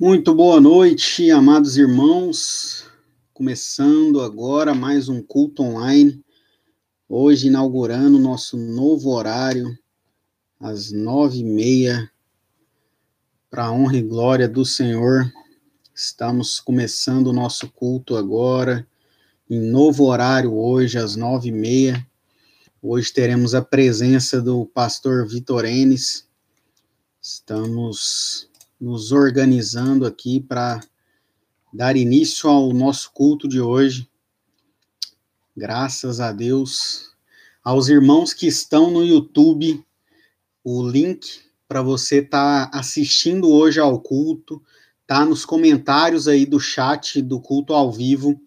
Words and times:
Muito 0.00 0.34
boa 0.34 0.58
noite, 0.58 1.30
amados 1.30 1.76
irmãos. 1.76 2.86
Começando 3.34 4.22
agora 4.22 4.74
mais 4.74 5.10
um 5.10 5.22
culto 5.22 5.62
online. 5.62 6.24
Hoje 7.06 7.48
inaugurando 7.48 8.18
nosso 8.18 8.56
novo 8.56 9.10
horário, 9.10 9.78
às 10.58 10.90
nove 10.90 11.40
e 11.40 11.44
meia, 11.44 12.10
para 13.50 13.66
a 13.66 13.72
honra 13.72 13.98
e 13.98 14.02
glória 14.02 14.48
do 14.48 14.64
Senhor. 14.64 15.30
Estamos 15.94 16.60
começando 16.60 17.26
o 17.26 17.34
nosso 17.34 17.68
culto 17.68 18.16
agora, 18.16 18.88
em 19.50 19.60
novo 19.60 20.04
horário 20.04 20.54
hoje, 20.54 20.96
às 20.96 21.14
nove 21.14 21.50
e 21.50 21.52
meia. 21.52 22.08
Hoje 22.80 23.12
teremos 23.12 23.54
a 23.54 23.60
presença 23.60 24.40
do 24.40 24.64
pastor 24.64 25.28
Vitor 25.28 25.66
Enes. 25.66 26.26
Estamos 27.20 28.49
nos 28.80 29.12
organizando 29.12 30.06
aqui 30.06 30.40
para 30.40 30.80
dar 31.72 31.96
início 31.96 32.48
ao 32.48 32.72
nosso 32.72 33.12
culto 33.12 33.46
de 33.46 33.60
hoje. 33.60 34.08
Graças 35.56 36.20
a 36.20 36.32
Deus. 36.32 37.10
Aos 37.62 37.88
irmãos 37.88 38.32
que 38.32 38.46
estão 38.46 38.90
no 38.90 39.04
YouTube, 39.04 39.84
o 40.64 40.88
link 40.88 41.42
para 41.68 41.82
você 41.82 42.16
estar 42.16 42.70
tá 42.70 42.78
assistindo 42.78 43.50
hoje 43.50 43.78
ao 43.78 44.00
culto 44.00 44.62
tá 45.06 45.24
nos 45.24 45.44
comentários 45.44 46.26
aí 46.26 46.46
do 46.46 46.58
chat 46.58 47.20
do 47.20 47.40
culto 47.40 47.74
ao 47.74 47.92
vivo. 47.92 48.40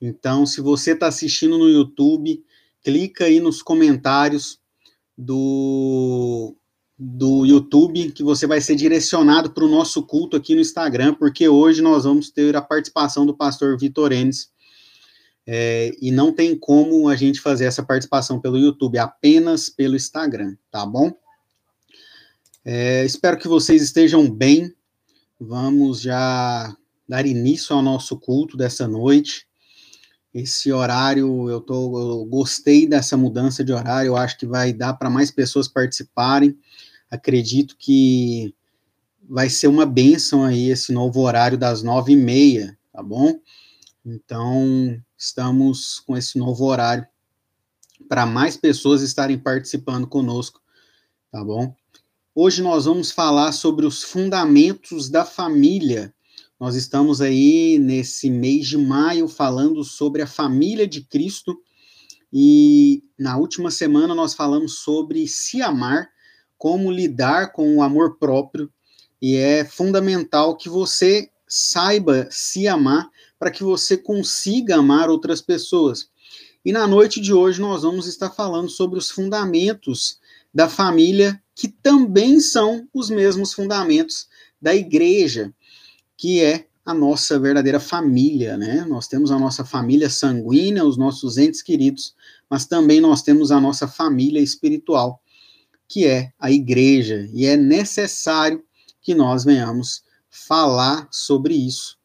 Então, 0.00 0.46
se 0.46 0.60
você 0.60 0.92
está 0.92 1.08
assistindo 1.08 1.58
no 1.58 1.68
YouTube, 1.68 2.44
clica 2.82 3.24
aí 3.24 3.40
nos 3.40 3.62
comentários 3.62 4.60
do 5.16 6.56
do 7.02 7.46
YouTube, 7.46 8.12
que 8.12 8.22
você 8.22 8.46
vai 8.46 8.60
ser 8.60 8.74
direcionado 8.74 9.52
para 9.52 9.64
o 9.64 9.68
nosso 9.68 10.02
culto 10.02 10.36
aqui 10.36 10.54
no 10.54 10.60
Instagram, 10.60 11.14
porque 11.14 11.48
hoje 11.48 11.80
nós 11.80 12.04
vamos 12.04 12.30
ter 12.30 12.54
a 12.54 12.60
participação 12.60 13.24
do 13.24 13.34
pastor 13.34 13.78
Vitor 13.78 14.12
Enes. 14.12 14.50
É, 15.46 15.92
e 15.98 16.10
não 16.10 16.30
tem 16.30 16.54
como 16.54 17.08
a 17.08 17.16
gente 17.16 17.40
fazer 17.40 17.64
essa 17.64 17.82
participação 17.82 18.38
pelo 18.38 18.58
YouTube, 18.58 18.98
apenas 18.98 19.70
pelo 19.70 19.96
Instagram, 19.96 20.54
tá 20.70 20.84
bom? 20.84 21.10
É, 22.62 23.02
espero 23.06 23.38
que 23.38 23.48
vocês 23.48 23.80
estejam 23.80 24.30
bem. 24.30 24.70
Vamos 25.40 26.02
já 26.02 26.76
dar 27.08 27.24
início 27.24 27.74
ao 27.74 27.80
nosso 27.80 28.14
culto 28.18 28.58
dessa 28.58 28.86
noite. 28.86 29.46
Esse 30.34 30.70
horário, 30.70 31.48
eu, 31.48 31.62
tô, 31.62 31.98
eu 31.98 32.26
gostei 32.26 32.86
dessa 32.86 33.16
mudança 33.16 33.64
de 33.64 33.72
horário, 33.72 34.08
eu 34.08 34.16
acho 34.18 34.36
que 34.36 34.46
vai 34.46 34.70
dar 34.70 34.92
para 34.92 35.08
mais 35.08 35.30
pessoas 35.30 35.66
participarem 35.66 36.54
acredito 37.10 37.76
que 37.76 38.54
vai 39.28 39.50
ser 39.50 39.68
uma 39.68 39.84
benção 39.84 40.44
aí 40.44 40.70
esse 40.70 40.92
novo 40.92 41.20
horário 41.20 41.58
das 41.58 41.82
nove 41.82 42.12
e 42.12 42.16
meia, 42.16 42.78
tá 42.92 43.02
bom? 43.02 43.38
Então, 44.04 45.00
estamos 45.16 46.00
com 46.00 46.16
esse 46.16 46.38
novo 46.38 46.64
horário 46.64 47.06
para 48.08 48.24
mais 48.24 48.56
pessoas 48.56 49.02
estarem 49.02 49.38
participando 49.38 50.06
conosco, 50.06 50.60
tá 51.30 51.44
bom? 51.44 51.74
Hoje 52.34 52.62
nós 52.62 52.86
vamos 52.86 53.10
falar 53.10 53.52
sobre 53.52 53.84
os 53.84 54.02
fundamentos 54.02 55.10
da 55.10 55.24
família. 55.24 56.14
Nós 56.58 56.74
estamos 56.74 57.20
aí 57.20 57.78
nesse 57.78 58.30
mês 58.30 58.66
de 58.66 58.78
maio 58.78 59.28
falando 59.28 59.84
sobre 59.84 60.22
a 60.22 60.26
família 60.26 60.86
de 60.86 61.02
Cristo 61.02 61.60
e 62.32 63.02
na 63.18 63.36
última 63.36 63.70
semana 63.70 64.14
nós 64.14 64.34
falamos 64.34 64.78
sobre 64.78 65.26
se 65.26 65.60
amar 65.60 66.08
como 66.60 66.92
lidar 66.92 67.52
com 67.52 67.74
o 67.74 67.82
amor 67.82 68.18
próprio 68.18 68.70
e 69.20 69.34
é 69.34 69.64
fundamental 69.64 70.58
que 70.58 70.68
você 70.68 71.30
saiba 71.48 72.28
se 72.30 72.68
amar 72.68 73.08
para 73.38 73.50
que 73.50 73.64
você 73.64 73.96
consiga 73.96 74.76
amar 74.76 75.08
outras 75.08 75.40
pessoas. 75.40 76.10
E 76.62 76.70
na 76.70 76.86
noite 76.86 77.18
de 77.18 77.32
hoje 77.32 77.62
nós 77.62 77.80
vamos 77.80 78.06
estar 78.06 78.28
falando 78.28 78.68
sobre 78.68 78.98
os 78.98 79.10
fundamentos 79.10 80.18
da 80.52 80.68
família, 80.68 81.42
que 81.54 81.66
também 81.66 82.38
são 82.40 82.86
os 82.92 83.08
mesmos 83.08 83.54
fundamentos 83.54 84.28
da 84.60 84.74
igreja, 84.74 85.54
que 86.14 86.42
é 86.42 86.66
a 86.84 86.92
nossa 86.92 87.38
verdadeira 87.38 87.80
família, 87.80 88.58
né? 88.58 88.84
Nós 88.86 89.08
temos 89.08 89.30
a 89.30 89.38
nossa 89.38 89.64
família 89.64 90.10
sanguínea, 90.10 90.84
os 90.84 90.98
nossos 90.98 91.38
entes 91.38 91.62
queridos, 91.62 92.14
mas 92.50 92.66
também 92.66 93.00
nós 93.00 93.22
temos 93.22 93.50
a 93.50 93.58
nossa 93.58 93.88
família 93.88 94.40
espiritual, 94.40 95.19
que 95.90 96.06
é 96.06 96.32
a 96.38 96.52
igreja, 96.52 97.28
e 97.34 97.46
é 97.46 97.56
necessário 97.56 98.62
que 99.02 99.12
nós 99.12 99.42
venhamos 99.42 100.04
falar 100.30 101.08
sobre 101.10 101.52
isso. 101.52 101.98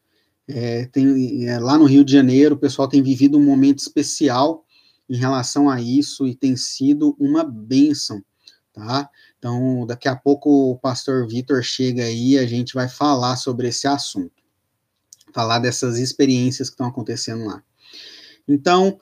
É, 0.48 0.86
tem, 0.86 1.46
é, 1.46 1.60
lá 1.60 1.78
no 1.78 1.84
Rio 1.84 2.04
de 2.04 2.12
Janeiro, 2.12 2.56
o 2.56 2.58
pessoal 2.58 2.88
tem 2.88 3.00
vivido 3.00 3.38
um 3.38 3.44
momento 3.44 3.78
especial 3.78 4.64
em 5.08 5.16
relação 5.16 5.70
a 5.70 5.80
isso 5.80 6.26
e 6.26 6.34
tem 6.34 6.56
sido 6.56 7.16
uma 7.16 7.44
bênção, 7.44 8.20
tá? 8.72 9.08
Então, 9.38 9.86
daqui 9.86 10.08
a 10.08 10.16
pouco 10.16 10.72
o 10.72 10.78
pastor 10.78 11.28
Vitor 11.28 11.62
chega 11.62 12.02
aí 12.02 12.30
e 12.30 12.38
a 12.38 12.46
gente 12.46 12.74
vai 12.74 12.88
falar 12.88 13.36
sobre 13.36 13.68
esse 13.68 13.86
assunto, 13.86 14.42
falar 15.32 15.60
dessas 15.60 15.96
experiências 15.96 16.68
que 16.68 16.74
estão 16.74 16.88
acontecendo 16.88 17.44
lá. 17.44 17.62
Então, 18.48 18.98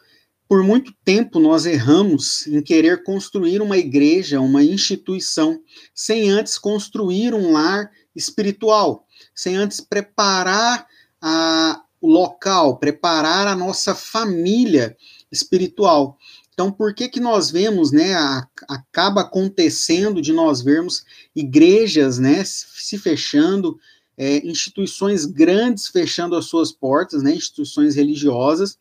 por 0.49 0.63
muito 0.63 0.93
tempo 1.05 1.41
nós 1.41 1.67
erramos 1.67 2.47
em 2.47 2.61
querer 2.61 3.03
construir 3.03 3.63
uma 3.63 3.79
igreja, 3.79 4.41
uma 4.41 4.63
instituição, 4.63 5.61
sem 5.95 6.31
antes 6.31 6.59
construir 6.59 7.35
um 7.35 7.53
lar 7.53 7.91
espiritual, 8.15 9.07
sem 9.35 9.57
antes 9.57 9.81
preparar 9.81 10.87
a, 11.21 11.83
o 12.01 12.09
local, 12.09 12.77
preparar 12.77 13.47
a 13.47 13.57
nossa 13.57 13.95
família 13.95 14.97
espiritual. 15.33 16.19
Então, 16.53 16.71
por 16.71 16.95
que 16.95 17.09
que 17.09 17.19
nós 17.19 17.51
vemos, 17.51 17.91
né, 17.91 18.15
a, 18.15 18.47
acaba 18.69 19.23
acontecendo 19.23 20.23
de 20.23 20.33
nós 20.33 20.63
vermos 20.63 21.05
igrejas, 21.35 22.19
né, 22.19 22.45
se 22.45 22.97
fechando, 22.97 23.77
é, 24.17 24.47
instituições 24.47 25.25
grandes 25.25 25.89
fechando 25.89 26.37
as 26.37 26.45
suas 26.45 26.71
portas, 26.71 27.23
né, 27.23 27.35
instituições 27.35 27.97
religiosas, 27.97 28.79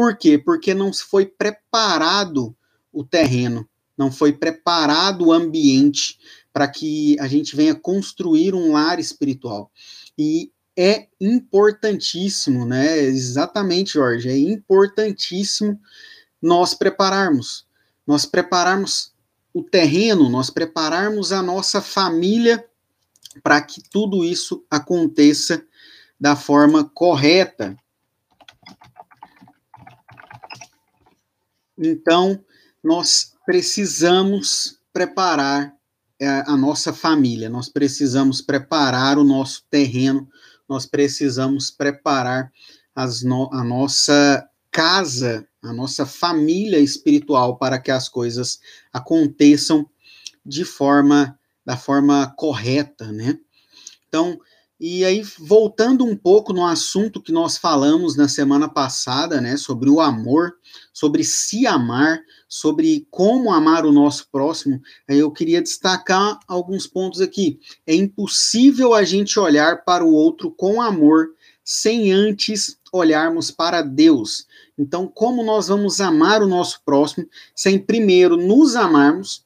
por 0.00 0.16
quê? 0.16 0.38
Porque 0.38 0.72
não 0.72 0.94
foi 0.94 1.26
preparado 1.26 2.56
o 2.90 3.04
terreno, 3.04 3.68
não 3.98 4.10
foi 4.10 4.32
preparado 4.32 5.26
o 5.26 5.32
ambiente 5.32 6.18
para 6.50 6.66
que 6.66 7.20
a 7.20 7.28
gente 7.28 7.54
venha 7.54 7.74
construir 7.74 8.54
um 8.54 8.72
lar 8.72 8.98
espiritual. 8.98 9.70
E 10.16 10.50
é 10.74 11.06
importantíssimo, 11.20 12.64
né? 12.64 12.98
Exatamente, 13.00 13.92
Jorge, 13.92 14.30
é 14.30 14.38
importantíssimo 14.38 15.78
nós 16.40 16.72
prepararmos, 16.72 17.66
nós 18.06 18.24
prepararmos 18.24 19.12
o 19.52 19.62
terreno, 19.62 20.30
nós 20.30 20.48
prepararmos 20.48 21.30
a 21.30 21.42
nossa 21.42 21.82
família 21.82 22.64
para 23.42 23.60
que 23.60 23.82
tudo 23.90 24.24
isso 24.24 24.64
aconteça 24.70 25.62
da 26.18 26.34
forma 26.34 26.84
correta. 26.88 27.76
Então, 31.80 32.44
nós 32.84 33.32
precisamos 33.46 34.78
preparar 34.92 35.74
é, 36.20 36.28
a 36.46 36.56
nossa 36.56 36.92
família, 36.92 37.48
nós 37.48 37.70
precisamos 37.70 38.42
preparar 38.42 39.16
o 39.16 39.24
nosso 39.24 39.64
terreno, 39.70 40.28
nós 40.68 40.84
precisamos 40.84 41.70
preparar 41.70 42.52
no, 43.24 43.48
a 43.52 43.64
nossa 43.64 44.46
casa, 44.70 45.48
a 45.62 45.72
nossa 45.72 46.04
família 46.04 46.78
espiritual 46.78 47.56
para 47.56 47.78
que 47.78 47.90
as 47.90 48.08
coisas 48.08 48.60
aconteçam 48.92 49.88
de 50.44 50.64
forma 50.64 51.38
da 51.64 51.76
forma 51.76 52.32
correta, 52.36 53.10
né? 53.12 53.38
Então, 54.08 54.38
e 54.80 55.04
aí 55.04 55.22
voltando 55.38 56.06
um 56.06 56.16
pouco 56.16 56.54
no 56.54 56.64
assunto 56.64 57.20
que 57.20 57.30
nós 57.30 57.58
falamos 57.58 58.16
na 58.16 58.28
semana 58.28 58.66
passada, 58.66 59.38
né, 59.38 59.58
sobre 59.58 59.90
o 59.90 60.00
amor, 60.00 60.54
sobre 60.90 61.22
se 61.22 61.66
amar, 61.66 62.18
sobre 62.48 63.06
como 63.10 63.52
amar 63.52 63.84
o 63.84 63.92
nosso 63.92 64.26
próximo, 64.32 64.80
eu 65.06 65.30
queria 65.30 65.60
destacar 65.60 66.40
alguns 66.48 66.86
pontos 66.86 67.20
aqui. 67.20 67.60
É 67.86 67.94
impossível 67.94 68.94
a 68.94 69.04
gente 69.04 69.38
olhar 69.38 69.84
para 69.84 70.02
o 70.02 70.12
outro 70.12 70.50
com 70.50 70.80
amor 70.80 71.28
sem 71.62 72.10
antes 72.10 72.78
olharmos 72.90 73.50
para 73.50 73.82
Deus. 73.82 74.46
Então, 74.78 75.06
como 75.06 75.44
nós 75.44 75.68
vamos 75.68 76.00
amar 76.00 76.42
o 76.42 76.48
nosso 76.48 76.80
próximo 76.84 77.28
sem 77.54 77.78
primeiro 77.78 78.36
nos 78.36 78.74
amarmos? 78.74 79.44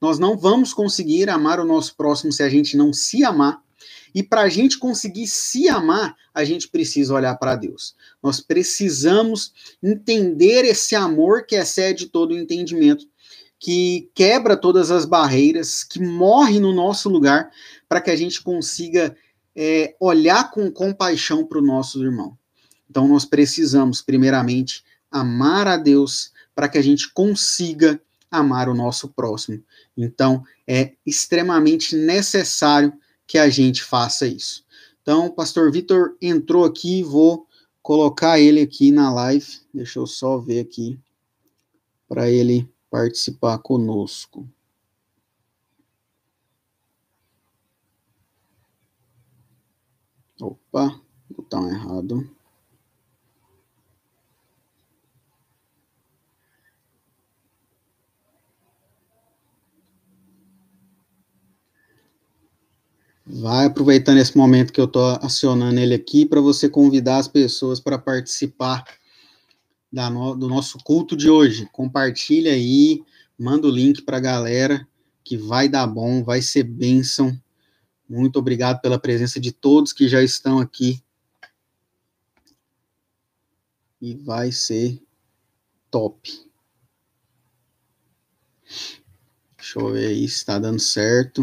Nós 0.00 0.18
não 0.18 0.36
vamos 0.36 0.74
conseguir 0.74 1.30
amar 1.30 1.58
o 1.58 1.64
nosso 1.64 1.96
próximo 1.96 2.30
se 2.30 2.42
a 2.42 2.48
gente 2.50 2.76
não 2.76 2.92
se 2.92 3.24
amar. 3.24 3.65
E 4.14 4.22
para 4.22 4.42
a 4.42 4.48
gente 4.48 4.78
conseguir 4.78 5.26
se 5.26 5.68
amar, 5.68 6.16
a 6.34 6.44
gente 6.44 6.68
precisa 6.68 7.14
olhar 7.14 7.34
para 7.36 7.56
Deus. 7.56 7.94
Nós 8.22 8.40
precisamos 8.40 9.52
entender 9.82 10.64
esse 10.64 10.94
amor 10.94 11.46
que 11.46 11.56
excede 11.56 12.06
todo 12.06 12.32
o 12.32 12.38
entendimento, 12.38 13.06
que 13.58 14.10
quebra 14.14 14.56
todas 14.56 14.90
as 14.90 15.04
barreiras, 15.04 15.82
que 15.82 16.00
morre 16.00 16.60
no 16.60 16.72
nosso 16.72 17.08
lugar, 17.08 17.50
para 17.88 18.00
que 18.00 18.10
a 18.10 18.16
gente 18.16 18.42
consiga 18.42 19.16
é, 19.54 19.94
olhar 19.98 20.50
com 20.50 20.70
compaixão 20.70 21.46
para 21.46 21.58
o 21.58 21.64
nosso 21.64 22.02
irmão. 22.02 22.36
Então, 22.88 23.08
nós 23.08 23.24
precisamos, 23.24 24.02
primeiramente, 24.02 24.84
amar 25.10 25.66
a 25.66 25.76
Deus 25.76 26.32
para 26.54 26.68
que 26.68 26.78
a 26.78 26.82
gente 26.82 27.12
consiga 27.12 28.00
amar 28.30 28.68
o 28.68 28.74
nosso 28.74 29.08
próximo. 29.08 29.62
Então, 29.96 30.44
é 30.66 30.92
extremamente 31.04 31.96
necessário 31.96 32.92
que 33.26 33.38
a 33.38 33.48
gente 33.48 33.82
faça 33.82 34.26
isso. 34.26 34.64
Então, 35.02 35.26
o 35.26 35.32
pastor 35.32 35.70
Vitor 35.70 36.16
entrou 36.20 36.64
aqui, 36.64 37.02
vou 37.02 37.46
colocar 37.82 38.40
ele 38.40 38.60
aqui 38.60 38.90
na 38.90 39.12
live. 39.12 39.60
Deixa 39.72 39.98
eu 39.98 40.06
só 40.06 40.38
ver 40.38 40.60
aqui 40.60 40.98
para 42.08 42.30
ele 42.30 42.68
participar 42.90 43.58
conosco. 43.58 44.48
Opa, 50.40 51.00
botão 51.30 51.68
errado. 51.68 52.35
Vai 63.40 63.66
aproveitando 63.66 64.16
esse 64.16 64.34
momento 64.34 64.72
que 64.72 64.80
eu 64.80 64.86
estou 64.86 65.18
acionando 65.20 65.78
ele 65.78 65.94
aqui 65.94 66.24
para 66.24 66.40
você 66.40 66.70
convidar 66.70 67.18
as 67.18 67.28
pessoas 67.28 67.78
para 67.78 67.98
participar 67.98 68.84
no, 69.92 70.34
do 70.34 70.48
nosso 70.48 70.78
culto 70.78 71.14
de 71.14 71.28
hoje. 71.28 71.68
Compartilha 71.70 72.52
aí, 72.52 73.04
manda 73.38 73.66
o 73.66 73.70
link 73.70 74.02
para 74.02 74.16
a 74.16 74.20
galera, 74.20 74.88
que 75.22 75.36
vai 75.36 75.68
dar 75.68 75.86
bom, 75.86 76.24
vai 76.24 76.40
ser 76.40 76.62
bênção. 76.62 77.38
Muito 78.08 78.38
obrigado 78.38 78.80
pela 78.80 78.98
presença 78.98 79.38
de 79.38 79.52
todos 79.52 79.92
que 79.92 80.08
já 80.08 80.22
estão 80.22 80.58
aqui. 80.58 81.02
E 84.00 84.14
vai 84.14 84.50
ser 84.50 85.02
top. 85.90 86.32
Deixa 89.58 89.78
eu 89.78 89.92
ver 89.92 90.06
aí 90.06 90.26
se 90.26 90.36
está 90.36 90.58
dando 90.58 90.80
certo. 90.80 91.42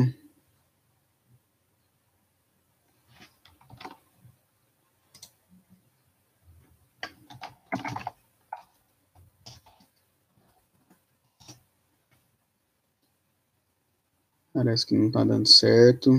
Parece 14.54 14.86
que 14.86 14.96
não 14.96 15.12
tá 15.12 15.24
dando 15.24 15.48
certo. 15.48 16.12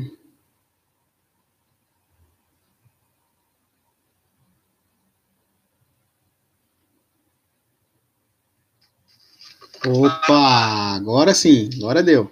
Opa, 9.86 10.96
agora 10.96 11.34
sim, 11.34 11.68
agora 11.76 12.02
deu. 12.02 12.24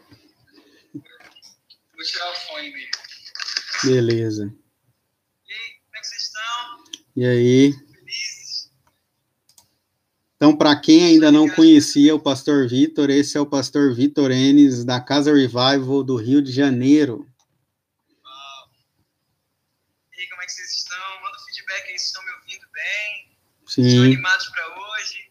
Vou 0.93 2.05
tirar 2.05 2.31
o 2.31 2.35
fone 2.35 2.73
mesmo. 2.73 2.91
Beleza. 3.85 4.55
E 5.47 5.53
aí, 5.53 5.73
como 5.85 5.97
é 5.97 6.01
que 6.01 6.07
vocês 6.07 6.23
estão? 6.23 6.85
E 7.15 7.27
aí? 7.27 7.92
Então, 10.43 10.57
para 10.57 10.75
quem 10.75 11.05
ainda 11.05 11.31
não 11.31 11.49
conhecia 11.49 12.13
o 12.17 12.19
Pastor 12.19 12.67
Vitor, 12.67 13.09
esse 13.11 13.39
é 13.39 13.41
o 13.41 13.47
Pastor 13.47 13.95
Vitor 13.95 14.33
Enes, 14.33 14.85
da 14.85 15.01
Casa 15.01 15.33
Revival 15.33 16.03
do 16.03 16.17
Rio 16.17 16.43
de 16.43 16.51
Janeiro. 16.51 17.25
Uau. 18.25 18.71
E 20.17 20.21
aí, 20.21 20.29
como 20.29 20.43
é 20.43 20.47
que 20.47 20.51
vocês 20.51 20.73
estão? 20.73 20.99
Manda 21.23 21.39
um 21.39 21.45
feedback 21.45 21.89
aí 21.89 21.97
se 21.97 22.07
estão 22.07 22.25
me 22.25 22.33
ouvindo 22.33 22.67
bem. 22.73 23.39
Estão 23.69 23.85
Sim. 23.85 24.05
animados 24.05 24.49
para 24.49 24.67
hoje? 24.81 25.31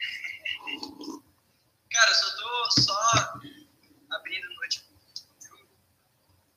Cara, 1.92 2.10
eu 2.10 2.14
só 2.14 2.36
tô 2.36 2.80
só 2.80 2.98
abrindo 4.12 4.48
viu? 4.48 5.68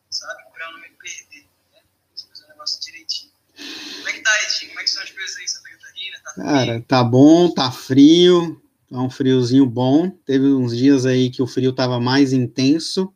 sabe? 0.10 0.44
Pra 0.54 0.72
não 0.72 0.80
me 0.80 0.92
perder, 0.92 1.46
né? 1.74 1.82
Fazer 2.30 2.46
o 2.46 2.48
negócio 2.48 2.80
direitinho. 2.80 3.34
Como 3.58 4.08
é 4.08 4.14
que 4.14 4.22
tá, 4.22 4.44
Edinho? 4.44 4.70
Como 4.70 4.80
é 4.80 4.84
que 4.84 4.90
são 4.90 5.04
as 5.04 5.12
coisas 5.12 5.36
aí 5.36 5.44
em 5.44 5.48
Santa 5.50 5.70
Catarina? 5.72 6.20
Tá 6.21 6.21
Cara, 6.36 6.82
tá 6.88 7.04
bom, 7.04 7.52
tá 7.54 7.72
frio, 7.72 8.62
tá 8.90 9.00
um 9.00 9.10
friozinho 9.10 9.66
bom. 9.66 10.10
Teve 10.26 10.46
uns 10.48 10.76
dias 10.76 11.06
aí 11.06 11.30
que 11.30 11.42
o 11.42 11.48
frio 11.48 11.74
tava 11.74 12.00
mais 12.00 12.34
intenso, 12.34 13.14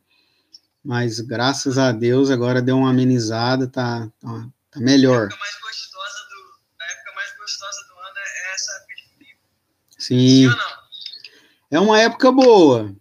mas 0.83 1.19
graças 1.19 1.77
a 1.77 1.91
Deus 1.91 2.29
agora 2.29 2.61
deu 2.61 2.77
uma 2.77 2.89
amenizada, 2.89 3.67
tá, 3.67 4.09
tá, 4.19 4.47
tá 4.71 4.79
melhor. 4.79 5.25
época 5.25 5.37
mais 5.39 5.55
gostosa 5.61 6.17
do, 6.29 6.81
a 6.81 6.91
época 6.91 7.11
mais 7.15 7.37
gostosa 7.37 7.79
do 7.87 7.99
ano 7.99 8.17
é 8.17 8.53
essa 8.53 8.71
época 8.77 8.95
de 8.95 9.15
frio. 9.17 9.37
Sim, 9.97 10.49
é 11.71 11.79
uma 11.79 11.99
época 11.99 12.31
boa. 12.31 12.95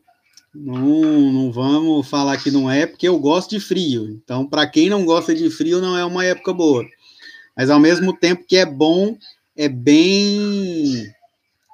Não, 0.54 1.32
não 1.32 1.52
vamos 1.52 2.08
falar 2.08 2.36
que 2.36 2.50
não 2.50 2.70
é, 2.70 2.86
porque 2.86 3.08
eu 3.08 3.18
gosto 3.18 3.50
de 3.50 3.60
frio. 3.60 4.08
Então, 4.08 4.46
para 4.46 4.66
quem 4.68 4.88
não 4.88 5.04
gosta 5.04 5.34
de 5.34 5.50
frio, 5.50 5.80
não 5.80 5.98
é 5.98 6.04
uma 6.04 6.24
época 6.24 6.52
boa. 6.52 6.84
Mas 7.56 7.70
ao 7.70 7.80
mesmo 7.80 8.16
tempo 8.16 8.44
que 8.46 8.56
é 8.56 8.64
bom, 8.64 9.16
é 9.56 9.68
bem 9.68 11.12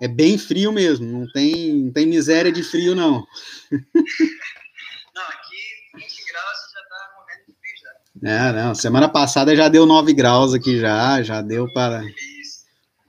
é 0.03 0.09
bem 0.09 0.39
frio 0.39 0.73
mesmo. 0.73 1.07
Não 1.07 1.31
tem, 1.33 1.75
não 1.85 1.93
tem 1.93 2.07
miséria 2.07 2.51
de 2.51 2.63
frio 2.63 2.95
não. 2.95 3.27
Não, 3.71 5.23
aqui 5.29 5.57
20 5.95 6.25
graus 6.27 6.59
já 6.73 6.83
tá 6.89 7.15
morrendo 7.17 7.47
de 7.47 7.55
frio 7.55 7.77
já. 7.83 7.91
É, 8.31 8.53
não. 8.53 8.75
Semana 8.75 9.09
passada 9.09 9.55
já 9.55 9.69
deu 9.69 9.85
9 9.87 10.13
graus 10.15 10.55
aqui 10.55 10.79
já, 10.81 11.23
já 11.23 11.43
deu 11.43 11.71
para 11.75 12.03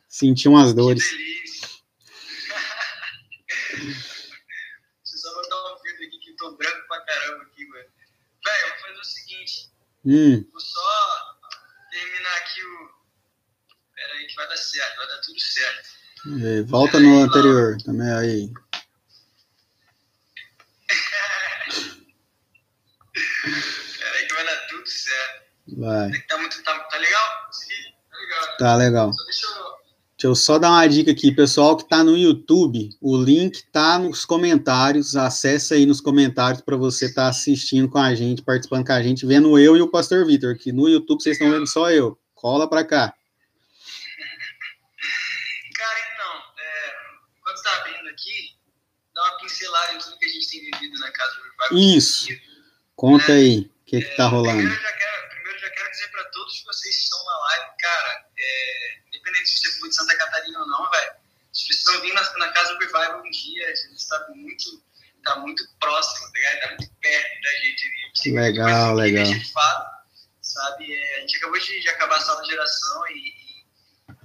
sentir 0.09 0.49
umas 0.49 0.69
Que 0.69 0.75
dores. 0.75 1.03
delícia. 1.09 1.69
Deixa 3.71 5.15
eu 5.15 5.17
só 5.17 5.33
botar 5.33 5.73
um 5.73 5.77
filtro 5.79 6.05
aqui 6.05 6.19
que 6.19 6.29
eu 6.31 6.35
tô 6.37 6.51
branco 6.57 6.87
pra 6.87 7.01
caramba 7.01 7.43
aqui, 7.43 7.65
mano. 7.67 7.85
Velho, 8.45 8.63
eu 8.63 8.69
vou 8.69 8.79
fazer 8.79 8.99
o 8.99 9.03
seguinte. 9.05 9.71
Hum, 10.05 10.45
Vou 10.51 10.59
só 10.59 11.37
terminar 11.91 12.37
aqui 12.37 12.61
o. 12.63 12.89
Pera 13.95 14.13
aí 14.13 14.25
que 14.27 14.30
vai 14.41 14.49
dar 14.49 14.57
certo, 14.57 14.97
vai 14.97 15.07
dar 15.07 15.19
tudo 15.19 15.39
certo. 15.39 15.89
é, 16.43 16.61
volta 16.63 16.99
no 16.99 17.21
anterior 17.21 17.77
também 17.83 18.11
aí. 18.11 18.51
Pera 23.99 24.17
aí 24.17 24.27
que 24.27 24.33
vai 24.33 24.45
dar 24.45 24.67
tudo 24.67 24.87
certo. 24.87 25.41
Vai. 25.77 26.11
Tá, 26.27 26.37
muito, 26.37 26.61
tá, 26.63 26.79
tá 26.79 26.97
legal? 26.97 27.47
Sim, 27.51 27.93
tá 28.09 28.17
legal. 28.17 28.41
né? 28.41 28.55
Tá 28.57 28.75
legal. 28.75 29.13
Só 29.13 29.23
deixa 29.25 29.45
eu. 29.45 29.81
Deixa 30.21 30.27
eu 30.27 30.35
só 30.35 30.59
dar 30.59 30.69
uma 30.69 30.85
dica 30.85 31.09
aqui, 31.09 31.31
pessoal 31.31 31.75
que 31.75 31.81
está 31.81 32.03
no 32.03 32.15
YouTube, 32.15 32.91
o 33.01 33.17
link 33.17 33.63
tá 33.71 33.97
nos 33.97 34.23
comentários, 34.23 35.15
acessa 35.15 35.73
aí 35.73 35.83
nos 35.83 35.99
comentários 35.99 36.61
para 36.61 36.77
você 36.77 37.07
estar 37.07 37.27
assistindo 37.27 37.89
com 37.89 37.97
a 37.97 38.13
gente, 38.13 38.43
participando 38.43 38.85
com 38.85 38.93
a 38.93 39.01
gente, 39.01 39.25
vendo 39.25 39.57
eu 39.57 39.75
e 39.75 39.81
o 39.81 39.89
Pastor 39.89 40.23
Vitor, 40.23 40.55
que 40.55 40.71
no 40.71 40.87
YouTube 40.87 41.23
vocês 41.23 41.37
estão 41.37 41.49
vendo 41.49 41.65
só 41.65 41.89
eu. 41.89 42.19
Cola 42.35 42.69
para 42.69 42.85
cá. 42.85 43.11
Cara, 45.75 45.99
então, 46.13 46.43
é, 46.59 46.93
enquanto 47.39 47.63
tá 47.63 47.77
abrindo 47.77 48.07
aqui, 48.09 48.55
pincelada 49.51 49.93
em 49.93 49.97
tudo 49.99 50.17
que 50.17 50.25
a 50.25 50.29
gente 50.29 50.49
tem 50.49 50.61
vivido 50.71 50.99
na 50.99 51.11
casa 51.11 51.35
do 51.35 51.43
Revival. 51.43 51.97
Isso. 51.97 52.27
Conta 52.95 53.33
aí, 53.33 53.59
o 53.81 53.85
que 53.85 54.01
que 54.01 54.15
tá 54.15 54.27
rolando? 54.27 54.57
Primeiro, 54.57 54.73
eu 54.75 54.81
já 54.81 54.93
quero, 54.97 55.29
primeiro, 55.29 55.59
já 55.59 55.69
quero 55.69 55.91
dizer 55.91 56.07
para 56.11 56.23
todos 56.25 56.63
vocês 56.63 56.95
que 56.95 57.03
estão 57.03 57.25
na 57.25 57.39
live, 57.39 57.65
cara, 57.79 58.25
é, 58.37 58.97
independente 59.07 59.49
se 59.49 59.59
você 59.59 59.79
for 59.79 59.89
de 59.89 59.95
Santa 59.95 60.17
Catarina 60.17 60.59
ou 60.59 60.67
não, 60.67 60.89
velho, 60.91 61.11
vocês 61.51 61.67
precisam 61.67 62.01
vir 62.01 62.13
na, 62.13 62.37
na 62.37 62.51
casa 62.51 62.73
do 62.73 62.79
Revival 62.79 63.23
um 63.25 63.31
dia, 63.31 63.65
a 63.67 63.75
gente 63.75 63.95
está 63.97 64.27
muito, 64.29 64.83
tá 65.23 65.35
muito 65.37 65.63
próximo, 65.79 66.31
tá 66.31 66.39
ligado? 66.39 66.59
Tá 66.61 66.67
muito 66.69 66.91
perto 67.01 67.41
da 67.41 67.51
gente. 67.59 68.31
Legal, 68.31 68.93
coisa 68.95 69.09
que 69.09 69.11
legal. 69.11 69.23
A 69.23 69.25
gente 69.25 69.51
fala, 69.51 69.89
sabe? 70.41 70.93
É, 70.93 71.17
a 71.17 71.19
gente 71.21 71.37
acabou 71.37 71.59
de, 71.59 71.81
de 71.81 71.89
acabar 71.89 72.17
a 72.17 72.21
sala 72.21 72.41
de 72.43 72.49
geração 72.49 73.07
e, 73.07 73.13
e- 73.13 73.51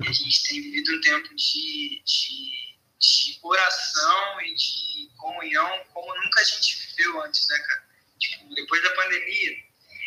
e 0.05 0.09
a 0.09 0.13
gente 0.13 0.49
tem 0.49 0.61
vivido 0.61 0.95
um 0.97 1.01
tempo 1.01 1.35
de, 1.35 2.03
de, 2.05 2.66
de 3.07 3.39
oração 3.43 4.41
e 4.41 4.55
de 4.55 5.11
comunhão 5.17 5.85
como 5.93 6.15
nunca 6.23 6.41
a 6.41 6.45
gente 6.45 6.79
viveu 6.79 7.23
antes, 7.23 7.47
né, 7.49 7.59
cara? 7.59 7.89
Tipo, 8.19 8.55
depois 8.55 8.83
da 8.83 8.91
pandemia. 8.91 9.53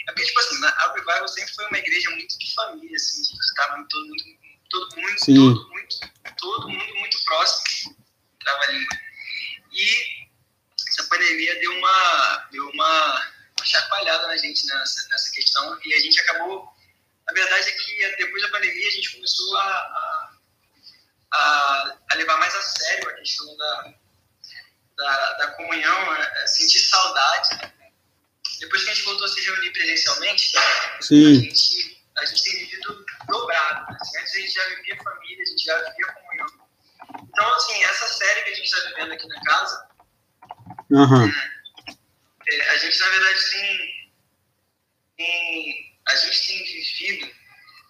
É 0.07 0.11
porque, 0.11 0.25
tipo 0.25 0.39
assim, 0.39 0.65
a 0.65 0.93
Revival 0.93 1.27
sempre 1.27 1.53
foi 1.53 1.65
uma 1.67 1.77
igreja 1.77 2.09
muito 2.11 2.37
de 2.37 2.53
família, 2.53 2.95
assim, 2.95 3.23
gente 3.23 3.53
tava 3.55 3.85
todo 3.89 4.07
mundo, 4.07 4.23
todo 4.69 4.95
mundo, 4.95 5.19
Sim. 5.19 5.35
todo, 5.35 5.69
muito, 5.69 5.99
todo 6.37 6.69
mundo 6.69 6.95
muito 6.95 7.23
próximo, 7.25 7.97
trava 8.39 8.63
a 8.63 8.71
língua. 8.71 8.99
E 9.71 10.27
essa 10.87 11.03
pandemia 11.03 11.59
deu 11.59 11.71
uma, 11.77 12.47
deu 12.51 12.69
uma, 12.69 13.31
uma 13.57 13.65
chacoalhada 13.65 14.27
na 14.27 14.37
gente 14.37 14.65
nessa, 14.65 15.07
nessa 15.09 15.31
questão 15.31 15.79
e 15.85 15.93
a 15.93 15.99
gente 15.99 16.19
acabou. 16.21 16.67
A 17.27 17.33
verdade 17.33 17.69
é 17.69 17.71
que 17.71 18.15
depois 18.17 18.41
da 18.41 18.49
pandemia 18.49 18.87
a 18.87 18.91
gente 18.91 19.11
começou 19.11 19.57
a, 19.57 19.63
a, 19.63 20.18
a, 21.33 21.97
a 22.11 22.15
levar 22.15 22.37
mais 22.37 22.55
a 22.55 22.61
sério 22.61 23.09
a 23.09 23.13
questão 23.13 23.57
da, 23.57 23.93
da, 24.97 25.33
da 25.33 25.47
comunhão, 25.51 26.11
a, 26.11 26.17
a 26.43 26.47
sentir 26.47 26.79
saudade. 26.79 27.73
Depois 28.59 28.83
que 28.83 28.89
a 28.89 28.93
gente 28.93 29.05
voltou 29.05 29.25
a 29.25 29.29
se 29.29 29.45
reunir 29.45 29.71
presencialmente, 29.71 30.57
a 30.57 31.01
Sim, 31.01 31.35
gente 31.35 31.99
gente 32.29 32.43
tem 32.43 32.59
vivido 32.59 33.05
dobrado. 33.27 33.91
Né? 33.91 33.97
Assim, 33.99 34.17
antes 34.19 34.35
a 34.35 34.39
gente 34.39 34.53
já 34.53 34.69
vivia 34.69 35.03
família, 35.03 35.43
a 35.43 35.45
gente 35.45 35.63
já 35.63 35.77
vivia 35.77 36.13
comunhão. 36.13 36.47
Então, 37.23 37.53
assim, 37.55 37.83
essa 37.83 38.07
série 38.07 38.41
que 38.43 38.49
a 38.49 38.55
gente 38.55 38.65
está 38.65 38.87
vivendo 38.87 39.13
aqui 39.13 39.27
na 39.27 39.41
casa, 39.41 39.89
uhum. 40.91 41.31
é, 42.47 42.55
é, 42.55 42.69
a 42.69 42.77
gente, 42.77 42.99
na 42.99 43.09
verdade, 43.09 43.49
tem, 43.51 44.11
tem, 45.17 45.99
a 46.07 46.15
gente 46.15 46.47
tem 46.47 46.63
vivido 46.63 47.31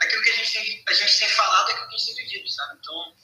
aquilo 0.02 0.24
que 0.24 0.30
a 0.30 0.36
gente 0.36 0.54
tem, 0.54 0.84
a 0.88 0.94
gente 0.94 1.20
tem 1.20 1.30
falado, 1.30 1.70
é 1.70 1.74
aquilo 1.74 1.90
que 1.90 1.96
a 1.96 1.98
gente 1.98 2.16
tem 2.16 2.26
vivido, 2.26 2.50
sabe? 2.50 2.80
Então, 2.80 3.16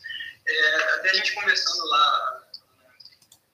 é, 0.47 0.93
até 0.95 1.09
a 1.09 1.13
gente 1.13 1.33
conversando 1.33 1.85
lá, 1.85 2.49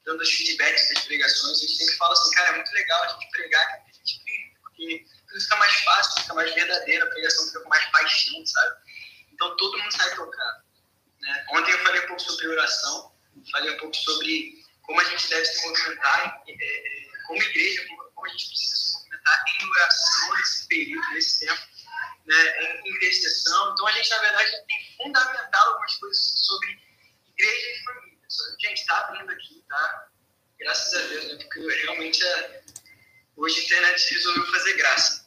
dando 0.05 0.21
os 0.21 0.29
feedbacks 0.29 0.89
das 0.93 1.05
pregações, 1.05 1.57
a 1.57 1.61
gente 1.61 1.77
sempre 1.77 1.95
fala 1.95 2.13
assim, 2.13 2.31
cara, 2.31 2.49
é 2.49 2.55
muito 2.55 2.71
legal 2.71 3.03
a 3.03 3.07
gente 3.09 3.31
pregar 3.31 3.61
aquilo 3.63 3.85
que 3.85 3.91
a 3.91 4.05
gente 4.05 4.51
porque 4.61 5.05
tudo 5.27 5.41
fica 5.41 5.55
mais 5.57 5.73
fácil, 5.81 6.21
fica 6.21 6.33
mais 6.33 6.53
verdadeiro, 6.53 7.05
a 7.05 7.09
pregação 7.09 7.45
fica 7.47 7.59
com 7.61 7.69
mais 7.69 7.85
paixão, 7.91 8.45
sabe? 8.45 8.75
Então 9.31 9.55
todo 9.57 9.77
mundo 9.77 9.91
sai 9.91 10.15
tocado. 10.15 10.63
Né? 11.19 11.45
Ontem 11.51 11.71
eu 11.71 11.79
falei 11.79 12.03
um 12.03 12.07
pouco 12.07 12.21
sobre 12.21 12.47
oração, 12.47 13.15
falei 13.51 13.73
um 13.73 13.77
pouco 13.77 13.95
sobre 13.95 14.61
como 14.83 14.99
a 14.99 15.03
gente 15.05 15.29
deve 15.29 15.45
se 15.45 15.67
movimentar 15.67 16.43
é, 16.47 16.51
é, 16.51 17.11
como 17.27 17.41
igreja, 17.41 17.85
como, 17.87 18.25
a 18.25 18.29
gente 18.29 18.47
precisa 18.47 18.75
se 18.75 18.93
movimentar 18.93 19.43
em 19.47 19.69
oração 19.69 20.35
nesse 20.35 20.67
período, 20.67 21.09
nesse 21.11 21.45
tempo, 21.45 21.61
né? 22.31 22.81
em 22.85 22.95
intercessão. 22.95 23.73
Então 23.73 23.87
a 23.87 23.91
gente, 23.91 24.09
na 24.09 24.17
verdade, 24.19 24.51
tem 24.67 24.95
fundamentado 24.97 25.69
algumas 25.69 25.95
coisas 25.95 26.21
sobre 26.45 26.79
igreja 27.37 27.67
e 27.67 27.83
família. 27.83 28.17
Gente, 28.59 28.79
está 28.79 28.97
abrindo 28.99 29.31
aqui, 29.31 29.63
tá? 29.67 30.07
Graças 30.59 30.93
a 30.93 31.07
Deus, 31.07 31.27
né? 31.27 31.35
Porque 31.43 31.59
realmente 31.83 32.23
é... 32.23 32.61
hoje 33.35 33.59
a 33.59 33.63
internet 33.63 34.13
resolveu 34.13 34.45
fazer 34.45 34.73
graça. 34.75 35.25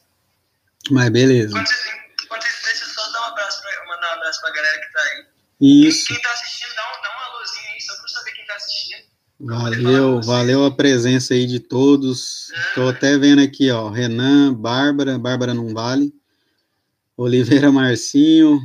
Mas 0.91 1.09
beleza. 1.09 1.49
Enquanto, 1.49 2.45
isso, 2.47 2.65
deixa 2.65 2.85
eu 2.85 2.89
só 2.89 3.11
dar 3.11 3.21
um 3.21 3.25
abraço 3.25 3.61
pra, 3.61 3.85
mandar 3.85 4.09
um 4.09 4.13
abraço 4.13 4.41
pra 4.41 4.51
galera 4.51 4.79
que 4.79 4.91
tá 4.91 5.01
aí. 5.01 5.27
Isso. 5.61 6.07
Quem 6.07 6.21
tá 6.21 6.31
assistindo, 6.31 6.75
dá 6.75 6.87
um, 6.87 7.01
dá 7.01 7.09
um 7.09 7.33
alôzinho 7.33 7.73
aí, 7.73 7.81
só 7.81 7.95
pra 7.97 8.07
saber 8.07 8.31
quem 8.31 8.45
tá 8.45 8.55
assistindo. 8.55 9.15
Valeu, 9.39 10.21
valeu 10.21 10.65
a 10.65 10.75
presença 10.75 11.33
aí 11.33 11.45
de 11.45 11.59
todos. 11.59 12.49
Estou 12.49 12.87
é. 12.87 12.91
até 12.91 13.17
vendo 13.17 13.41
aqui, 13.41 13.69
ó, 13.69 13.89
Renan, 13.89 14.53
Bárbara, 14.53 15.19
Bárbara 15.19 15.53
não 15.53 15.73
vale, 15.73 16.13
Oliveira 17.17 17.71
Marcinho, 17.71 18.59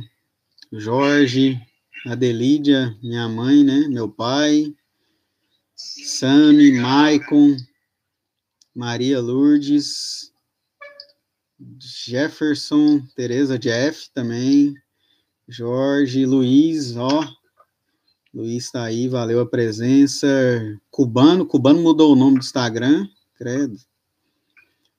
Jorge, 0.73 1.57
Adelídia, 2.05 2.97
minha 3.01 3.29
mãe, 3.29 3.63
né, 3.63 3.87
meu 3.87 4.09
pai, 4.09 4.75
Sami, 5.73 6.73
Maicon, 6.73 7.55
Maria 8.75 9.21
Lourdes, 9.21 10.33
Jefferson, 11.79 13.01
Tereza 13.15 13.57
Jeff 13.57 14.09
também, 14.13 14.75
Jorge, 15.47 16.25
Luiz, 16.25 16.97
ó. 16.97 17.25
Luiz 18.33 18.65
está 18.65 18.83
aí, 18.83 19.07
valeu 19.07 19.39
a 19.39 19.45
presença. 19.45 20.27
Cubano, 20.89 21.45
Cubano 21.45 21.81
mudou 21.81 22.11
o 22.11 22.15
nome 22.17 22.37
do 22.37 22.43
Instagram, 22.43 23.07
credo. 23.35 23.77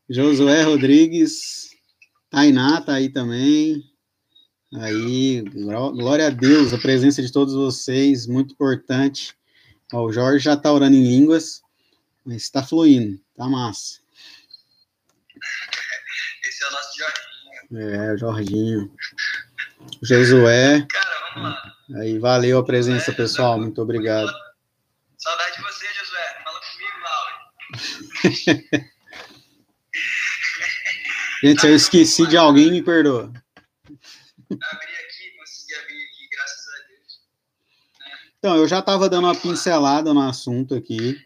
Josué 0.08 0.62
Rodrigues, 0.62 1.71
Tainá 2.32 2.80
tá 2.80 2.94
aí 2.94 3.10
também. 3.10 3.84
Aí, 4.80 5.42
glória 5.42 6.28
a 6.28 6.30
Deus, 6.30 6.72
a 6.72 6.78
presença 6.78 7.20
de 7.20 7.30
todos 7.30 7.52
vocês, 7.54 8.26
muito 8.26 8.54
importante. 8.54 9.36
Ó, 9.92 10.06
o 10.06 10.12
Jorge 10.12 10.42
já 10.42 10.56
tá 10.56 10.72
orando 10.72 10.96
em 10.96 11.06
línguas, 11.06 11.60
mas 12.24 12.36
está 12.44 12.62
fluindo, 12.62 13.20
tá 13.36 13.46
massa. 13.46 14.00
Esse 16.42 16.64
é 16.64 16.68
o 16.68 16.70
nosso 16.70 16.98
Jorginho. 16.98 18.02
É, 18.02 18.14
o 18.14 18.16
Jorginho. 18.16 18.96
Josué. 20.00 20.86
Cara, 20.88 21.34
vamos 21.34 21.50
lá. 21.50 22.00
Aí, 22.00 22.18
valeu 22.18 22.58
a 22.58 22.64
presença, 22.64 23.10
Josué, 23.10 23.14
pessoal. 23.14 23.58
Muito 23.58 23.82
obrigado. 23.82 24.32
Saudade 25.18 25.56
de 25.56 25.62
você, 25.64 25.86
Josué. 25.92 26.42
Fala 26.44 26.60
comigo, 26.60 26.96
Laura. 28.72 28.88
Gente, 31.42 31.66
eu 31.66 31.74
esqueci 31.74 32.24
de 32.28 32.36
alguém, 32.36 32.70
me 32.70 32.80
perdoa. 32.80 33.24
Abri 33.24 33.32
aqui, 34.52 35.36
consegui 35.36 35.74
abrir 35.74 36.04
aqui, 36.04 36.28
graças 36.30 36.66
a 36.68 36.88
Deus. 36.88 37.20
Então, 38.38 38.56
eu 38.58 38.68
já 38.68 38.78
estava 38.78 39.08
dando 39.08 39.24
uma 39.24 39.34
pincelada 39.34 40.14
no 40.14 40.20
assunto 40.20 40.72
aqui, 40.76 41.18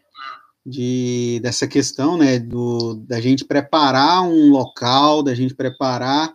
de, 0.65 1.39
dessa 1.43 1.67
questão, 1.67 2.17
né, 2.17 2.39
do, 2.39 2.95
da 2.95 3.21
gente 3.21 3.45
preparar 3.45 4.23
um 4.23 4.49
local, 4.49 5.21
da 5.21 5.35
gente 5.35 5.53
preparar 5.53 6.33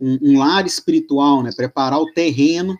um, 0.00 0.18
um 0.20 0.38
lar 0.40 0.66
espiritual, 0.66 1.44
né? 1.44 1.52
Preparar 1.56 2.00
o 2.00 2.12
terreno. 2.12 2.76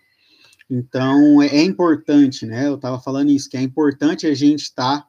Então, 0.69 1.41
é, 1.41 1.47
é 1.59 1.63
importante, 1.63 2.47
né? 2.47 2.67
Eu 2.67 2.75
estava 2.75 3.01
falando 3.01 3.31
isso, 3.31 3.49
que 3.49 3.57
é 3.57 3.63
importante 3.63 4.27
a 4.27 4.35
gente 4.35 4.63
estar 4.63 5.03
tá, 5.03 5.07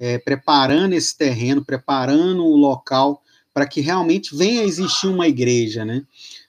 é, 0.00 0.18
preparando 0.18 0.94
esse 0.94 1.16
terreno, 1.16 1.64
preparando 1.64 2.44
o 2.44 2.56
local 2.56 3.22
para 3.52 3.66
que 3.66 3.80
realmente 3.80 4.34
venha 4.34 4.62
a 4.62 4.64
existir 4.64 5.06
uma 5.06 5.28
igreja, 5.28 5.84
né? 5.84 6.04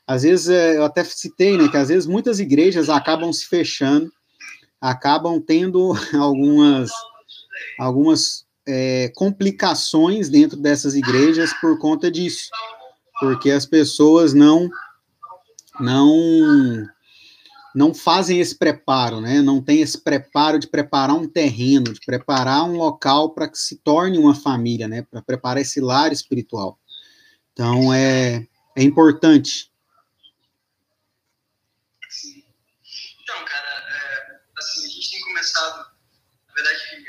Às 0.05 0.23
vezes, 0.23 0.49
é, 0.49 0.77
eu 0.77 0.83
até 0.83 1.03
citei, 1.03 1.57
né, 1.57 1.67
que 1.67 1.77
às 1.77 1.87
vezes 1.87 2.05
muitas 2.05 2.39
igrejas 2.39 2.89
acabam 2.89 3.31
se 3.31 3.45
fechando, 3.45 4.11
acabam 4.79 5.39
tendo 5.39 5.93
algumas, 6.13 6.91
algumas 7.79 8.45
é, 8.67 9.11
complicações 9.15 10.29
dentro 10.29 10.57
dessas 10.57 10.95
igrejas 10.95 11.53
por 11.59 11.77
conta 11.79 12.11
disso, 12.11 12.49
porque 13.19 13.51
as 13.51 13.65
pessoas 13.65 14.33
não 14.33 14.69
não 15.79 16.87
não 17.73 17.91
fazem 17.91 18.39
esse 18.39 18.55
preparo, 18.55 19.19
né? 19.19 19.41
Não 19.41 19.59
tem 19.59 19.81
esse 19.81 19.97
preparo 19.97 20.59
de 20.59 20.67
preparar 20.67 21.15
um 21.15 21.27
terreno, 21.27 21.91
de 21.91 21.99
preparar 22.05 22.65
um 22.65 22.77
local 22.77 23.31
para 23.31 23.47
que 23.47 23.57
se 23.57 23.77
torne 23.77 24.17
uma 24.19 24.35
família, 24.35 24.87
né? 24.87 25.01
Para 25.01 25.23
preparar 25.23 25.59
esse 25.59 25.81
lar 25.81 26.11
espiritual. 26.11 26.77
Então 27.53 27.93
é, 27.93 28.47
é 28.75 28.83
importante. 28.83 29.71
Então, 33.21 33.45
cara, 33.45 33.69
é, 33.69 34.39
assim, 34.57 34.85
a 34.85 34.89
gente 34.89 35.11
tem 35.11 35.21
começado, 35.21 35.91
na 36.47 36.53
verdade, 36.53 37.05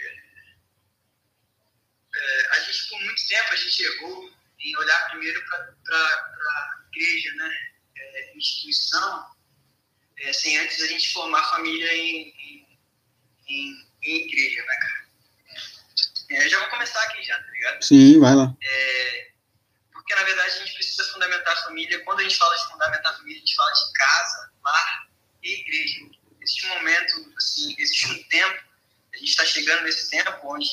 é, 2.15 2.49
a 2.53 2.61
gente 2.61 2.89
por 2.89 3.01
muito 3.01 3.29
tempo 3.29 3.53
a 3.53 3.57
gente 3.57 3.83
errou 3.83 4.31
em 4.61 4.77
olhar 4.77 5.11
primeiro 5.11 5.45
para 5.47 5.99
a 5.99 6.85
igreja, 6.93 7.35
né? 7.35 7.75
é, 7.97 8.37
instituição 8.37 9.27
é, 10.19 10.33
sem 10.33 10.57
antes 10.59 10.81
a 10.83 10.87
gente 10.87 11.13
formar 11.13 11.43
família 11.51 11.93
em, 11.95 12.35
em, 12.39 12.79
em, 13.49 13.87
em 14.03 14.27
igreja, 14.27 14.63
né, 14.63 14.77
cara? 14.77 15.05
É, 16.31 16.45
eu 16.45 16.49
já 16.49 16.59
vou 16.59 16.69
começar 16.69 17.03
aqui 17.03 17.23
já, 17.23 17.37
tá 17.37 17.51
ligado? 17.51 17.83
Sim, 17.83 18.21
vai 18.21 18.35
lá. 18.35 18.55
É, 18.63 19.31
porque, 19.93 20.15
na 20.15 20.23
verdade, 20.23 20.49
a 20.49 20.59
gente 20.59 20.75
precisa 20.75 21.05
fundamentar 21.13 21.53
a 21.53 21.65
família. 21.65 22.03
Quando 22.05 22.21
a 22.21 22.23
gente 22.35 22.39
fala 22.39 22.57
de 22.57 22.69
fundamentar 22.69 23.13
a 23.13 23.17
família, 23.17 23.37
a 23.37 23.47
gente 23.47 23.57
fala 23.57 23.73
de 23.73 23.93
casa, 23.93 24.53
lar 24.65 25.09
e 25.43 25.61
igreja. 25.61 26.01
Existe 26.41 26.67
um 26.67 26.75
momento, 26.75 27.35
assim, 27.37 27.75
existe 27.79 28.07
um 28.09 28.23
tempo, 28.25 28.65
a 29.15 29.17
gente 29.17 29.29
está 29.29 29.47
chegando 29.47 29.85
nesse 29.85 30.11
tempo 30.11 30.41
onde 30.45 30.69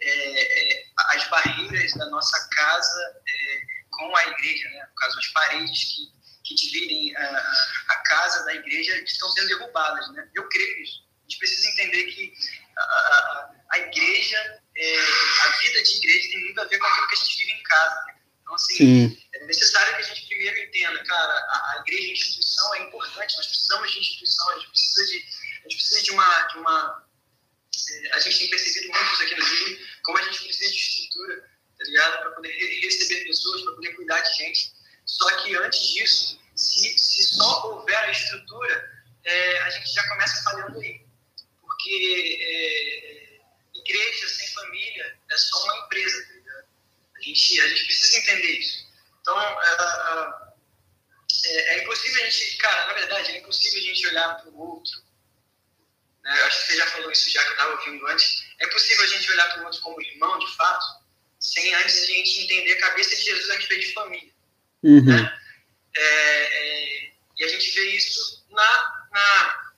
é, 0.00 0.78
é, 0.78 0.86
as 1.14 1.28
barreiras 1.28 1.92
da 1.94 2.06
nossa 2.06 2.48
casa 2.50 3.22
é, 3.26 3.62
com 3.90 4.14
a 4.14 4.26
igreja, 4.26 4.68
né? 4.70 4.86
no 4.88 4.94
caso, 4.94 5.18
as 5.18 5.26
paredes 5.28 5.84
que 5.84 6.20
que 6.42 6.54
dividem 6.54 7.16
a, 7.16 7.22
a, 7.90 7.96
casa 8.02 8.44
da 8.44 8.54
igreja 8.54 8.96
estão 9.04 9.30
sendo 9.30 9.46
derrubadas. 9.46 10.10
Né? 10.14 10.28
Eu 10.34 10.48
creio 10.48 10.80
nisso. 10.80 11.04
A 11.18 11.22
gente 11.22 11.38
precisa 11.38 11.68
entender 11.68 12.04
que 12.06 12.34
a, 12.76 12.82
a, 12.82 13.54
a 13.70 13.78
igreja, 13.78 14.60
é, 14.76 14.96
a 15.44 15.48
vida 15.58 15.82
de 15.82 15.96
igreja 15.98 16.28
tem 16.30 16.44
muito 16.46 16.60
a 16.60 16.64
ver 16.64 16.78
com 16.78 16.86
aquilo 16.86 17.08
que 17.08 17.14
a 17.14 17.18
gente 17.18 17.38
vive 17.38 17.52
em 17.52 17.62
casa. 17.62 18.04
Né? 18.06 18.14
Então, 18.42 18.54
assim, 18.56 18.76
Sim. 18.76 19.22
é 19.32 19.46
necessário 19.46 19.94
que 19.94 20.02
a 20.02 20.04
gente 20.06 20.26
primeiro 20.26 20.58
entenda, 20.58 21.04
cara, 21.04 21.32
a, 21.32 21.74
a 21.76 21.82
igreja, 21.86 22.08
a 22.08 22.12
instituição 22.12 22.74
é 22.74 22.78
importante, 22.82 23.36
nós 23.36 23.46
precisamos 23.46 23.92
de 23.92 23.98
instituição, 23.98 24.50
a 24.50 24.54
gente 24.54 24.68
precisa 24.70 25.06
de, 25.06 25.16
a 25.18 25.62
gente 25.68 25.76
precisa 25.76 26.02
de 26.02 26.10
uma. 26.10 26.42
De 26.46 26.58
uma 26.58 27.06
é, 27.90 28.12
a 28.12 28.20
gente 28.20 28.38
tem 28.38 28.50
percebido 28.50 28.88
muito 28.88 29.12
isso 29.12 29.22
aqui 29.22 29.34
no 29.36 29.44
Rio, 29.44 29.78
como 30.02 30.18
a 30.18 30.22
gente 30.22 30.44
precisa 30.44 30.70
de 30.70 30.76
estrutura, 30.76 31.40
tá 31.78 31.84
ligado? 31.84 32.18
Para 32.18 32.30
poder 32.32 32.80
receber 32.82 33.24
pessoas, 33.24 33.62
para 33.62 33.74
poder 33.74 33.94
cuidar 33.94 34.20
de 34.20 34.36
gente. 34.36 34.72
Só 35.06 35.42
que 35.42 35.54
antes 35.56 35.80
disso, 35.92 36.40
se, 36.56 36.98
se 36.98 37.24
só 37.36 37.68
houver 37.68 37.96
a 37.96 38.10
estrutura, 38.10 39.06
é, 39.24 39.58
a 39.58 39.70
gente 39.70 39.92
já 39.92 40.08
começa 40.08 40.42
falhando 40.42 40.80
aí. 40.80 41.04
Porque 41.60 42.38
é, 42.42 43.78
igreja 43.78 44.28
sem 44.28 44.48
família 44.48 45.18
é 45.30 45.36
só 45.36 45.64
uma 45.64 45.78
empresa. 45.84 46.26
Tá 46.26 46.64
a, 47.16 47.22
gente, 47.22 47.60
a 47.60 47.68
gente 47.68 47.84
precisa 47.86 48.18
entender 48.18 48.58
isso. 48.58 48.90
Então, 49.20 49.38
é, 49.38 50.50
é, 51.44 51.74
é, 51.74 51.82
impossível 51.82 52.22
a 52.22 52.30
gente, 52.30 52.56
cara, 52.56 52.86
na 52.86 52.92
verdade, 52.94 53.32
é 53.32 53.38
impossível 53.38 53.78
a 53.78 53.82
gente 53.82 54.06
olhar 54.08 54.40
para 54.40 54.50
o 54.50 54.58
outro. 54.58 55.02
Né? 56.24 56.40
Eu 56.40 56.46
acho 56.46 56.60
que 56.60 56.66
você 56.72 56.76
já 56.76 56.86
falou 56.88 57.10
isso 57.10 57.30
já 57.30 57.42
que 57.42 57.48
eu 57.48 57.52
estava 57.52 57.72
ouvindo 57.72 58.06
antes. 58.08 58.44
É 58.58 58.66
impossível 58.66 59.04
a 59.04 59.08
gente 59.08 59.32
olhar 59.32 59.52
para 59.52 59.62
o 59.62 59.64
outro 59.66 59.80
como 59.80 60.02
irmão, 60.02 60.38
de 60.38 60.56
fato, 60.56 60.84
sem 61.38 61.74
antes 61.74 62.02
a 62.02 62.06
gente 62.06 62.40
entender 62.42 62.72
a 62.72 62.80
cabeça 62.80 63.16
de 63.16 63.22
Jesus 63.22 63.50
a 63.50 63.56
respeito 63.56 63.86
de 63.86 63.92
família. 63.92 64.32
Uhum. 65.00 65.06
Né? 65.06 65.38
É, 65.96 66.02
é, 66.02 67.12
E 67.38 67.44
a 67.44 67.48
gente 67.48 67.70
vê 67.70 67.96
isso 67.96 68.44
na, 68.50 69.06
na, 69.12 69.72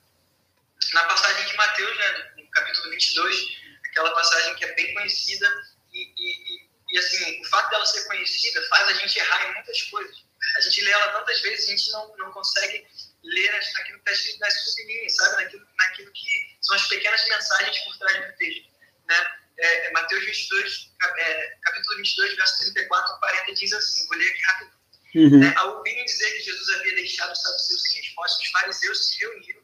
na 0.93 1.03
passagem 1.05 1.45
de 1.47 1.55
Mateus, 1.55 1.97
né, 1.97 2.33
no 2.37 2.49
capítulo 2.51 2.89
22, 2.91 3.57
aquela 3.85 4.11
passagem 4.11 4.55
que 4.55 4.65
é 4.65 4.75
bem 4.75 4.93
conhecida. 4.93 5.49
E, 5.93 6.13
e, 6.17 6.69
e, 6.89 6.99
assim, 6.99 7.41
o 7.41 7.45
fato 7.45 7.69
dela 7.69 7.85
ser 7.85 8.05
conhecida 8.05 8.61
faz 8.67 8.87
a 8.89 8.93
gente 8.93 9.17
errar 9.17 9.49
em 9.49 9.53
muitas 9.53 9.81
coisas. 9.83 10.25
A 10.57 10.61
gente 10.61 10.81
lê 10.81 10.91
ela 10.91 11.11
tantas 11.13 11.41
vezes, 11.41 11.67
a 11.67 11.71
gente 11.71 11.91
não, 11.91 12.17
não 12.17 12.31
consegue 12.31 12.85
ler 13.23 13.49
aquilo 13.55 13.99
que 13.99 14.09
está 14.09 14.11
escrito 14.11 14.39
nas 14.39 14.53
sublinhas, 14.61 15.15
sabe? 15.15 15.43
Naquilo, 15.43 15.67
naquilo 15.77 16.11
que 16.11 16.57
são 16.61 16.75
as 16.75 16.87
pequenas 16.87 17.27
mensagens 17.27 17.79
por 17.79 17.97
trás 17.97 18.27
do 18.27 18.37
texto. 18.37 18.69
Né? 19.07 19.33
É, 19.57 19.87
é 19.87 19.91
Mateus 19.91 20.25
22, 20.25 20.91
é, 21.17 21.57
capítulo 21.61 21.97
22, 21.97 22.35
verso 22.35 22.59
34 22.59 23.13
a 23.13 23.19
40, 23.19 23.53
diz 23.53 23.73
assim, 23.73 24.07
vou 24.07 24.17
ler 24.17 24.27
aqui 24.27 24.41
rápido. 24.41 24.82
Uhum. 25.15 25.39
Né? 25.39 25.53
Ao 25.57 25.83
dizer 25.83 26.33
que 26.33 26.41
Jesus 26.41 26.69
havia 26.69 26.95
deixado 26.95 27.31
os 27.31 27.41
saduceus 27.41 27.83
sem 27.83 28.01
resposta, 28.01 28.41
os 28.41 28.49
fariseus 28.49 29.07
se 29.07 29.19
reuniram. 29.19 29.61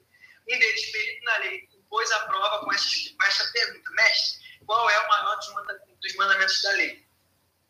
Um 0.47 0.59
deles, 0.59 0.91
perito 0.91 1.25
na 1.25 1.37
lei, 1.37 1.69
pôs 1.89 2.11
a 2.11 2.19
prova 2.19 2.65
com, 2.65 2.73
essa, 2.73 2.87
com 3.17 3.23
essa 3.23 3.51
pergunta: 3.51 3.91
Mestre, 3.91 4.39
qual 4.65 4.89
é 4.89 4.99
o 4.99 5.07
maior 5.07 5.39
dos 6.01 6.15
mandamentos 6.15 6.61
da 6.61 6.71
lei? 6.71 7.05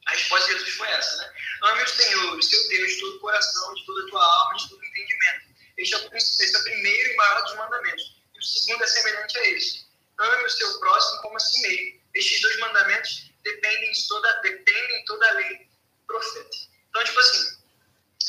A 0.05 0.12
resposta 0.12 0.48
de 0.48 0.53
Jesus 0.53 0.74
foi 0.75 0.88
essa, 0.89 1.17
né? 1.17 1.33
Ame 1.63 1.83
o 1.83 1.88
Senhor, 1.88 2.38
o 2.38 2.41
seu 2.41 2.69
Deus, 2.69 2.91
de 2.91 3.00
todo 3.00 3.15
o 3.17 3.19
coração, 3.19 3.74
de 3.75 3.86
toda 3.86 4.07
a 4.07 4.09
tua 4.09 4.25
alma, 4.25 4.57
de 4.57 4.69
todo 4.69 4.79
o 4.79 4.86
entendimento. 4.86 5.50
Este 5.77 5.95
é, 5.95 5.98
o, 5.98 6.15
este 6.15 6.55
é 6.55 6.59
o 6.59 6.63
primeiro 6.63 7.12
e 7.12 7.15
maior 7.15 7.43
dos 7.43 7.55
mandamentos. 7.55 8.21
E 8.33 8.39
o 8.39 8.43
segundo 8.43 8.83
é 8.83 8.88
semelhante 8.88 9.38
a 9.38 9.48
este. 9.50 9.88
Ame 10.17 10.43
o 10.43 10.50
seu 10.50 10.79
próximo 10.79 11.21
como 11.21 11.38
a 11.38 11.39
si 11.39 11.62
mesmo. 11.62 12.01
Estes 12.15 12.41
dois 12.41 12.59
mandamentos 12.59 13.31
dependem 13.43 13.91
de 13.91 14.07
toda, 14.07 14.41
dependem 14.41 15.00
de 15.00 15.05
toda 15.05 15.27
a 15.27 15.33
lei 15.33 15.69
profeta. 16.07 16.57
Então, 16.89 17.03
tipo 17.03 17.19
assim, 17.19 17.58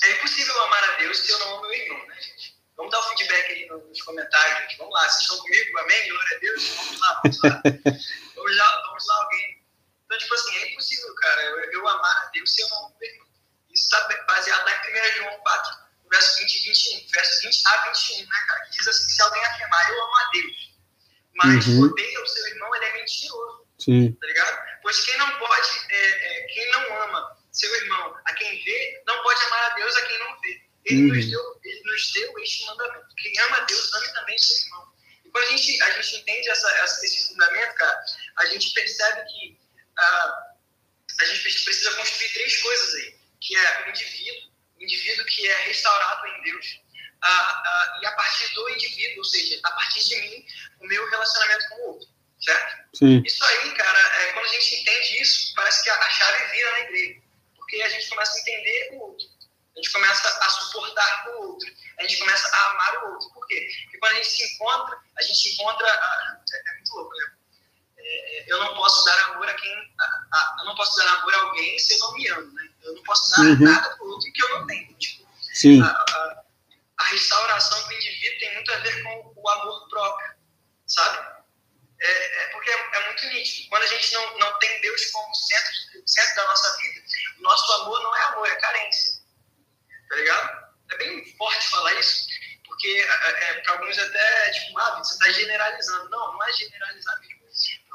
é 0.02 0.11
impossível 0.12 0.62
amar 0.62 0.85
a 0.85 0.97
Deus 0.97 1.18
se 1.18 1.30
eu 1.30 1.38
não 1.40 1.56
amo 1.56 1.62
meu 1.62 1.73
irmão, 1.73 2.06
né, 2.06 2.20
gente? 2.20 2.59
Vamos 2.76 2.92
dar 2.92 2.99
o 2.99 3.04
um 3.04 3.16
feedback 3.16 3.52
aí 3.52 3.66
nos 3.68 4.02
comentários, 4.02 4.59
gente. 4.61 4.78
Vamos 4.78 4.94
lá, 4.94 5.09
vocês 5.09 5.23
estão 5.23 5.38
comigo? 5.38 5.78
Amém? 5.78 6.09
Glória 6.09 6.37
a 6.37 6.40
Deus. 6.40 6.68
Vamos 6.68 7.00
lá, 7.00 7.20
vamos 7.23 7.42
lá. 7.42 7.62
vamos 8.35 8.56
lá, 8.56 8.82
vamos 8.87 9.06
lá 9.06 9.14
alguém. 9.16 9.64
Então, 10.04 10.18
tipo 10.18 10.35
assim, 10.35 10.56
é 10.56 10.70
impossível, 10.73 11.14
cara, 11.14 11.42
eu, 11.42 11.73
eu 11.73 11.88
amar 11.88 12.16
a 12.16 12.30
Deus 12.30 12.54
se 12.54 12.62
eu 12.62 12.68
não 12.70 12.87
amo 12.87 12.97
meu 12.99 13.11
irmão. 13.11 13.26
Isso 13.70 13.85
está 13.85 14.25
baseado 14.26 14.68
em 14.68 15.12
1 15.12 15.16
João 15.18 15.38
4, 15.38 15.76
verso 16.11 16.38
20 16.38 16.54
e 16.54 16.68
21, 16.68 17.11
verso 17.11 17.40
20 17.42 17.62
a 17.66 17.76
21, 17.88 18.18
né, 18.26 18.44
cara? 18.49 18.61
Que 18.62 18.70
diz 18.70 18.88
assim: 18.88 19.11
se 19.11 19.23
alguém 19.23 19.44
afirmar, 19.44 19.90
eu 19.90 20.02
amo 20.02 20.16
a 20.16 20.30
Deus, 20.30 20.75
mas 21.37 21.66
uhum. 21.68 21.82
odeia 21.82 22.23
o 22.23 22.26
seu 22.26 22.47
irmão, 22.49 22.75
ele 22.75 22.85
é 22.87 22.92
mentiroso. 22.94 23.66
Sim. 23.78 24.12
Tá 24.12 24.26
ligado? 24.26 24.80
Pois 24.82 25.00
quem 25.04 25.16
não 25.18 25.38
pode, 25.38 25.87
é, 25.90 26.38
é, 26.38 26.42
quem 26.49 26.70
não 26.73 27.02
ama 27.02 27.39
seu 27.52 27.75
irmão 27.76 28.16
a 28.25 28.35
quem 28.35 28.64
vê, 28.64 29.02
não 29.07 29.23
pode 29.23 29.42
amar 29.45 29.71
a 29.71 29.75
Deus 29.75 29.97
a 29.97 30.07
quem 30.07 30.19
não 30.19 30.40
vê. 30.40 30.62
Ele, 30.85 31.02
uhum. 31.02 31.09
nos, 31.14 31.30
deu, 31.30 31.61
ele 31.64 31.83
nos 31.85 32.12
deu 32.12 32.38
este 32.38 32.64
mandamento. 32.66 33.14
Quem 33.16 33.38
ama 33.40 33.57
a 33.59 33.61
Deus, 33.61 33.95
ame 33.95 34.09
também 34.12 34.38
seu 34.38 34.57
irmão. 34.57 34.92
E 35.25 35.30
quando 35.30 35.45
a 35.45 35.50
gente, 35.50 35.83
a 35.83 35.90
gente 35.90 36.16
entende 36.16 36.50
essa, 36.50 36.71
essa, 36.78 37.04
esse 37.04 37.28
fundamento, 37.28 37.75
cara, 37.75 38.04
a 38.38 38.47
gente 38.47 38.73
percebe 38.73 39.25
que 39.30 39.61
ah, 39.99 40.50
a 41.21 41.25
gente 41.26 41.42
precisa 41.42 41.95
construir 41.97 42.33
três 42.33 42.62
coisas 42.62 42.95
aí, 42.95 43.16
que 43.40 43.57
é 43.57 43.87
o 43.87 43.90
indivíduo, 43.90 44.50
o 44.78 44.83
indivíduo 44.83 45.26
que 45.26 45.47
é 45.47 45.57
restaurado 45.66 46.26
em 46.26 46.42
Deus, 46.42 46.80
ah, 47.23 47.62
ah, 47.66 47.99
e 48.02 48.07
a 48.07 48.12
partir 48.12 48.54
do 48.54 48.69
indivíduo, 48.71 49.19
ou 49.19 49.25
seja, 49.25 49.61
a 49.62 49.71
partir 49.73 50.02
de 50.02 50.16
mim, 50.16 50.47
o 50.80 50.87
meu 50.87 51.11
relacionamento 51.11 51.69
com 51.69 51.75
o 51.75 51.87
outro, 51.88 52.09
certo? 52.40 52.85
Sim. 52.95 53.23
Isso 53.25 53.45
aí, 53.45 53.75
cara, 53.75 53.99
é, 53.99 54.33
quando 54.33 54.47
a 54.47 54.49
gente 54.49 54.75
entende 54.76 55.23
isso, 55.23 55.54
parece 55.54 55.85
que 55.85 55.90
a, 55.90 55.97
a 55.97 56.11
chave 56.11 56.52
vira 56.52 56.71
na 56.71 56.80
igreja, 56.80 57.20
porque 57.71 57.83
a 57.83 57.89
gente 57.89 58.09
começa 58.09 58.37
a 58.37 58.41
entender 58.41 58.89
o 58.93 59.03
outro, 59.03 59.27
a 59.77 59.79
gente 59.79 59.93
começa 59.93 60.29
a 60.29 60.49
suportar 60.50 61.28
o 61.28 61.52
outro, 61.52 61.73
a 61.99 62.02
gente 62.02 62.19
começa 62.19 62.49
a 62.49 62.71
amar 62.71 63.04
o 63.04 63.13
outro. 63.13 63.30
Por 63.30 63.47
quê? 63.47 63.69
Porque 63.85 63.99
quando 63.99 64.13
a 64.13 64.17
gente 64.17 64.28
se 64.28 64.54
encontra, 64.54 64.99
a 65.17 65.23
gente 65.23 65.54
encontra. 65.54 65.89
É, 65.89 66.71
é 66.71 66.75
muito 66.75 66.95
louco, 66.97 67.15
né? 67.15 67.33
É, 67.99 68.52
eu 68.52 68.59
não 68.59 68.75
posso 68.75 69.04
dar 69.04 69.30
amor 69.30 69.49
a 69.49 69.54
quem. 69.54 69.73
A, 70.00 70.04
a, 70.04 70.56
eu 70.61 70.65
não 70.65 70.75
posso 70.75 70.97
dar 70.97 71.19
amor 71.19 71.33
a 71.33 71.41
alguém 71.43 71.78
se 71.78 71.95
eu 71.95 71.99
não 72.00 72.13
me 72.15 72.28
amo, 72.28 72.52
né? 72.54 72.69
Eu 72.83 72.95
não 72.95 73.02
posso 73.04 73.30
dar 73.30 73.47
uhum. 73.47 73.61
nada 73.61 73.97
pro 73.97 74.09
outro 74.09 74.33
que 74.33 74.43
eu 74.43 74.49
não 74.59 74.67
tenho. 74.67 74.93
Tipo, 74.95 75.28
Sim. 75.54 75.80
A, 75.83 75.87
a, 76.99 77.04
restauração 77.04 77.87
do 77.87 77.93
indivíduo 77.95 78.39
tem 78.41 78.54
muito 78.54 78.73
a 78.73 78.76
ver 78.78 79.02
com 79.02 79.33
o 79.37 79.49
amor 79.49 79.89
próprio, 79.89 80.35
sabe? 80.87 81.41
É, 82.00 82.45
é 82.45 82.47
porque 82.49 82.71
é, 82.71 82.91
é, 82.93 83.06
muito 83.06 83.26
nítido. 83.26 83.69
Quando 83.69 83.83
a 83.83 83.87
gente 83.87 84.15
não, 84.15 84.39
não 84.39 84.59
tem 84.59 84.80
Deus 84.80 85.06
como 85.06 85.35
centro, 85.35 85.73
centro 86.06 86.37
da 86.37 86.47
nossa 86.47 86.76
vida, 86.78 87.00
o 87.00 87.09
nosso 87.43 87.73
amor 87.83 88.03
não 88.03 88.17
é 88.17 88.23
amor, 88.23 88.49
é 88.49 88.57
carência. 88.57 89.21
Tá 90.09 90.17
ligado? 90.17 90.71
É 90.93 90.97
bem 90.97 91.37
forte 91.37 91.69
falar 91.69 91.95
isso, 91.95 92.26
porque 92.65 92.89
é, 92.89 93.50
é 93.50 93.61
para 93.61 93.75
alguns 93.75 93.99
até, 93.99 94.50
tipo, 94.50 94.79
ah, 94.79 94.99
você 94.99 95.13
está 95.13 95.31
generalizando. 95.31 96.09
Não, 96.11 96.33
não 96.33 96.45
é 96.45 96.53
generalizar 96.53 97.21
mesmo 97.21 97.41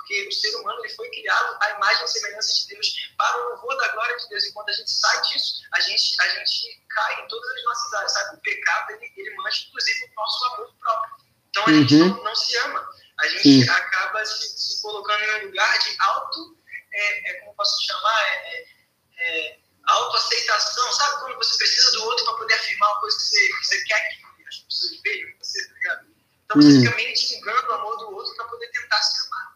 porque 0.06 0.28
o 0.28 0.32
ser 0.32 0.56
humano 0.58 0.80
ele 0.86 0.94
foi 0.94 1.10
criado 1.10 1.58
à 1.62 1.72
imagem 1.72 2.06
e 2.06 2.08
semelhança 2.08 2.54
de 2.54 2.76
Deus, 2.76 3.12
para 3.18 3.38
o 3.38 3.50
louvor 3.50 3.76
da 3.78 3.88
glória 3.90 4.16
de 4.18 4.30
Deus. 4.30 4.44
E 4.44 4.54
quando 4.54 4.70
a 4.70 4.74
gente 4.74 4.92
sai 4.92 5.22
disso, 5.24 5.64
a 5.74 5.80
gente, 5.80 6.16
a 6.22 6.28
gente 6.28 6.86
cai 6.90 7.22
em 7.24 7.28
todas 7.28 7.50
as 7.50 7.64
nossas 7.64 7.94
áreas, 7.94 8.12
sabe? 8.12 8.38
O 8.38 8.42
pecado, 8.42 8.92
ele, 8.92 9.14
ele 9.18 9.36
mancha, 9.36 9.66
inclusive, 9.68 10.06
o 10.06 10.16
nosso 10.16 10.46
amor 10.46 10.76
próprio. 10.80 11.16
Então, 11.50 11.64
a 11.64 11.70
uhum. 11.70 11.82
gente 11.82 11.96
não, 11.96 12.24
não, 12.24 12.36
se 12.36 12.58
ama. 12.58 12.88
A 13.20 13.28
gente 13.30 13.64
Sim. 13.64 13.70
acaba 13.70 14.26
se, 14.26 14.48
se, 14.48 14.82
colocando 14.82 15.24
em 15.24 15.42
um 15.42 15.46
lugar 15.48 15.80
de 15.80 15.96
auto, 16.00 16.58
é, 16.94 17.32
é 17.32 17.34
como 17.40 17.56
posso 17.56 17.84
chamar, 17.88 18.24
é, 18.24 18.66
é, 19.18 19.60
autoaceitação. 19.86 20.92
Sabe 20.94 21.20
quando 21.22 21.36
você 21.38 21.58
precisa 21.58 21.92
do 21.92 22.04
outro 22.04 22.26
para 22.26 22.34
poder 22.36 22.54
afirmar 22.54 22.92
uma 22.92 23.00
coisa 23.02 23.18
que 23.18 23.24
você, 23.24 23.48
que 23.48 23.66
você 23.66 23.84
quer 23.84 24.10
que 24.10 24.48
as 24.48 24.58
pessoas 24.58 25.02
vejam 25.02 25.30
você, 25.40 25.68
tá 25.68 25.74
ligado? 25.74 26.08
Então, 26.46 26.62
você 26.62 26.68
uhum. 26.68 26.84
fica 26.84 26.96
mendigando 26.96 27.68
o 27.68 27.74
amor 27.74 27.98
do 27.98 28.16
outro 28.16 28.36
para 28.36 28.46
poder 28.46 28.68
tentar 28.72 29.02
se 29.02 29.26
amar 29.26 29.56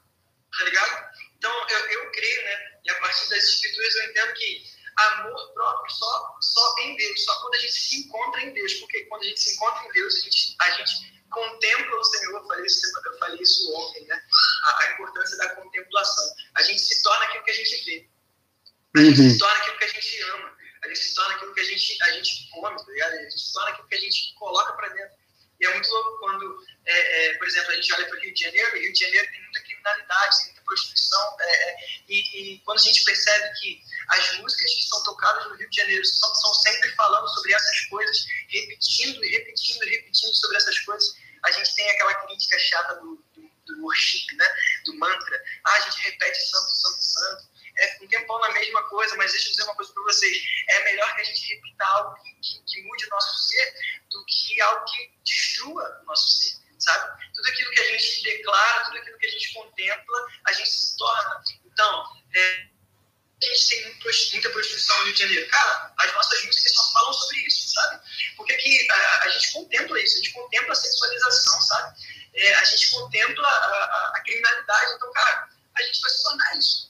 tá 0.59 0.65
ligado? 0.65 1.09
Então, 1.37 1.67
eu, 1.69 1.79
eu 1.79 2.11
creio, 2.11 2.43
né? 2.43 2.79
E 2.83 2.91
a 2.91 2.99
partir 2.99 3.29
das 3.29 3.43
escrituras 3.43 3.95
eu 3.95 4.09
entendo 4.09 4.33
que 4.33 4.63
amor 4.97 5.53
próprio 5.53 5.95
só, 5.95 6.37
só 6.41 6.75
em 6.81 6.97
Deus, 6.97 7.23
só 7.23 7.41
quando 7.41 7.55
a 7.55 7.59
gente 7.59 7.73
se 7.73 7.95
encontra 8.01 8.41
em 8.41 8.53
Deus, 8.53 8.73
porque 8.75 9.05
quando 9.05 9.21
a 9.21 9.25
gente 9.25 9.39
se 9.39 9.55
encontra 9.55 9.85
em 9.85 9.91
Deus, 9.93 10.15
a 10.15 10.19
gente, 10.19 10.55
a 10.59 10.71
gente 10.71 11.23
contempla 11.29 11.95
o 11.95 12.03
Senhor, 12.03 12.41
eu 12.41 12.47
falei 12.47 12.65
isso, 12.65 12.81
eu 13.05 13.19
falei 13.19 13.41
isso 13.41 13.73
ontem, 13.73 14.05
né? 14.05 14.21
A, 14.65 14.83
a 14.83 14.91
importância 14.93 15.37
da 15.37 15.55
contemplação. 15.55 16.35
A 16.55 16.63
gente 16.63 16.81
se 16.81 17.01
torna 17.01 17.25
aquilo 17.25 17.43
que 17.43 17.51
a 17.51 17.55
gente 17.55 17.85
vê. 17.85 18.09
A 18.95 19.02
gente 19.02 19.21
uhum. 19.21 19.30
se 19.30 19.38
torna 19.38 19.60
aquilo 19.60 19.78
que 19.78 19.84
a 19.84 19.88
gente 19.88 20.21
ama. 20.23 20.58
A 20.84 20.88
gente 20.88 20.99
se 20.99 21.15
torna 21.15 21.36
aquilo 21.36 21.54
que 21.54 21.60
a 21.60 21.63
gente, 21.63 22.04
a 22.04 22.12
gente 22.13 22.49
come, 22.49 22.78
tá 22.78 22.91
ligado? 22.91 23.13
A 23.13 23.21
gente 23.21 23.39
se 23.39 23.54
torna 23.54 23.69
aquilo 23.69 23.88
que 23.88 23.95
a 23.95 23.99
gente 23.99 24.34
coloca 24.36 24.73
para 24.73 24.89
dentro. 24.89 25.19
E 25.60 25.65
é 25.65 25.73
muito 25.73 25.89
louco 25.89 26.19
quando, 26.19 26.65
é, 26.86 27.25
é, 27.28 27.34
por 27.34 27.45
exemplo, 27.45 27.71
a 27.71 27.75
gente 27.75 27.93
olha 27.93 28.08
para 28.08 28.17
o 28.17 28.21
Rio 28.21 28.34
de 28.34 28.39
Janeiro, 28.39 28.78
e 28.78 28.80
Rio 28.80 28.93
de 28.93 28.99
Janeiro 28.99 29.30
tem 29.30 29.43
muita 29.43 29.62
criminalidade, 29.62 30.38
tem 30.38 30.45
muita 30.45 30.62
prostituição, 30.62 31.38
é, 31.41 31.69
é, 31.69 31.75
e, 32.08 32.54
e, 32.54 32.60
quando 32.60 32.80
a 32.80 32.82
gente 32.82 33.04
percebe 33.04 33.60
que 33.60 33.84
as 34.08 34.38
músicas 34.38 34.73
que 34.73 34.84
são 34.84 35.04
tocadas 35.04 35.45
no 35.49 35.56
Rio 35.56 35.69
de 35.69 35.75
Janeiro 35.75 36.06
são, 36.06 36.34
são 36.34 36.54
sempre 36.54 36.89
falando 36.95 37.28
sobre 37.28 37.54
essas 37.54 37.80
coisas, 37.88 38.25
repetindo 38.47 39.25
e 39.25 39.30
repetindo 39.32 39.84
e 39.84 39.89
repetindo 39.89 40.34
sobre 40.34 40.56
essas 40.56 40.80
coisas, 40.80 41.13
a 41.43 41.52
gente 41.52 41.75
tem 41.75 41.89
aquela 41.91 42.13
crítica 42.25 42.58
chata 42.58 42.95
do, 42.95 43.21
do, 43.36 43.52
do 43.65 43.84
worship, 43.84 44.34
né? 44.38 44.45
do 44.86 44.95
mantra. 44.95 45.43
Ah, 45.65 45.73
a 45.73 45.80
gente 45.82 46.04
repete 46.04 46.41
santo, 46.41 46.73
santo, 46.73 47.02
santo 47.02 47.58
é 47.79 47.97
um 48.01 48.07
tempão 48.07 48.39
na 48.39 48.51
mesma 48.51 48.83
coisa, 48.89 49.15
mas 49.15 49.31
deixa 49.31 49.47
eu 49.47 49.51
dizer 49.51 49.63
uma 49.63 49.75
coisa 49.75 49.93
para 49.93 50.03
vocês. 50.03 50.37
É 50.67 50.83
melhor 50.83 51.15
que 51.15 51.21
a 51.21 51.23
gente 51.23 51.47
repita 51.47 51.85
algo 51.85 52.15
que, 52.21 52.33
que, 52.41 52.63
que, 52.65 52.83
mude 52.83 53.05
o 53.05 53.09
nosso 53.09 53.47
ser 53.47 53.73
do 54.11 54.25
que 54.25 54.61
algo 54.61 54.85
que 54.85 55.11
destrua 55.23 55.99
o 56.01 56.05
nosso 56.05 56.29
ser, 56.29 56.57
sabe? 56.77 57.25
Tudo 57.33 57.49
aquilo 57.49 57.71
que 57.71 57.79
a 57.79 57.91
gente 57.91 58.23
declara, 58.23 58.85
tudo 58.85 58.97
aquilo 58.97 59.17
que 59.17 59.25
a 59.25 59.31
gente 59.31 59.53
contempla, 59.53 60.27
a 60.47 60.53
gente 60.53 60.69
se 60.69 60.97
torna. 60.97 61.43
Então, 61.65 62.05
é, 62.35 62.67
a 63.41 63.45
gente 63.45 63.69
tem 63.69 64.33
muita 64.33 64.49
prostituição 64.49 64.97
no 64.97 65.05
Rio 65.05 65.13
de 65.13 65.19
Janeiro. 65.19 65.49
Cara, 65.49 65.93
as 65.97 66.13
nossas 66.13 66.43
músicas 66.43 66.73
só 66.73 66.91
falam 66.91 67.13
sobre 67.13 67.37
isso, 67.47 67.73
sabe? 67.73 68.01
Porque 68.35 68.53
que 68.55 68.91
a, 68.91 69.23
a 69.23 69.29
gente 69.29 69.53
contempla 69.53 70.01
isso, 70.01 70.15
a 70.15 70.17
gente 70.17 70.33
contempla 70.33 70.73
a 70.73 70.75
sexualização, 70.75 71.61
sabe? 71.61 71.99
É, 72.33 72.53
a 72.55 72.63
gente 72.65 72.91
contempla 72.91 73.47
a, 73.47 73.51
a, 73.51 74.11
a 74.15 74.21
criminalidade. 74.21 74.93
Então, 74.93 75.13
cara, 75.13 75.49
a 75.75 75.81
gente 75.83 76.01
vai 76.01 76.11
se 76.11 76.23
tornar 76.23 76.57
isso 76.57 76.88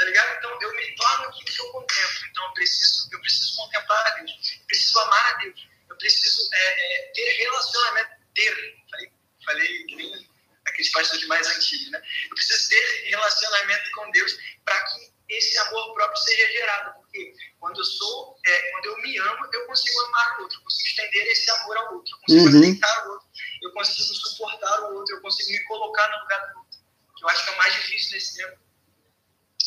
tá 0.00 0.06
ligado? 0.06 0.38
Então 0.38 0.58
eu 0.62 0.74
me 0.74 0.94
torno 0.96 1.24
aquilo 1.26 1.44
que 1.44 1.60
eu 1.60 1.72
contemplo. 1.72 2.26
Então 2.30 2.44
eu 2.46 2.52
preciso, 2.54 3.08
eu 3.12 3.20
preciso 3.20 3.56
contemplar 3.56 4.06
a 4.06 4.10
Deus, 4.10 4.30
eu 4.30 4.66
preciso 4.66 4.98
amar 4.98 5.26
a 5.26 5.32
Deus, 5.34 5.68
eu 5.90 5.96
preciso 5.98 6.50
é, 6.54 6.94
é, 6.94 7.12
ter 7.12 7.30
relacionamento, 7.32 8.10
ter, 8.34 8.76
falei, 8.90 9.12
falei 9.44 9.84
que 9.84 9.96
nem 9.96 10.30
aqueles 10.66 10.90
pastores 10.90 11.26
mais 11.26 11.46
antigos, 11.46 11.90
né? 11.90 12.02
Eu 12.30 12.34
preciso 12.34 12.70
ter 12.70 13.10
relacionamento 13.10 13.90
com 13.94 14.10
Deus 14.12 14.38
para 14.64 14.82
que 14.84 15.12
esse 15.28 15.58
amor 15.58 15.92
próprio 15.92 16.16
seja 16.22 16.50
gerado, 16.50 16.94
porque 16.94 17.34
quando 17.58 17.78
eu 17.78 17.84
sou, 17.84 18.38
é, 18.46 18.70
quando 18.70 18.86
eu 18.86 19.02
me 19.02 19.18
amo, 19.18 19.48
eu 19.52 19.66
consigo 19.66 20.00
amar 20.06 20.38
o 20.38 20.42
outro, 20.44 20.58
eu 20.58 20.62
consigo 20.62 20.88
estender 20.88 21.26
esse 21.26 21.50
amor 21.50 21.76
ao 21.76 21.94
outro, 21.94 22.14
eu 22.14 22.20
consigo 22.20 22.56
uhum. 22.56 22.62
aceitar 22.62 23.06
o 23.06 23.10
outro, 23.10 23.28
eu 23.62 23.72
consigo 23.72 24.14
suportar 24.14 24.80
o 24.80 24.94
outro, 24.94 25.14
eu 25.14 25.20
consigo 25.20 25.50
me 25.50 25.64
colocar 25.64 26.08
no 26.08 26.22
lugar 26.22 26.52
do 26.52 26.58
outro, 26.58 26.80
eu 27.20 27.28
acho 27.28 27.44
que 27.44 27.50
é 27.50 27.54
o 27.54 27.58
mais 27.58 27.74
difícil 27.74 28.12
nesse 28.12 28.36
tempo 28.38 28.69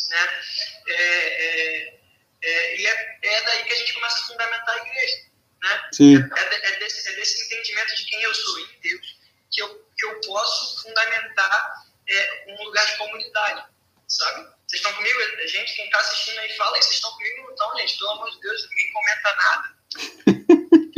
né? 0.09 0.41
É, 0.87 0.93
é, 0.93 1.99
é, 2.41 2.77
e 2.77 2.87
é, 2.87 3.19
é 3.23 3.41
daí 3.43 3.63
que 3.63 3.73
a 3.73 3.75
gente 3.75 3.93
começa 3.93 4.19
a 4.19 4.27
fundamentar 4.27 4.75
a 4.75 4.87
igreja. 4.87 5.23
Né? 5.61 5.89
Sim. 5.93 6.15
É, 6.17 6.67
é, 6.67 6.79
desse, 6.79 7.09
é 7.09 7.15
desse 7.15 7.45
entendimento 7.45 7.95
de 7.95 8.05
quem 8.05 8.21
eu 8.21 8.33
sou 8.33 8.59
em 8.59 8.79
Deus 8.81 9.23
que 9.53 9.61
eu, 9.61 9.87
que 9.97 10.05
eu 10.05 10.19
posso 10.21 10.81
fundamentar 10.81 11.85
é, 12.09 12.45
um 12.49 12.63
lugar 12.63 12.85
de 12.85 12.97
comunidade, 12.97 13.65
sabe? 14.07 14.51
Vocês 14.67 14.81
estão 14.81 14.93
comigo? 14.95 15.19
Gente, 15.47 15.75
quem 15.75 15.85
está 15.85 15.99
assistindo 15.99 16.39
aí, 16.39 16.57
fala 16.57 16.75
aí, 16.75 16.81
vocês 16.81 16.95
estão 16.95 17.11
comigo? 17.11 17.49
Então, 17.53 17.77
gente, 17.77 17.97
pelo 17.99 18.11
amor 18.11 18.31
de 18.31 18.41
Deus, 18.41 18.69
ninguém 18.69 18.93
comenta 18.93 19.35
nada. 19.35 19.75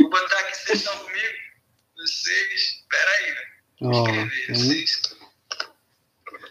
Vou 0.00 0.10
botar 0.10 0.38
aqui, 0.40 0.56
vocês 0.56 0.78
estão 0.78 0.98
comigo? 0.98 1.34
Vocês, 1.96 2.84
peraí, 2.88 3.30
né? 3.30 3.52
Oh, 3.82 4.04
Vocês 4.48 5.02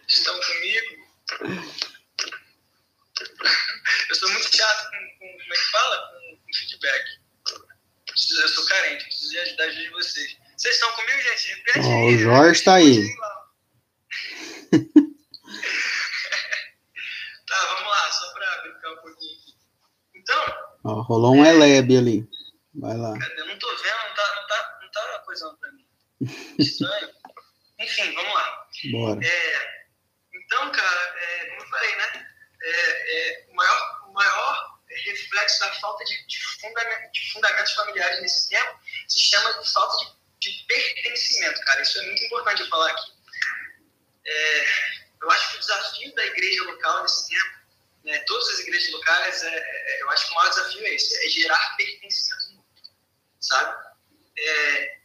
estão 0.08 0.40
comigo? 0.40 1.06
Eu 4.10 4.16
sou 4.16 4.30
muito 4.30 4.56
chato 4.56 4.90
com, 4.90 4.98
com 5.20 5.38
como 5.38 5.54
é 5.54 5.58
que 5.58 5.72
fala? 5.72 5.98
Com, 6.08 6.38
com 6.38 6.54
feedback. 6.54 7.06
Eu 8.40 8.48
sou 8.48 8.66
carente, 8.66 9.04
preciso 9.06 9.32
de 9.32 9.40
ajudar 9.40 9.68
de 9.68 9.90
vocês. 9.90 10.38
Vocês 10.58 10.76
estão 10.76 10.92
comigo, 10.94 11.22
gente? 11.22 11.50
Repete 11.50 11.80
oh, 11.80 12.06
O 12.06 12.18
Jorge 12.18 12.52
está 12.52 12.76
aí. 12.76 13.06
tá, 17.46 17.66
vamos 17.76 17.90
lá, 17.90 18.12
só 18.12 18.34
para 18.34 18.62
brincar 18.62 18.92
um 18.92 18.98
pouquinho. 18.98 19.38
Então. 20.16 20.46
Oh, 20.86 21.02
rolou 21.02 21.36
um 21.36 21.46
Eleb 21.46 21.98
ali. 21.98 22.30
Vai 22.76 22.96
lá. 22.98 23.14
Eu 23.38 23.46
não 23.48 23.60
tô 23.60 23.68
vendo, 23.76 23.98
não 24.08 24.16
tá, 24.16 24.36
não 24.36 24.48
tá, 24.48 24.80
não 24.82 24.90
tá 24.92 25.20
coisando 25.26 25.58
para 25.58 25.72
mim. 25.74 25.86
Estranho. 26.60 27.10
Enfim, 27.80 28.14
vamos 28.14 28.34
lá. 28.34 28.68
Bora. 28.92 29.20
É, 29.26 29.86
então, 30.34 30.72
cara, 30.72 31.16
é, 31.18 31.46
como 31.50 31.62
eu 31.62 31.68
falei, 31.68 31.96
né? 31.98 32.35
É, 32.68 33.18
é, 33.18 33.46
o, 33.50 33.56
maior, 33.56 34.02
o 34.08 34.14
maior 34.14 34.80
reflexo 34.90 35.60
da 35.60 35.72
falta 35.74 36.04
de, 36.06 36.28
de, 36.28 36.44
fundament, 36.60 37.12
de 37.12 37.32
fundamentos 37.32 37.74
familiares 37.74 38.22
nesse 38.22 38.50
tempo 38.50 38.80
se 39.08 39.22
chama 39.22 39.62
de 39.62 39.72
falta 39.72 39.98
de 39.98 40.16
de 40.46 40.66
pertencimento, 40.68 41.60
cara. 41.62 41.82
Isso 41.82 42.00
é 42.00 42.06
muito 42.06 42.24
importante 42.24 42.62
eu 42.62 42.70
falar 42.70 42.92
aqui. 42.92 43.12
É, 44.26 44.66
eu 45.22 45.32
acho 45.32 45.52
que 45.52 45.58
o 45.58 45.60
desafio 45.60 46.16
da 46.16 46.26
igreja 46.26 46.64
local 46.64 47.04
nesse 47.04 47.28
tempo, 47.28 47.56
né, 48.04 48.20
todas 48.28 48.48
as 48.50 48.60
igrejas 48.60 48.92
locais, 48.92 49.44
é, 49.44 49.56
é, 49.58 50.02
eu 50.04 50.10
acho 50.12 50.26
que 50.26 50.32
o 50.32 50.36
maior 50.36 50.50
desafio 50.50 50.86
é 50.86 50.94
esse, 50.94 51.26
é 51.26 51.30
gerar 51.30 51.78
pertencimento 51.78 52.48
no 52.50 52.56
mundo, 52.58 52.66
sabe? 53.40 53.86
É, 54.38 54.98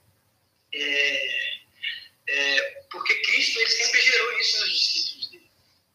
é, 0.75 1.61
é, 2.29 2.85
porque 2.91 3.15
Cristo 3.23 3.59
ele 3.61 3.71
sempre 3.71 4.01
gerou 4.01 4.39
isso 4.39 4.61
nos 4.61 4.71
discípulos. 4.71 5.10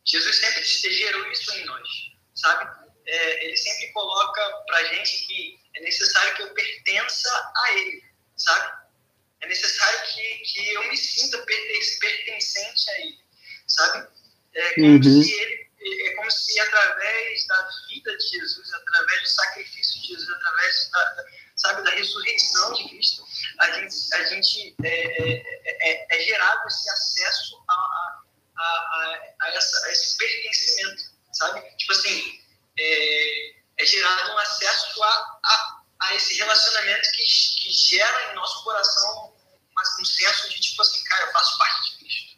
Jesus 0.05 0.35
sempre 0.37 0.63
gerou 0.63 1.31
isso 1.31 1.51
em 1.55 1.65
nós, 1.65 1.89
sabe? 2.35 2.85
ele 3.07 3.55
sempre 3.55 3.91
coloca 3.91 4.41
pra 4.65 4.83
gente 4.85 5.27
que 5.27 5.59
é 5.75 5.81
necessário 5.81 6.35
que 6.35 6.41
eu 6.41 6.53
pertença 6.55 7.51
a 7.55 7.73
Ele, 7.73 8.03
sabe? 8.35 8.85
É 9.45 9.47
necessário 9.47 9.99
que, 10.07 10.37
que 10.39 10.73
eu 10.73 10.89
me 10.89 10.97
sinta 10.97 11.37
pertencente 11.37 12.89
a 12.89 12.99
ele, 13.01 13.19
sabe? 13.67 14.07
É 14.55 14.73
como, 14.73 14.87
uhum. 14.87 15.23
se 15.23 15.33
ele, 15.33 15.69
é 16.07 16.13
como 16.15 16.31
se 16.31 16.59
através 16.61 17.47
da 17.47 17.69
vida 17.89 18.17
de 18.17 18.27
Jesus, 18.27 18.73
através 18.73 19.21
do 19.21 19.27
sacrifício 19.27 20.01
de 20.01 20.07
Jesus, 20.07 20.29
através 20.29 20.89
da, 20.89 21.25
sabe, 21.57 21.83
da 21.83 21.91
ressurreição 21.91 22.73
de 22.73 22.89
Cristo, 22.89 23.23
a 23.59 23.71
gente, 23.73 24.13
a 24.13 24.23
gente 24.23 24.75
é, 24.83 24.89
é, 24.89 25.91
é, 25.91 26.17
é 26.17 26.23
gerado 26.23 26.67
esse 26.67 26.89
acesso 26.89 27.63
a, 28.57 28.63
a, 28.63 29.19
a, 29.41 29.49
essa, 29.49 29.85
a 29.85 29.91
esse 29.91 30.17
pertencimento, 30.17 31.03
sabe? 31.33 31.61
Tipo 31.77 31.91
assim, 31.93 32.39
é, 32.77 33.55
é 33.77 33.85
gerado 33.85 34.31
um 34.31 34.37
acesso 34.39 35.03
a, 35.03 35.39
a, 35.43 35.81
a 36.01 36.15
esse 36.15 36.35
relacionamento 36.35 37.11
que, 37.11 37.23
que 37.23 37.71
gera 37.71 38.31
em 38.31 38.35
nosso 38.35 38.63
coração 38.63 39.35
um 39.99 40.05
senso 40.05 40.49
de 40.49 40.59
tipo 40.59 40.81
assim, 40.81 41.03
cara, 41.03 41.25
eu 41.25 41.31
faço 41.31 41.57
parte 41.57 41.91
de 41.91 41.97
Cristo, 41.97 42.37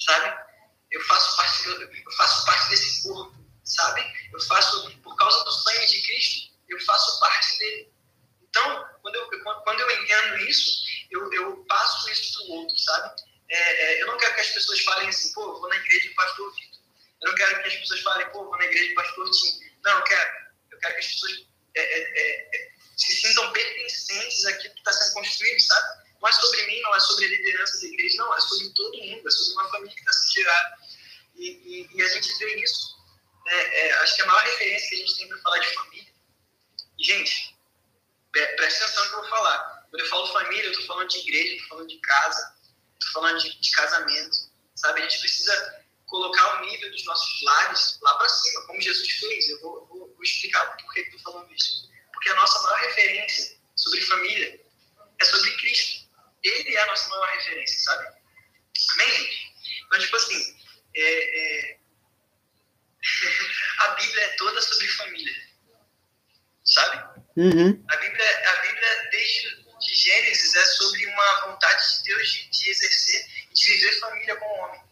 sabe? 0.00 0.48
Eu 0.90 1.00
faço 1.04 1.36
parte, 1.36 1.66
eu, 1.66 1.80
eu 1.82 2.12
faço 2.12 2.46
parte 2.46 2.68
desse 2.70 3.02
corpo, 3.02 3.36
sabe? 3.64 4.02
Eu 4.32 4.40
faço, 4.40 4.90
por 5.02 5.16
causa 5.16 5.44
do 5.44 5.52
sangue 5.52 5.86
de 5.86 6.02
Cristo, 6.02 6.54
eu 6.68 6.80
faço 6.84 7.20
parte 7.20 7.58
dele. 7.58 7.92
Então, 8.42 8.88
quando 9.02 9.16
eu, 9.16 9.28
quando 9.62 9.80
eu 9.80 10.02
entendo 10.02 10.36
isso, 10.38 10.82
eu, 11.10 11.32
eu 11.32 11.64
passo 11.66 12.10
isso 12.10 12.38
para 12.38 12.46
o 12.46 12.50
outro, 12.58 12.78
sabe? 12.78 13.22
É, 13.50 13.84
é, 13.84 14.02
eu 14.02 14.06
não 14.08 14.18
quero 14.18 14.34
que 14.34 14.40
as 14.40 14.50
pessoas 14.50 14.80
falem 14.80 15.08
assim, 15.08 15.32
pô, 15.32 15.58
vou 15.58 15.68
na 15.68 15.76
igreja 15.76 16.08
do 16.08 16.14
pastor 16.14 16.54
Vitor. 16.54 16.80
Eu 17.22 17.28
não 17.28 17.34
quero 17.34 17.62
que 17.62 17.68
as 17.68 17.76
pessoas 17.76 18.00
falem, 18.00 18.28
pô, 18.30 18.44
vou 18.44 18.58
na 18.58 18.64
igreja 18.64 18.88
do 18.88 18.94
pastor 18.94 19.30
Tim. 19.30 19.60
Não, 19.84 19.98
eu 19.98 20.04
quero. 20.04 20.30
Eu 20.70 20.78
quero 20.78 20.94
que 20.94 21.00
as 21.00 21.06
pessoas 21.06 21.46
é, 21.74 21.80
é, 21.80 22.56
é 22.56 22.68
se 22.96 23.16
sintam 23.16 23.52
pertencentes 23.52 24.44
àquilo 24.46 24.74
que 24.74 24.80
está 24.80 24.92
sendo 24.92 25.14
construído, 25.14 25.60
sabe? 25.60 26.08
Não 26.20 26.28
é 26.28 26.32
sobre 26.32 26.66
mim, 26.66 26.80
não 26.80 26.94
é 26.96 27.00
sobre 27.00 27.24
a 27.26 27.28
liderança 27.28 27.80
da 27.80 27.86
igreja, 27.86 28.16
não, 28.18 28.36
é 28.36 28.40
sobre 28.40 28.70
todo 28.70 28.98
mundo, 28.98 29.28
é 29.28 29.30
sobre 29.30 29.52
uma 29.54 29.70
família 29.70 29.94
que 29.94 30.00
está 30.00 30.12
sendo 30.12 30.32
gerada. 30.32 30.76
E, 31.36 31.48
e, 31.48 31.96
e, 31.96 32.02
a 32.02 32.08
gente 32.08 32.38
vê 32.38 32.56
isso. 32.56 32.98
Né? 33.46 33.90
Acho 33.92 34.16
que 34.16 34.22
a 34.22 34.26
maior 34.26 34.44
referência 34.44 34.88
que 34.88 34.94
a 34.96 34.98
gente 34.98 35.16
tem 35.16 35.28
para 35.28 35.38
falar 35.38 35.58
de 35.58 35.74
família. 35.74 36.12
E, 36.98 37.04
gente, 37.04 37.56
presta 38.32 38.84
atenção 38.84 39.04
no 39.04 39.10
que 39.10 39.14
eu 39.14 39.20
vou 39.20 39.30
falar. 39.30 39.86
Quando 39.90 40.00
eu 40.02 40.08
falo 40.08 40.32
família, 40.32 40.64
eu 40.64 40.72
estou 40.72 40.86
falando 40.86 41.08
de 41.08 41.18
igreja, 41.18 41.54
estou 41.54 41.68
falando 41.68 41.88
de 41.88 42.00
casa, 42.00 42.57
falando 43.12 43.38
de, 43.38 43.60
de 43.60 43.70
casamento. 43.72 44.48
Sabe? 44.74 45.00
A 45.00 45.08
gente 45.08 45.20
precisa 45.20 45.84
colocar 46.06 46.58
o 46.58 46.66
nível 46.66 46.90
dos 46.90 47.04
nossos 47.04 47.42
lares 47.42 47.98
lá 48.02 48.14
para 48.16 48.28
cima, 48.28 48.62
como 48.66 48.80
Jesus 48.80 49.10
fez. 49.10 49.48
Eu 49.50 49.60
vou, 49.60 49.86
vou, 49.86 50.14
vou 50.14 50.22
explicar 50.22 50.76
por 50.76 50.94
que 50.94 51.00
estou 51.00 51.20
falando 51.20 51.52
isso. 51.52 51.90
Porque 52.12 52.30
a 52.30 52.34
nossa 52.34 52.60
maior 52.62 52.80
referência 52.80 53.58
sobre 53.76 54.00
família 54.02 54.60
é 55.20 55.24
sobre 55.24 55.56
Cristo 55.56 56.08
ele 56.42 56.74
é 56.74 56.82
a 56.82 56.86
nossa 56.86 57.08
maior 57.08 57.28
referência, 57.28 57.78
sabe? 57.80 58.08
Amém, 58.92 59.10
gente? 59.10 59.52
Então, 59.86 59.98
tipo 59.98 60.16
assim, 60.16 60.56
é, 60.94 61.38
é... 61.38 61.78
a 63.80 63.88
Bíblia 63.94 64.24
é 64.24 64.36
toda 64.36 64.60
sobre 64.62 64.88
família, 64.88 65.34
sabe? 66.64 67.22
Uhum. 67.36 67.84
A, 67.88 67.96
Bíblia, 67.96 68.50
a 68.50 68.56
Bíblia, 68.62 69.08
desde 69.10 69.56
de 69.56 69.57
Gênesis, 70.08 70.54
é 70.54 70.64
sobre 70.64 71.06
uma 71.06 71.40
vontade 71.46 71.98
de 71.98 72.04
Deus 72.04 72.32
de, 72.32 72.48
de 72.48 72.70
exercer 72.70 73.26
e 73.50 73.54
de 73.54 73.72
viver 73.72 74.00
família 74.00 74.36
com 74.36 74.46
o 74.46 74.58
homem, 74.60 74.82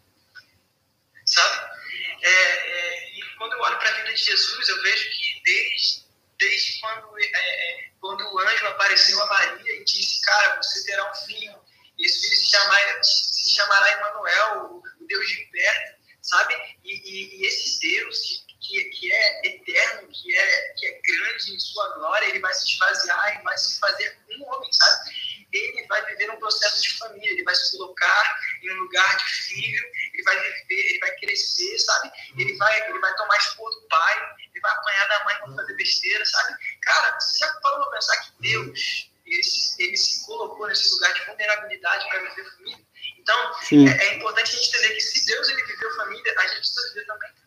sabe? 1.25 1.77
É, 2.23 2.31
é, 2.31 3.19
e 3.19 3.23
quando 3.39 3.55
eu 3.55 3.61
olho 3.61 3.79
para 3.79 3.89
a 3.89 3.93
vida 3.95 4.13
de 4.13 4.23
Jesus, 4.23 4.69
eu 4.69 4.83
vejo 4.83 5.11
que 5.11 5.43
desde, 5.43 6.05
desde 6.39 6.81
quando 6.81 7.19
é, 7.19 7.25
é 7.25 7.91
quando 7.99 8.21
o 8.31 8.39
anjo 8.41 8.67
apareceu 8.67 9.23
a 9.23 9.27
Maria 9.27 9.73
e 9.73 9.85
disse, 9.85 10.21
cara, 10.21 10.57
você 10.57 10.85
terá 10.85 11.11
um 11.11 11.15
filho, 11.15 11.59
e 11.99 12.05
esse 12.05 12.21
filho 12.21 12.37
se, 12.37 12.51
chamar, 12.51 13.05
se 13.05 13.55
chamará 13.55 13.93
Emanuel, 13.93 14.83
o 15.01 15.07
Deus 15.07 15.27
de 15.27 15.47
perto, 15.47 15.97
sabe? 16.21 16.55
E, 16.85 16.93
e, 16.93 17.41
e 17.41 17.47
esse 17.47 17.81
Deus 17.81 18.46
que, 18.67 18.85
que 18.85 19.13
é 19.13 19.47
eterno, 19.47 20.09
que 20.13 20.37
é, 20.37 20.73
que 20.77 20.87
é 20.87 21.01
grande 21.01 21.55
em 21.55 21.61
sua 21.61 21.89
glória, 21.95 22.27
ele 22.27 22.41
vai 22.41 22.53
se 22.53 22.67
esvaziar 22.71 23.39
e 23.39 23.45
vai 23.45 23.57
se 23.57 23.79
fazer 23.79 24.19
um 24.31 24.45
homem, 24.45 24.73
sabe? 24.73 25.47
Ele 25.53 25.87
vai 25.87 26.05
viver 26.07 26.31
um 26.31 26.39
processo 26.39 26.83
de 26.83 26.99
família, 26.99 27.31
ele 27.31 27.45
vai 27.45 27.55
se 27.55 27.77
colocar 27.77 28.41
em 28.63 28.71
um 28.73 28.83
lugar 28.83 29.17
de 29.17 29.25
filho, 29.25 29.85
ele 30.13 30.23
vai 30.25 30.37
viver, 30.37 30.91
ele 30.91 30.99
vai 30.99 31.11
crescer, 31.17 31.79
sabe? 31.79 32.11
Ele 32.37 32.57
vai, 32.57 32.89
ele 32.89 32.99
vai 32.99 33.15
tomar 33.17 33.37
expor 33.37 33.71
do 33.71 33.89
pai, 33.89 34.37
ele 34.53 34.61
vai 34.61 34.73
apanhar 34.73 35.09
da 35.09 35.25
mãe 35.25 35.37
para 35.37 35.55
fazer 35.55 35.77
besteira, 35.77 36.27
sabe? 36.27 36.57
Cara, 36.83 37.21
você 37.21 37.39
já 37.39 37.53
parou 37.61 37.81
para 37.83 37.93
pensar 37.93 38.17
que 38.25 38.33
Deus, 38.41 39.11
ele 39.25 39.43
se, 39.43 39.83
ele 39.83 39.97
se 39.97 40.27
colocou 40.27 40.67
nesse 40.67 40.91
lugar 40.91 41.15
de 41.15 41.25
vulnerabilidade 41.27 42.09
para 42.09 42.29
viver 42.29 42.51
família? 42.51 42.87
Então, 43.19 43.53
é, 43.73 44.07
é, 44.07 44.15
importante 44.17 44.55
a 44.55 44.59
gente 44.59 44.69
entender 44.69 44.95
que 44.95 45.01
se 45.01 45.27
Deus 45.27 45.49
ele 45.49 45.65
viveu 45.65 45.97
família, 45.97 46.35
a 46.39 46.47
gente 46.49 46.59
precisa 46.59 46.89
viver 46.89 47.07
também 47.07 47.46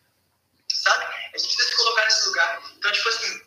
sabe? 0.82 1.04
A 1.04 1.38
gente 1.38 1.54
precisa 1.54 1.68
se 1.68 1.76
colocar 1.76 2.04
nesse 2.04 2.26
lugar. 2.26 2.62
Então, 2.76 2.92
tipo 2.92 3.08
assim, 3.08 3.40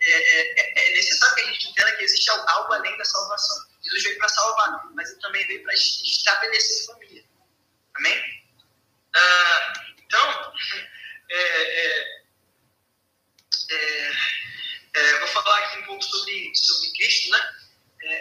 é, 0.00 0.10
é, 0.10 0.90
é 0.90 0.96
necessário 0.96 1.34
que 1.34 1.40
a 1.40 1.52
gente 1.52 1.68
entenda 1.68 1.96
que 1.96 2.04
existe 2.04 2.30
algo 2.30 2.72
além 2.72 2.96
da 2.96 3.04
salvação. 3.04 3.66
Jesus 3.82 4.02
veio 4.02 4.18
para 4.18 4.28
salvar, 4.28 4.84
mas 4.94 5.10
ele 5.10 5.20
também 5.20 5.46
veio 5.46 5.62
para 5.62 5.74
estabelecer 5.74 6.86
família. 6.86 7.24
Amém? 7.94 8.44
Ah, 9.14 9.72
então, 9.98 10.52
é, 11.30 11.40
é, 11.40 12.22
é, 13.70 14.12
é, 14.94 15.18
vou 15.18 15.28
falar 15.28 15.58
aqui 15.64 15.78
um 15.78 15.84
pouco 15.84 16.02
sobre, 16.02 16.52
sobre 16.54 16.92
Cristo, 16.92 17.30
né? 17.30 17.52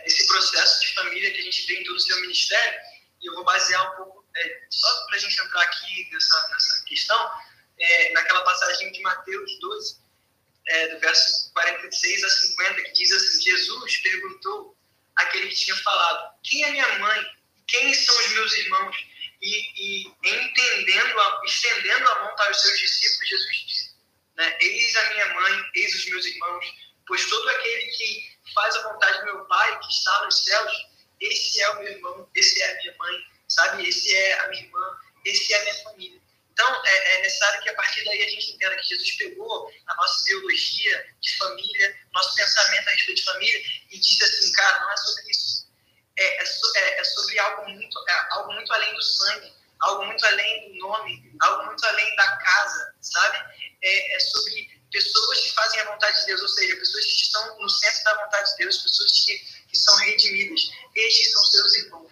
esse 0.05 0.25
processo 0.25 0.81
de 0.81 0.93
família 0.95 1.31
que 1.31 1.41
a 1.41 1.43
gente 1.43 1.67
vê 1.67 1.79
em 1.79 1.83
todo 1.83 1.95
o 1.95 1.99
seu 1.99 2.19
ministério, 2.21 2.79
e 3.21 3.27
eu 3.27 3.35
vou 3.35 3.43
basear 3.43 3.91
um 3.91 3.95
pouco, 3.97 4.25
só 4.71 5.05
para 5.05 5.15
a 5.15 5.19
gente 5.19 5.39
entrar 5.39 5.61
aqui 5.61 6.09
nessa, 6.11 6.47
nessa 6.49 6.83
questão, 6.85 7.31
é, 7.79 8.13
naquela 8.13 8.41
passagem 8.43 8.91
de 8.91 9.01
Mateus 9.01 9.59
12, 9.59 9.97
é, 10.67 10.87
do 10.89 10.99
verso 10.99 11.51
46 11.53 12.23
a 12.23 12.29
50, 12.29 12.83
que 12.83 12.93
diz 12.93 13.11
assim: 13.11 13.41
Jesus 13.41 13.97
perguntou 13.97 14.77
àquele 15.15 15.49
que 15.49 15.55
tinha 15.55 15.75
falado: 15.77 16.33
Quem 16.43 16.63
é 16.63 16.71
minha 16.71 16.99
mãe? 16.99 17.25
Quem 17.67 17.93
são 17.93 18.17
os 18.19 18.31
meus 18.33 18.53
irmãos? 18.53 18.95
E, 19.41 20.03
e 20.03 20.07
entendendo, 20.23 21.19
a, 21.19 21.41
estendendo 21.45 22.09
a 22.09 22.19
mão 22.23 22.35
para 22.35 22.51
os 22.51 22.61
seus 22.61 22.79
discípulos, 22.79 23.29
Jesus 23.29 23.65
disse: 23.67 23.95
né, 24.35 24.57
Eis 24.59 24.95
a 24.95 25.09
minha 25.13 25.33
mãe, 25.33 25.63
eis 25.75 25.95
os 25.95 26.05
meus 26.09 26.25
irmãos, 26.25 26.65
Pois 27.07 27.23
todo 27.29 27.49
aquele 27.49 27.87
que 27.91 28.37
faz 28.53 28.75
a 28.75 28.89
vontade 28.89 29.19
do 29.19 29.25
meu 29.25 29.45
Pai 29.45 29.79
que 29.79 29.89
está 29.89 30.23
nos 30.25 30.43
céus, 30.43 30.71
esse 31.21 31.61
é 31.61 31.69
o 31.69 31.79
meu 31.79 31.91
irmão, 31.91 32.29
esse 32.35 32.61
é 32.61 32.71
a 32.71 32.75
minha 32.77 32.95
mãe, 32.97 33.25
sabe? 33.47 33.87
Esse 33.87 34.15
é 34.15 34.39
a 34.39 34.47
minha 34.49 34.63
irmã, 34.63 34.97
esse 35.23 35.53
é 35.53 35.59
a 35.59 35.61
minha 35.63 35.83
família. 35.83 36.21
Então, 36.55 36.85
é, 36.85 37.17
é, 37.17 37.21
necessário 37.21 37.61
que 37.61 37.69
a 37.69 37.75
partir 37.75 38.05
daí 38.05 38.23
a 38.23 38.29
gente 38.29 38.51
entenda 38.51 38.77
que 38.77 38.87
Jesus 38.87 39.11
pegou 39.17 39.69
a 39.87 39.95
nossa 39.95 40.23
teologia 40.23 41.05
de 41.19 41.37
família, 41.37 41.99
nosso 42.13 42.33
pensamento 42.33 42.87
a 42.87 42.91
respeito 42.91 43.17
de 43.17 43.23
família, 43.25 43.61
e 43.91 43.99
disse 43.99 44.23
assim, 44.23 44.53
cara, 44.53 44.79
não 44.79 44.89
é 44.89 44.95
sobre 44.95 45.31
isso. 45.31 45.67
É, 46.17 46.41
é, 46.41 46.45
so, 46.45 46.77
é, 46.77 46.99
é 47.01 47.03
sobre 47.03 47.39
algo 47.39 47.69
muito, 47.69 48.05
é 48.07 48.27
algo 48.31 48.53
muito 48.53 48.71
além 48.71 48.93
do 48.95 49.01
sangue, 49.01 49.53
algo 49.81 50.05
muito 50.05 50.25
além 50.25 50.71
do 50.71 50.79
nome, 50.79 51.35
algo 51.41 51.65
muito 51.65 51.85
além 51.85 52.15
da 52.15 52.37
casa, 52.37 52.95
sabe? 53.01 53.37
É, 53.83 54.15
é 54.15 54.19
sobre 54.21 54.81
pessoas 54.89 55.39
que 55.41 55.53
fazem 55.55 55.81
a 55.81 55.91
vontade 55.91 56.21
de 56.21 56.27
Deus, 56.27 56.41
ou 56.41 56.47
seja, 56.47 56.77
pessoas 56.77 57.03
que 57.03 57.21
estão 57.21 57.59
no 57.59 57.69
centro 57.69 58.03
da 58.05 58.23
vontade 58.23 58.49
de 58.51 58.57
Deus, 58.59 58.77
pessoas 58.77 59.25
que, 59.25 59.37
que 59.67 59.77
são 59.77 59.93
redimidas. 59.97 60.71
Estes 60.95 61.33
são 61.33 61.43
seus 61.43 61.73
irmãos, 61.79 62.11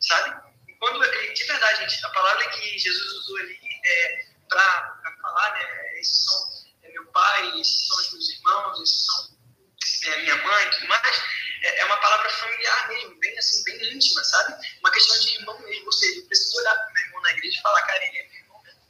sabe? 0.00 0.51
Quando, 0.82 0.98
de 1.00 1.44
verdade, 1.44 1.88
gente, 1.88 2.04
a 2.04 2.08
palavra 2.08 2.48
que 2.50 2.76
Jesus 2.76 3.12
usou 3.12 3.36
ali 3.36 3.56
é, 3.84 4.26
para 4.48 5.00
falar, 5.22 5.54
né, 5.54 6.00
esses 6.00 6.24
são 6.24 6.64
é, 6.82 6.90
meu 6.90 7.06
pai, 7.12 7.60
esses 7.60 7.86
são 7.86 7.98
os 7.98 8.12
meus 8.12 8.30
irmãos, 8.30 8.82
esses 8.82 9.06
são 9.06 10.12
é, 10.12 10.22
minha 10.22 10.34
mãe, 10.44 10.70
tudo 10.72 10.88
mais, 10.88 11.22
é, 11.62 11.78
é, 11.78 11.84
uma 11.84 11.96
palavra 11.98 12.28
familiar 12.30 12.88
mesmo, 12.88 13.14
bem 13.20 13.38
assim, 13.38 13.62
bem 13.62 13.94
íntima, 13.94 14.24
sabe? 14.24 14.56
Uma 14.80 14.90
questão 14.90 15.20
de 15.20 15.34
irmão 15.36 15.60
mesmo, 15.60 15.86
ou 15.86 15.92
seja, 15.92 16.18
eu 16.18 16.26
preciso 16.26 16.58
olhar 16.58 16.74
para 16.74 16.92
meu 16.92 17.04
irmão 17.04 17.22
na 17.22 17.30
igreja 17.30 17.58
e 17.60 17.62
falar, 17.62 17.82
cara, 17.82 18.04
ele 18.04 18.18
é 18.18 18.26
meu 18.26 18.40
irmão 18.40 18.62
mesmo, 18.64 18.80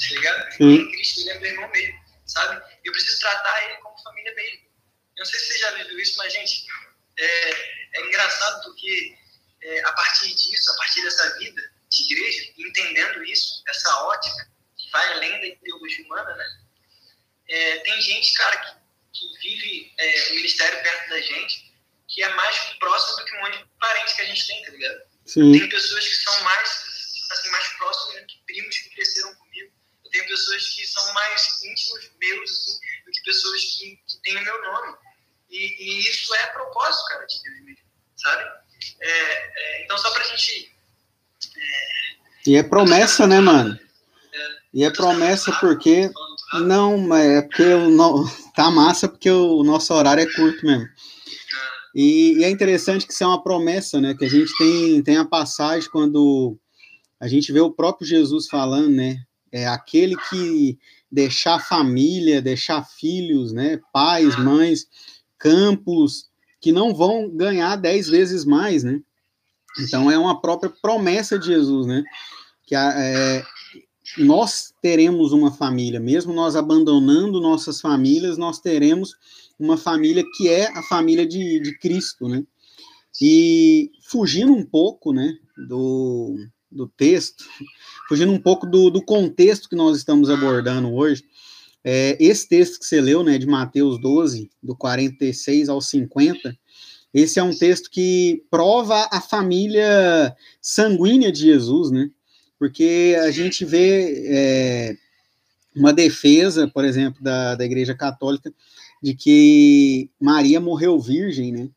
tá 0.00 0.06
ligado? 0.08 0.52
Sim. 0.54 0.74
Em 0.74 0.90
Cristo 0.90 1.20
ele 1.20 1.30
é 1.30 1.38
meu 1.38 1.50
irmão 1.52 1.70
mesmo, 1.70 2.04
sabe? 2.26 2.78
Eu 2.82 2.90
preciso 2.90 3.20
tratar 3.20 3.64
ele 3.66 3.76
como 3.76 4.02
família 4.02 4.34
mesmo. 4.34 4.58
Eu 5.16 5.24
não 5.24 5.26
sei 5.26 5.38
se 5.38 5.52
você 5.52 5.58
já 5.58 5.70
viveu 5.70 6.00
isso, 6.00 6.18
mas, 6.18 6.32
gente, 6.32 6.66
é, 7.16 7.50
é 7.94 8.06
engraçado 8.08 8.64
porque 8.64 9.21
é, 9.62 9.84
a 9.84 9.92
partir 9.92 10.34
disso, 10.34 10.70
a 10.72 10.76
partir 10.76 11.02
dessa 11.02 11.38
vida 11.38 11.72
de 11.90 12.02
igreja, 12.04 12.52
entendendo 12.58 13.24
isso, 13.24 13.62
essa 13.68 14.04
ótica, 14.04 14.50
que 14.76 14.90
vai 14.90 15.12
além 15.12 15.40
da 15.40 15.46
ideologia 15.46 16.04
humana, 16.06 16.34
né? 16.34 16.60
É, 17.48 17.78
tem 17.78 18.00
gente, 18.00 18.32
cara, 18.34 18.56
que, 18.56 18.76
que 19.12 19.38
vive 19.40 19.94
é, 19.98 20.30
o 20.30 20.34
ministério 20.36 20.82
perto 20.82 21.10
da 21.10 21.20
gente, 21.20 21.72
que 22.08 22.22
é 22.22 22.28
mais 22.34 22.56
próximo 22.78 23.18
do 23.18 23.24
que 23.24 23.36
um 23.36 23.40
monte 23.40 23.58
de 23.58 23.64
parentes 23.78 24.14
que 24.14 24.22
a 24.22 24.24
gente 24.26 24.46
tem, 24.46 24.64
tá 24.64 24.70
ligado? 24.70 25.02
Sim. 25.26 25.52
Tem 25.52 25.68
pessoas 25.68 26.08
que 26.08 26.16
são 26.16 26.40
mais, 26.42 26.84
assim, 27.30 27.50
mais 27.50 27.68
próximas 27.76 28.20
do 28.20 28.26
que 28.26 28.42
primos 28.46 28.78
que 28.78 28.90
cresceram 28.90 29.34
comigo. 29.36 29.72
Eu 30.04 30.10
tenho 30.10 30.26
pessoas 30.26 30.68
que 30.70 30.86
são 30.86 31.12
mais 31.12 31.62
íntimos 31.64 32.10
meus, 32.18 32.50
assim, 32.50 32.80
do 33.04 33.12
que 33.12 33.22
pessoas 33.22 33.62
que, 33.62 33.96
que 34.08 34.22
têm 34.22 34.36
o 34.36 34.42
meu 34.42 34.62
nome. 34.62 34.98
E, 35.50 35.58
e 35.58 36.08
isso 36.08 36.34
é 36.34 36.46
propósito, 36.48 37.04
cara, 37.08 37.26
de 37.26 37.42
Deus 37.42 37.60
mesmo, 37.64 37.84
sabe? 38.16 38.61
É, 39.00 39.10
é, 39.10 39.84
então, 39.84 39.96
só 39.98 40.10
para 40.12 40.22
a 40.22 40.26
gente. 40.26 40.72
E 42.46 42.56
é 42.56 42.62
promessa, 42.62 43.26
né, 43.26 43.40
mano? 43.40 43.78
E 44.72 44.84
é 44.84 44.90
promessa 44.90 45.52
porque. 45.60 46.10
Não, 46.54 47.14
é 47.14 47.42
porque 47.42 47.64
o 47.64 48.24
tá 48.54 48.70
massa 48.70 49.08
porque 49.08 49.30
o 49.30 49.62
nosso 49.62 49.92
horário 49.94 50.22
é 50.22 50.32
curto 50.32 50.64
mesmo. 50.66 50.86
E, 51.94 52.38
e, 52.38 52.44
é 52.44 52.50
interessante 52.50 53.06
que 53.06 53.12
isso 53.12 53.22
é 53.22 53.26
uma 53.26 53.42
promessa, 53.42 54.00
né? 54.00 54.14
Que 54.14 54.24
a 54.24 54.28
gente 54.28 54.56
tem, 54.56 55.02
tem 55.02 55.16
a 55.16 55.24
passagem 55.24 55.90
quando 55.90 56.56
a 57.20 57.28
gente 57.28 57.52
vê 57.52 57.60
o 57.60 57.70
próprio 57.70 58.06
Jesus 58.06 58.48
falando, 58.48 58.90
né? 58.90 59.18
É 59.50 59.66
aquele 59.66 60.16
que 60.28 60.78
deixar 61.10 61.58
família, 61.58 62.40
deixar 62.40 62.82
filhos, 62.84 63.52
né? 63.52 63.78
Pais, 63.92 64.36
mães, 64.36 64.86
campos, 65.38 66.30
que 66.62 66.70
não 66.70 66.94
vão 66.94 67.28
ganhar 67.28 67.74
dez 67.74 68.08
vezes 68.08 68.44
mais, 68.44 68.84
né? 68.84 69.02
Então 69.80 70.08
é 70.08 70.16
uma 70.16 70.40
própria 70.40 70.72
promessa 70.80 71.36
de 71.36 71.46
Jesus, 71.46 71.86
né? 71.88 72.04
Que 72.64 72.76
é, 72.76 73.44
nós 74.18 74.72
teremos 74.80 75.32
uma 75.32 75.50
família, 75.50 75.98
mesmo 75.98 76.32
nós 76.32 76.54
abandonando 76.54 77.40
nossas 77.40 77.80
famílias, 77.80 78.38
nós 78.38 78.60
teremos 78.60 79.16
uma 79.58 79.76
família 79.76 80.24
que 80.36 80.48
é 80.48 80.68
a 80.68 80.82
família 80.84 81.26
de, 81.26 81.58
de 81.60 81.76
Cristo, 81.78 82.28
né? 82.28 82.44
E 83.20 83.90
fugindo 84.04 84.52
um 84.52 84.64
pouco, 84.64 85.12
né, 85.12 85.34
do, 85.68 86.36
do 86.70 86.86
texto, 86.86 87.44
fugindo 88.08 88.32
um 88.32 88.40
pouco 88.40 88.66
do, 88.66 88.88
do 88.88 89.04
contexto 89.04 89.68
que 89.68 89.76
nós 89.76 89.96
estamos 89.96 90.30
abordando 90.30 90.92
hoje, 90.92 91.24
é, 91.84 92.16
esse 92.20 92.48
texto 92.48 92.78
que 92.78 92.86
você 92.86 93.00
leu, 93.00 93.22
né, 93.22 93.38
de 93.38 93.46
Mateus 93.46 94.00
12, 94.00 94.50
do 94.62 94.76
46 94.76 95.68
ao 95.68 95.80
50, 95.80 96.56
esse 97.12 97.38
é 97.38 97.42
um 97.42 97.56
texto 97.56 97.90
que 97.90 98.44
prova 98.50 99.08
a 99.10 99.20
família 99.20 100.34
sanguínea 100.60 101.30
de 101.30 101.40
Jesus, 101.40 101.90
né? 101.90 102.10
Porque 102.58 103.16
a 103.20 103.30
gente 103.30 103.64
vê 103.64 104.24
é, 104.28 104.96
uma 105.76 105.92
defesa, 105.92 106.68
por 106.68 106.84
exemplo, 106.84 107.22
da, 107.22 107.54
da 107.54 107.64
Igreja 107.64 107.94
Católica, 107.94 108.52
de 109.02 109.14
que 109.14 110.08
Maria 110.18 110.60
morreu 110.60 110.98
virgem, 110.98 111.52
né? 111.52 111.68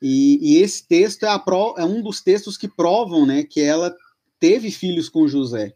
E, 0.00 0.38
e 0.42 0.56
esse 0.62 0.86
texto 0.86 1.24
é, 1.24 1.38
pro, 1.38 1.74
é 1.78 1.84
um 1.84 2.02
dos 2.02 2.20
textos 2.20 2.56
que 2.56 2.68
provam, 2.68 3.24
né, 3.24 3.42
que 3.42 3.60
ela 3.60 3.94
teve 4.38 4.70
filhos 4.70 5.08
com 5.08 5.28
José. 5.28 5.72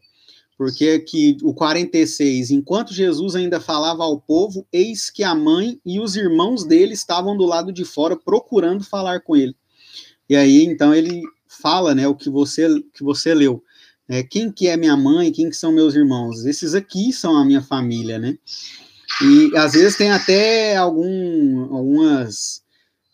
Porque 0.61 0.89
aqui 0.89 1.37
o 1.41 1.55
46, 1.55 2.51
enquanto 2.51 2.93
Jesus 2.93 3.35
ainda 3.35 3.59
falava 3.59 4.03
ao 4.03 4.21
povo, 4.21 4.63
eis 4.71 5.09
que 5.09 5.23
a 5.23 5.33
mãe 5.33 5.81
e 5.83 5.99
os 5.99 6.15
irmãos 6.15 6.63
dele 6.63 6.93
estavam 6.93 7.35
do 7.35 7.47
lado 7.47 7.73
de 7.73 7.83
fora 7.83 8.15
procurando 8.15 8.83
falar 8.83 9.21
com 9.21 9.35
ele. 9.35 9.55
E 10.29 10.35
aí 10.35 10.63
então 10.63 10.93
ele 10.93 11.23
fala, 11.47 11.95
né, 11.95 12.07
o 12.07 12.13
que 12.13 12.29
você 12.29 12.67
que 12.93 13.03
você 13.03 13.33
leu. 13.33 13.63
É, 14.07 14.21
quem 14.21 14.51
que 14.51 14.67
é 14.67 14.77
minha 14.77 14.95
mãe, 14.95 15.31
quem 15.31 15.49
que 15.49 15.55
são 15.55 15.71
meus 15.71 15.95
irmãos? 15.95 16.45
Esses 16.45 16.75
aqui 16.75 17.11
são 17.11 17.35
a 17.35 17.43
minha 17.43 17.63
família, 17.63 18.19
né? 18.19 18.37
E 19.19 19.57
às 19.57 19.73
vezes 19.73 19.97
tem 19.97 20.11
até 20.11 20.77
algum, 20.77 21.75
algumas 21.75 22.61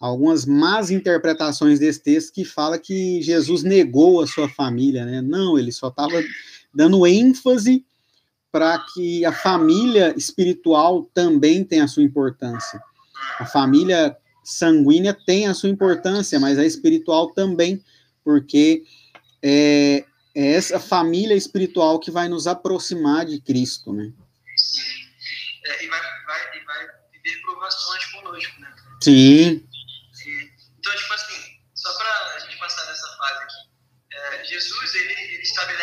algumas 0.01 0.45
más 0.45 0.91
interpretações 0.91 1.79
desse 1.79 2.03
texto 2.03 2.33
que 2.33 2.43
fala 2.43 2.77
que 2.77 3.21
Jesus 3.21 3.63
negou 3.63 4.21
a 4.21 4.27
sua 4.27 4.49
família, 4.49 5.05
né? 5.05 5.21
Não, 5.21 5.57
ele 5.57 5.71
só 5.71 5.87
estava 5.87 6.21
dando 6.77 7.07
ênfase 7.07 7.83
para 8.51 8.77
que 8.93 9.25
a 9.25 9.31
família 9.31 10.13
espiritual 10.15 11.09
também 11.11 11.63
tenha 11.63 11.85
a 11.85 11.87
sua 11.87 12.03
importância. 12.03 12.79
A 13.39 13.47
família 13.47 14.15
sanguínea 14.43 15.11
tem 15.25 15.47
a 15.47 15.55
sua 15.55 15.69
importância, 15.69 16.39
mas 16.39 16.59
a 16.59 16.65
espiritual 16.65 17.33
também, 17.33 17.83
porque 18.23 18.83
é, 19.41 20.05
é 20.35 20.51
essa 20.53 20.79
família 20.79 21.33
espiritual 21.33 21.99
que 21.99 22.11
vai 22.11 22.29
nos 22.29 22.45
aproximar 22.45 23.25
de 23.25 23.41
Cristo, 23.41 23.91
né? 23.91 24.13
Sim. 24.55 24.81
É, 25.65 25.83
e, 25.83 25.87
vai, 25.87 25.99
vai, 25.99 26.57
e 26.57 26.63
vai 26.63 26.87
viver 27.11 27.41
provações 27.41 28.05
conosco, 28.05 28.61
né? 28.61 28.75
Sim. 29.01 29.67
Sim. 30.13 30.49
Então, 30.77 30.95
tipo 30.95 31.13
assim, 31.13 31.57
só 31.73 31.91
para 31.97 32.35
a 32.35 32.39
gente 32.39 32.57
passar 32.59 32.85
nessa 32.85 33.17
fase 33.17 33.43
aqui, 33.43 33.67
é, 34.13 34.45
Jesus, 34.45 34.95
ele, 34.95 35.16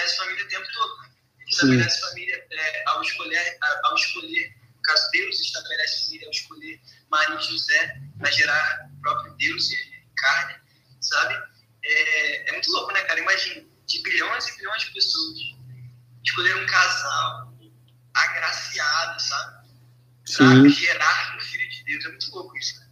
estabelece 0.05 0.17
família 0.17 0.45
o 0.45 0.49
tempo 0.49 0.67
todo. 0.73 1.14
Ele 1.40 1.51
estabelece 1.51 1.99
Sim. 1.99 2.09
família 2.09 2.47
é, 2.51 2.85
ao, 2.88 3.03
escolher, 3.03 3.59
ao 3.85 3.95
escolher, 3.95 4.57
no 4.77 4.83
caso, 4.83 5.11
Deus 5.11 5.40
estabelece 5.40 6.05
família 6.05 6.27
ao 6.27 6.31
escolher 6.31 6.81
Maria 7.11 7.37
e 7.37 7.43
José 7.43 8.01
para 8.19 8.31
gerar 8.31 8.90
o 8.97 9.01
próprio 9.01 9.35
Deus 9.35 9.71
e 9.71 9.77
carne, 10.17 10.61
sabe? 11.01 11.35
É, 11.85 12.49
é 12.49 12.53
muito 12.53 12.71
louco, 12.73 12.93
né, 12.93 13.03
cara? 13.03 13.21
Imagina, 13.21 13.64
de 13.87 14.03
bilhões 14.03 14.49
e 14.49 14.57
bilhões 14.57 14.83
de 14.83 14.93
pessoas 14.93 15.38
escolher 16.25 16.57
um 16.57 16.67
casal 16.67 17.55
agraciado, 18.14 19.21
sabe? 19.21 19.64
Para 20.37 20.69
gerar 20.71 21.37
o 21.37 21.40
Filho 21.43 21.69
de 21.69 21.85
Deus. 21.85 22.05
É 22.05 22.09
muito 22.09 22.31
louco 22.31 22.57
isso, 22.57 22.81
né? 22.81 22.88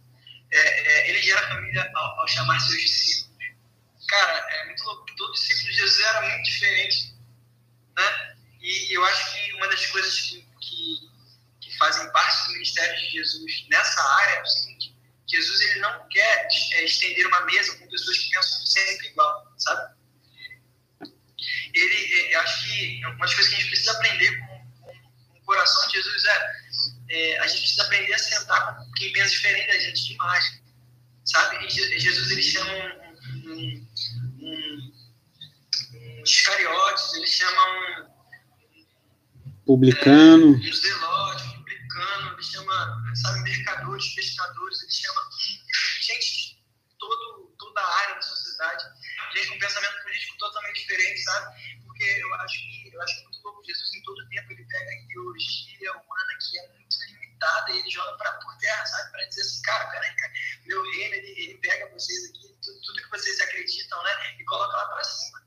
É, 0.51 0.59
é, 0.59 1.09
ele 1.09 1.21
gera 1.23 1.47
família 1.47 1.91
ao, 1.95 2.19
ao 2.19 2.27
chamar 2.27 2.59
seus 2.59 2.79
discípulos 2.79 3.32
cara, 4.13 4.47
é 4.51 4.65
muito 4.65 4.83
louco. 4.83 5.05
Todo 5.17 5.33
discípulo 5.33 5.71
de 5.71 5.77
Jesus 5.77 6.05
era 6.05 6.21
muito 6.21 6.43
diferente, 6.43 7.15
né? 7.97 8.35
E 8.61 8.95
eu 8.95 9.03
acho 9.05 9.33
que 9.33 9.53
uma 9.53 9.67
das 9.67 9.85
coisas 9.87 10.19
que, 10.21 10.47
que, 10.61 10.99
que 11.61 11.77
fazem 11.77 12.11
parte 12.11 12.47
do 12.47 12.53
ministério 12.53 12.95
de 12.99 13.09
Jesus 13.11 13.67
nessa 13.69 14.01
área 14.01 14.35
é 14.35 14.41
o 14.41 14.45
seguinte: 14.45 14.95
Jesus 15.27 15.61
ele 15.61 15.79
não 15.79 16.07
quer 16.09 16.47
é, 16.73 16.85
estender 16.85 17.27
uma 17.27 17.41
mesa 17.41 17.77
com 17.77 17.89
pessoas 17.89 18.17
que 18.19 18.29
pensam 18.29 18.65
sempre 18.65 19.07
igual, 19.07 19.53
sabe? 19.57 19.95
Ele, 21.73 22.13
é, 22.13 22.35
eu 22.35 22.39
acho 22.41 22.63
que 22.67 23.05
uma 23.05 23.17
das 23.17 23.33
coisas 23.33 23.49
que 23.49 23.55
a 23.55 23.59
gente 23.59 23.69
precisa 23.69 23.91
aprender 23.93 24.39
com, 24.39 24.71
com, 24.81 24.93
com 25.27 25.39
o 25.39 25.41
coração 25.43 25.87
de 25.87 25.93
Jesus 25.95 26.25
é, 26.25 26.53
é, 27.09 27.39
a 27.39 27.47
gente 27.47 27.61
precisa 27.61 27.83
aprender 27.83 28.13
a 28.13 28.19
sentar 28.19 28.77
com 28.77 28.91
quem 28.93 29.11
pensa 29.11 29.31
diferente 29.31 29.67
da 29.67 29.79
gente 29.79 30.07
demais, 30.07 30.61
sabe? 31.25 31.65
E 31.65 31.99
Jesus 31.99 32.31
ele 32.31 32.41
chama 32.41 32.71
um, 32.73 33.51
um, 33.51 33.92
um 36.23 36.25
iscariotes, 36.25 37.13
eles 37.15 37.29
chamam 37.29 38.13
publicano, 39.65 40.55
é, 40.55 40.69
um 40.69 40.73
zelote, 40.73 41.43
publicano, 41.55 42.33
ele 42.33 42.43
chama 42.43 42.85
mano, 42.85 43.15
sabe, 43.15 43.43
mercadores, 43.43 44.15
pescadores, 44.15 44.81
ele 44.83 44.91
chama 44.91 45.21
gente 46.01 46.55
de 46.55 46.63
todo, 46.97 47.55
toda 47.59 47.81
a 47.81 47.95
área 48.03 48.15
da 48.15 48.21
sociedade, 48.21 48.83
gente 49.35 49.49
com 49.49 49.59
pensamento 49.59 50.03
político 50.03 50.37
totalmente 50.37 50.79
diferente, 50.79 51.23
sabe? 51.23 51.83
Porque 51.85 52.03
eu 52.03 52.33
acho 52.35 52.57
que 52.59 52.91
eu 52.93 53.01
acho 53.01 53.23
muito 53.23 53.41
louco, 53.43 53.63
Jesus 53.65 53.93
em 53.93 54.03
todo 54.03 54.29
tempo 54.29 54.51
ele 54.53 54.65
pega 54.65 54.89
a 54.89 54.95
ideologia 54.95 55.91
humana 55.91 56.37
que 56.39 56.59
é 56.59 56.67
muito 56.69 56.97
limitada 57.09 57.71
e 57.71 57.79
ele 57.79 57.89
joga 57.89 58.17
pra, 58.17 58.31
por 58.33 58.57
terra, 58.57 58.85
sabe? 58.85 59.11
Para 59.11 59.25
dizer 59.25 59.41
assim, 59.41 59.61
cara, 59.63 59.85
peraí, 59.87 60.15
cara, 60.15 60.33
meu 60.65 60.83
reino, 60.91 61.15
ele, 61.15 61.41
ele 61.41 61.57
pega 61.57 61.91
vocês 61.91 62.29
aqui, 62.29 62.55
tudo, 62.61 62.81
tudo 62.81 63.01
que 63.01 63.09
vocês 63.09 63.41
acreditam, 63.41 64.03
né? 64.03 64.35
E 64.39 64.43
coloca 64.45 64.77
lá 64.77 64.85
para 64.85 65.03
cima, 65.03 65.42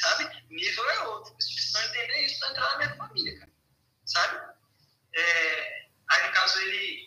sabe? 0.00 0.44
Nível 0.50 0.90
é 0.90 1.02
outro. 1.08 1.34
Vocês 1.34 1.54
precisam 1.54 1.84
entender 1.84 2.20
isso 2.24 2.38
para 2.40 2.50
entrar 2.50 2.70
na 2.70 2.76
minha 2.78 2.96
família, 2.96 3.38
cara, 3.38 3.52
sabe? 4.04 4.54
É, 5.14 5.86
aí, 6.08 6.26
no 6.26 6.32
caso, 6.32 6.60
ele 6.60 7.06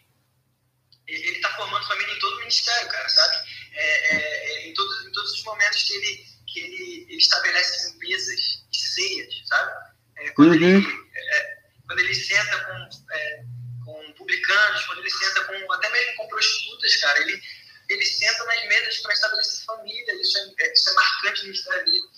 ele 1.10 1.38
está 1.38 1.50
formando 1.56 1.88
família 1.88 2.14
em 2.14 2.20
todo 2.20 2.36
o 2.36 2.40
ministério, 2.40 2.88
cara, 2.90 3.10
sabe? 3.10 3.36
É, 3.74 4.16
é, 4.16 4.18
é, 4.18 4.68
em, 4.68 4.74
todos, 4.74 5.06
em 5.06 5.12
todos 5.12 5.32
os 5.32 5.44
momentos 5.44 5.84
que 5.84 5.94
ele, 5.94 6.26
que 6.48 6.60
ele, 6.60 7.06
ele 7.10 7.18
estabelece 7.18 7.98
mesas 7.98 8.66
de 8.70 8.80
ceias, 8.80 9.34
sabe? 9.48 9.72
É, 10.18 10.30
quando, 10.32 10.50
uhum. 10.50 10.56
ele, 10.56 11.10
é, 11.16 11.58
quando 11.88 12.00
ele 12.00 12.14
senta 12.14 12.66
com, 12.66 13.14
é, 13.14 13.44
com 13.86 14.14
publicanos, 14.14 14.86
quando 14.86 15.00
ele 15.00 15.12
senta 15.12 15.46
com 15.46 15.74
até 15.74 15.90
mesmo 15.90 16.16
com 16.16 16.28
prostitutas, 16.28 16.96
cara, 16.98 17.20
ele, 17.22 17.42
ele 17.90 18.06
senta 18.06 18.44
nas 18.46 18.68
mesas 18.68 18.98
para 19.00 19.14
estabelecer 19.14 19.66
família, 19.66 20.22
isso 20.22 20.38
é, 20.38 20.74
isso 20.74 20.90
é 20.90 20.94
marcante 20.94 21.42
no 21.42 21.48
ministério 21.48 21.86
dele. 21.86 22.10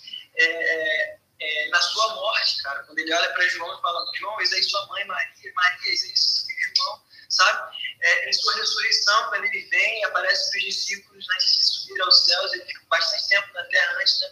na 1.70 1.82
sua 1.82 2.16
morte, 2.16 2.62
cara, 2.64 2.84
quando 2.84 3.00
ele 3.00 3.14
olha 3.14 3.30
para 3.30 3.48
João 3.48 3.78
e 3.78 3.82
fala: 3.82 4.06
João, 4.18 4.42
esse 4.42 4.56
aí 4.56 4.64
sua 4.64 4.86
mãe 4.88 5.06
Maria, 5.06 5.54
Maria, 5.56 5.94
esse 5.94 6.08
aí 6.08 6.18
seu 6.18 6.46
filho 6.46 6.76
João 6.76 7.12
sabe? 7.32 7.78
É, 8.02 8.30
em 8.30 8.34
sua 8.34 8.54
ressurreição, 8.56 9.30
quando 9.30 9.46
ele 9.46 9.62
vem, 9.70 10.06
aparece 10.06 10.50
para 10.50 10.58
os 10.60 10.66
discípulos 10.66 11.26
antes 11.34 11.58
de 11.58 11.64
subir 11.64 12.02
aos 12.02 12.26
céus, 12.26 12.54
ele 12.54 12.66
fica 12.66 12.82
bastante 12.90 13.30
tempo 13.30 13.54
na 13.54 13.64
terra 13.66 13.98
antes, 14.00 14.20
né? 14.20 14.28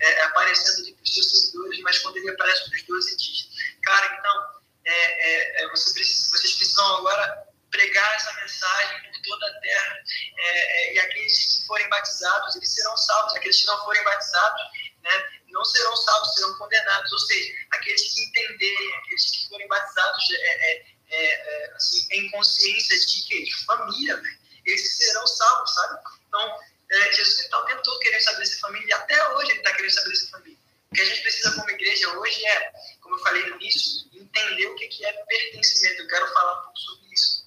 É, 0.00 0.20
aparecendo 0.22 0.94
para 0.94 1.02
os 1.02 1.14
seus 1.14 1.30
seguidores, 1.30 1.80
mas 1.80 1.98
quando 1.98 2.16
ele 2.16 2.30
aparece 2.30 2.68
para 2.68 2.76
os 2.76 2.82
doze, 2.84 3.16
diz: 3.16 3.48
Cara, 3.82 4.16
então, 4.18 4.62
é, 4.84 4.92
é, 4.92 5.62
é, 5.62 5.68
você 5.68 5.92
precisa, 5.92 6.30
vocês 6.30 6.54
precisam 6.54 6.96
agora 6.96 7.48
pregar 7.70 8.14
essa 8.14 8.32
mensagem 8.34 9.02
por 9.10 9.22
toda 9.22 9.46
a 9.48 9.60
terra, 9.60 9.98
é, 10.38 10.94
e 10.94 10.98
aqueles 11.00 11.56
que 11.56 11.66
forem 11.66 11.88
batizados, 11.88 12.54
eles 12.54 12.72
serão 12.72 12.96
salvos, 12.96 13.34
aqueles 13.34 13.60
que 13.60 13.66
não 13.66 13.84
forem 13.84 14.04
batizados, 14.04 14.62
né? 15.02 15.30
não 15.48 15.64
serão 15.64 15.96
salvos, 15.96 16.34
serão 16.34 16.58
condenados. 16.58 17.12
Ou 17.12 17.18
seja, 17.18 17.54
aqueles 17.70 18.02
que 18.12 18.24
entenderem, 18.24 18.94
aqueles 18.96 19.30
que 19.30 19.48
forem 19.48 19.68
batizados 19.68 20.30
é, 20.30 20.34
é, 20.34 20.86
é, 21.10 21.64
é, 21.64 21.72
assim, 21.74 22.06
em 22.10 22.30
consciência 22.30 22.98
de 22.98 23.24
que 23.24 23.44
de 23.44 23.64
família, 23.64 24.20
eles 24.64 24.96
serão 24.96 25.26
salvos, 25.26 25.74
sabe? 25.74 26.02
Então, 26.26 26.60
é, 26.90 27.12
Jesus 27.12 27.38
está 27.38 27.58
o 27.58 27.64
tempo 27.66 27.82
todo 27.82 27.98
querendo 28.00 28.20
estabelecer 28.20 28.58
família, 28.58 28.88
e 28.88 28.92
até 28.92 29.28
hoje 29.30 29.50
ele 29.50 29.58
está 29.58 29.70
querendo 29.72 29.90
estabelecer 29.90 30.30
família. 30.30 30.58
O 30.90 30.94
que 30.94 31.02
a 31.02 31.04
gente 31.04 31.22
precisa 31.22 31.52
como 31.52 31.70
igreja 31.70 32.18
hoje 32.18 32.46
é, 32.46 32.72
como 33.00 33.16
eu 33.16 33.20
falei 33.20 33.44
no 33.46 33.56
início, 33.56 34.08
entender 34.12 34.66
o 34.66 34.74
que, 34.76 34.88
que 34.88 35.04
é 35.04 35.12
pertencimento. 35.12 36.02
Eu 36.02 36.08
quero 36.08 36.32
falar 36.32 36.60
um 36.60 36.62
pouco 36.64 36.78
sobre 36.78 37.12
isso, 37.12 37.46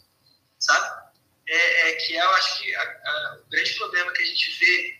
sabe? 0.59 1.07
É, 1.47 1.89
é 1.89 1.95
que 1.95 2.15
eu 2.15 2.29
acho 2.31 2.59
que 2.59 2.75
a, 2.75 2.81
a, 2.81 3.39
o 3.41 3.49
grande 3.49 3.73
problema 3.75 4.11
que 4.11 4.21
a 4.21 4.25
gente 4.25 4.59
vê 4.59 4.99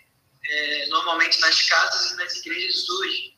é, 0.50 0.86
normalmente 0.88 1.40
nas 1.42 1.62
casas 1.64 2.12
e 2.12 2.16
nas 2.16 2.36
igrejas 2.38 2.90
hoje, 2.90 3.38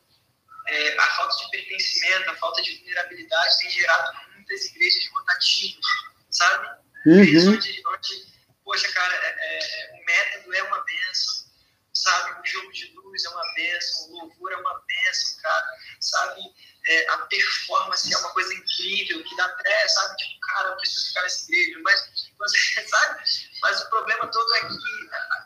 é, 0.68 0.98
a 1.00 1.08
falta 1.16 1.44
de 1.44 1.52
pertencimento, 1.52 2.30
a 2.30 2.36
falta 2.36 2.62
de 2.62 2.76
vulnerabilidade 2.78 3.58
tem 3.58 3.70
gerado 3.72 4.30
muitas 4.50 4.66
igrejas 4.66 5.08
rotativas, 5.12 5.86
sabe? 6.32 6.68
Uhum. 7.10 7.54
Onde, 7.54 7.84
onde, 7.88 8.26
poxa, 8.64 8.92
cara, 8.92 9.16
é, 9.16 9.38
é, 9.40 10.00
o 10.00 10.06
método 10.06 10.54
é 10.54 10.64
uma 10.64 10.80
benção, 10.86 11.46
sabe? 11.92 12.40
O 12.40 12.46
jogo 12.46 12.72
de 12.72 12.94
luz 12.94 13.26
é 13.26 13.30
uma 13.30 13.54
benção, 13.56 14.10
o 14.10 14.20
louvor 14.20 14.52
é 14.52 14.58
uma 14.58 14.84
benção, 14.88 15.42
cara, 15.42 15.68
sabe? 16.00 16.42
É, 16.88 17.10
a 17.10 17.18
performance 17.18 18.14
é 18.14 18.18
uma 18.18 18.32
coisa 18.32 18.54
incrível, 18.54 19.24
que 19.24 19.36
dá 19.36 19.46
até, 19.46 19.88
sabe? 19.88 20.18
Tipo, 20.18 20.40
cara, 20.42 20.70
eu 20.70 20.78
preciso 20.78 21.08
ficar 21.08 21.24
nessa 21.24 21.52
igreja, 21.52 21.80
mas, 21.84 22.30
você, 22.38 22.88
sabe? 22.88 23.24
Mas 23.62 23.82
o 23.82 23.90
problema 23.90 24.28
todo 24.28 24.56
é 24.56 24.60
que 24.62 24.76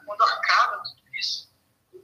quando 0.05 0.21
acaba 0.21 0.83
tudo 0.83 1.15
isso, 1.17 1.49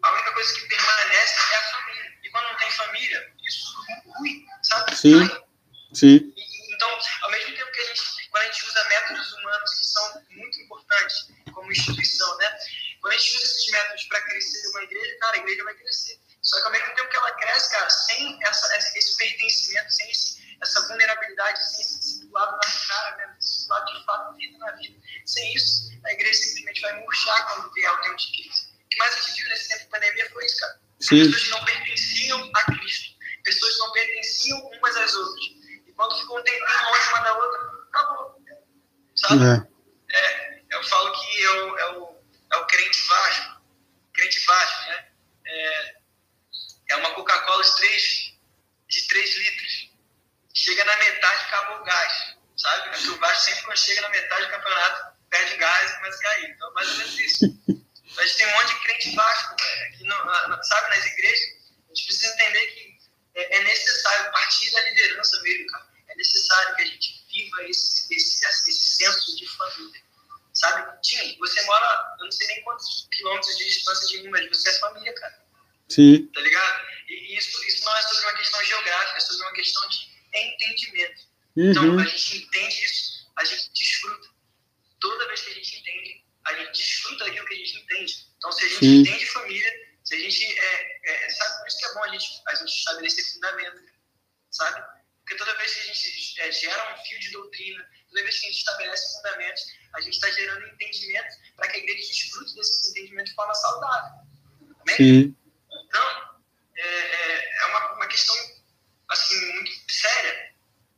a 0.02 0.14
única 0.14 0.32
coisa 0.32 0.54
que 0.54 0.68
permanece 0.68 1.54
é 1.54 1.58
a 1.58 1.72
família. 1.72 2.18
E 2.24 2.30
quando 2.30 2.48
não 2.48 2.58
tem 2.58 2.72
família, 2.72 3.34
isso 3.46 3.74
é 3.90 4.02
ruim, 4.06 4.46
sabe? 4.64 4.96
Sim. 4.96 5.30
Sim. 5.94 6.34
Então, 6.76 7.00
ao 7.24 7.32
mesmo 7.32 7.56
tempo 7.56 7.72
que 7.72 7.82
a 7.82 7.86
gente, 8.50 8.50
quando 8.50 8.50
a 8.50 8.52
gente 8.52 8.68
usa 8.68 8.84
métodos 8.86 9.34
humanos 9.34 9.74
que 9.76 9.86
são 9.86 10.24
muito 10.32 10.62
importantes 10.62 11.28
como 11.54 11.72
instituição, 11.72 12.38
né? 12.38 12.60
Quando 13.02 13.14
a 13.14 13.18
gente 13.18 13.36
usa 13.36 13.46
esses 13.46 13.72
métodos 13.72 14.04
para 14.06 14.22
crescer 14.22 14.68
uma 14.70 14.84
igreja, 14.84 15.18
cara, 15.20 15.36
a 15.36 15.40
igreja 15.40 15.64
vai 15.64 15.74
crescer. 15.76 16.20
Só 16.42 16.58
que 16.58 16.64
ao 16.64 16.72
mesmo 16.72 16.96
tempo 16.96 17.10
que 17.10 17.18
ela 17.18 17.32
cresce, 17.34 17.72
cara, 17.72 17.90
sem 17.90 18.40
essa, 18.44 18.78
esse 18.98 19.18
pertencimento, 19.18 19.92
sem 19.92 20.10
esse, 20.10 20.58
essa 20.62 20.88
vulnerabilidade, 20.88 21.70
sem 21.70 21.82
esse 21.82 22.00
discipulado 22.00 22.52
na 22.54 22.88
cara, 22.88 23.18
né? 23.18 23.36
discipulado 23.38 23.94
de 23.94 24.06
fato, 24.06 24.36
vida 24.36 24.58
na 24.58 24.72
vida, 24.72 25.00
sem 25.26 25.54
isso, 25.54 25.90
a 26.06 26.14
igreja 26.14 26.34
simplesmente 26.34 26.82
vai 26.82 27.00
murchar 27.02 27.48
quando 27.48 27.74
vier 27.74 27.92
o 27.92 28.02
tempo 28.02 28.16
de 28.16 28.32
crise. 28.32 28.70
O 28.86 28.90
que 28.90 28.98
mais 28.98 29.14
a 29.14 29.22
gente 29.22 29.42
viu 29.42 29.50
nesse 29.50 29.70
tempo 29.70 29.84
de 29.84 29.90
pandemia 29.90 30.30
foi 30.32 30.46
isso, 30.46 30.60
cara. 30.60 30.82
Sim. 31.00 31.32
Pessoas 31.32 31.44
que 31.44 31.50
não 31.50 31.66
pertenciam 31.66 32.52
a 32.56 32.64
Cristo. 32.64 33.20
Pessoas 33.44 33.74
que 33.74 33.80
não 33.80 33.92
pertenciam 33.92 34.60
umas 34.60 34.98
às 34.98 35.14
outras 35.14 35.60
quando 36.00 36.18
ficou 36.18 36.40
um 36.40 36.44
tempinho 36.44 36.84
longe 36.86 37.10
uma 37.10 37.20
da 37.20 37.34
outra, 37.34 37.60
acabou. 37.90 38.42
Sabe? 39.18 39.44
É. 39.44 40.18
É, 40.18 40.64
eu 40.70 40.82
falo 40.86 41.12
que 41.12 41.44
é 41.44 41.50
o, 41.50 41.78
é 41.78 41.92
o, 41.98 42.18
é 42.54 42.56
o 42.56 42.66
crente 42.68 43.02
Vasco. 43.06 43.62
Crente 44.14 44.40
Vasco, 44.46 44.90
né? 44.92 45.08
É, 45.46 45.96
é 46.92 46.96
uma 46.96 47.14
Coca-Cola 47.16 47.62
de 47.62 47.76
3, 47.76 48.34
de 48.88 49.08
3 49.10 49.38
litros. 49.40 49.92
Chega 50.54 50.86
na 50.86 50.96
metade, 50.96 51.44
acabou 51.44 51.82
o 51.82 51.84
gás. 51.84 52.36
Sabe? 52.56 52.90
Porque 52.92 53.10
o 53.10 53.18
Vasco 53.18 53.44
sempre 53.44 53.64
quando 53.64 53.78
chega 53.78 54.02
na 54.02 54.10
metade 54.10 54.46
do 54.46 54.52
campeonato, 54.52 55.18
perde 55.30 55.58
gás 55.58 55.92
e 55.92 55.96
começa 55.96 56.18
a 56.18 56.22
cair. 56.22 56.50
Então, 56.52 56.74
mais 56.76 56.90
ou 56.92 56.96
menos 56.96 57.20
isso. 57.20 57.46
a 58.18 58.26
gente 58.26 58.38
tem 58.38 58.48
um 58.48 58.52
monte 58.52 58.74
de 58.74 58.80
crente 58.80 59.16
Vasco, 59.18 59.56
aqui 59.88 60.04
no, 60.06 60.64
sabe, 60.64 60.96
nas 60.96 61.06
igrejas. 61.06 61.60
A 61.90 61.94
gente 61.94 62.06
precisa 62.06 62.34
entender 62.36 62.68
que 62.68 63.00
é, 63.36 63.58
é 63.58 63.64
necessário 63.64 64.32
partir 64.32 64.72
da 64.72 64.82
liderança 64.82 65.42
mesmo, 65.42 65.68
cara 65.68 65.90
necessário 66.20 66.76
que 66.76 66.82
a 66.82 66.86
gente 66.86 67.26
viva 67.34 67.64
esse, 67.64 68.14
esse, 68.14 68.46
esse 68.46 68.74
senso 68.74 69.36
de 69.36 69.48
família. 69.48 70.02
Sabe? 70.54 71.02
Tim, 71.02 71.38
você 71.40 71.62
mora, 71.64 72.16
eu 72.20 72.26
não 72.26 72.32
sei 72.32 72.48
nem 72.48 72.64
quantos 72.64 73.08
quilômetros 73.12 73.58
de 73.58 73.66
distância 73.66 74.08
de 74.10 74.24
mim, 74.24 74.30
mas 74.30 74.50
você 74.50 74.70
é 74.70 74.74
família, 74.74 75.14
cara. 75.16 75.42
Sim. 76.00 76.32
Tá 76.34 76.40
ligado? 76.40 76.88
E 77.10 77.38
isso, 77.38 77.66
isso 77.66 77.84
não 77.84 77.98
é 77.98 78.02
sobre 78.04 78.24
uma 78.24 78.38
questão 78.38 78.64
geográfica, 78.64 79.18
é 79.18 79.20
sobre 79.20 79.46
uma 79.46 79.54
questão 79.54 79.90
de 79.90 80.10
entendimento. 80.34 81.22
Uhum. 81.58 81.72
Então, 81.72 82.00
a 82.00 82.06
gente 82.06 82.38
entende 82.38 82.86
isso, 82.86 83.30
a 83.36 83.44
gente 83.44 83.70
desfruta. 83.74 84.30
Toda 85.02 85.28
vez 85.28 85.42
que 85.42 85.52
a 85.52 85.54
gente 85.56 85.76
entende, 85.78 86.24
a 86.46 86.54
gente 86.54 86.72
desfruta 86.72 87.26
daquilo 87.26 87.46
que 87.48 87.54
a 87.54 87.58
gente 87.58 87.78
entende. 87.80 88.28
Então, 88.38 88.52
se 88.52 88.66
a 88.66 88.70
gente 88.70 88.80
Sim. 88.80 89.00
entende 89.00 89.26
família, 89.26 89.74
se 90.06 90.16
a 90.16 90.20
gente. 90.20 90.46
É, 90.46 91.26
é, 91.26 91.30
sabe, 91.32 91.60
por 91.60 91.68
isso 91.68 91.78
que 91.78 91.86
é 91.86 91.94
bom 91.94 92.04
a 92.04 92.08
gente, 92.10 92.42
a 92.48 92.56
gente 92.56 92.70
estabelecer 92.70 93.34
fundamento, 93.34 93.82
sabe? 94.52 95.00
Porque 95.20 95.36
toda 95.36 95.58
vez 95.58 95.74
que 95.74 95.80
a 95.82 95.84
gente 95.84 96.42
é, 96.42 96.52
gera 96.52 96.94
um 96.94 97.04
fio 97.04 97.20
de 97.20 97.32
doutrina, 97.32 97.86
toda 98.08 98.24
vez 98.24 98.40
que 98.40 98.46
a 98.46 98.50
gente 98.50 98.60
estabelece 98.60 99.18
fundamentos, 99.18 99.64
a 99.96 100.02
gente 100.02 100.14
está 100.14 100.32
gerando 100.32 100.66
entendimento 100.66 101.36
para 101.58 101.68
que 101.68 101.78
a 101.78 101.80
igreja 101.80 102.08
desfrute 102.08 102.56
desse 102.56 102.90
entendimento 102.90 103.28
de 103.28 103.36
forma 103.36 103.54
saudável. 103.54 104.12
Amém? 104.82 104.96
Sim. 104.96 105.36
Então, 105.90 106.40
é, 106.76 106.88
é, 106.88 107.62
é 107.62 107.66
uma, 107.68 107.94
uma 107.96 108.08
questão 108.08 108.36
assim, 109.10 109.54
muito 109.54 109.72
séria. 109.92 110.54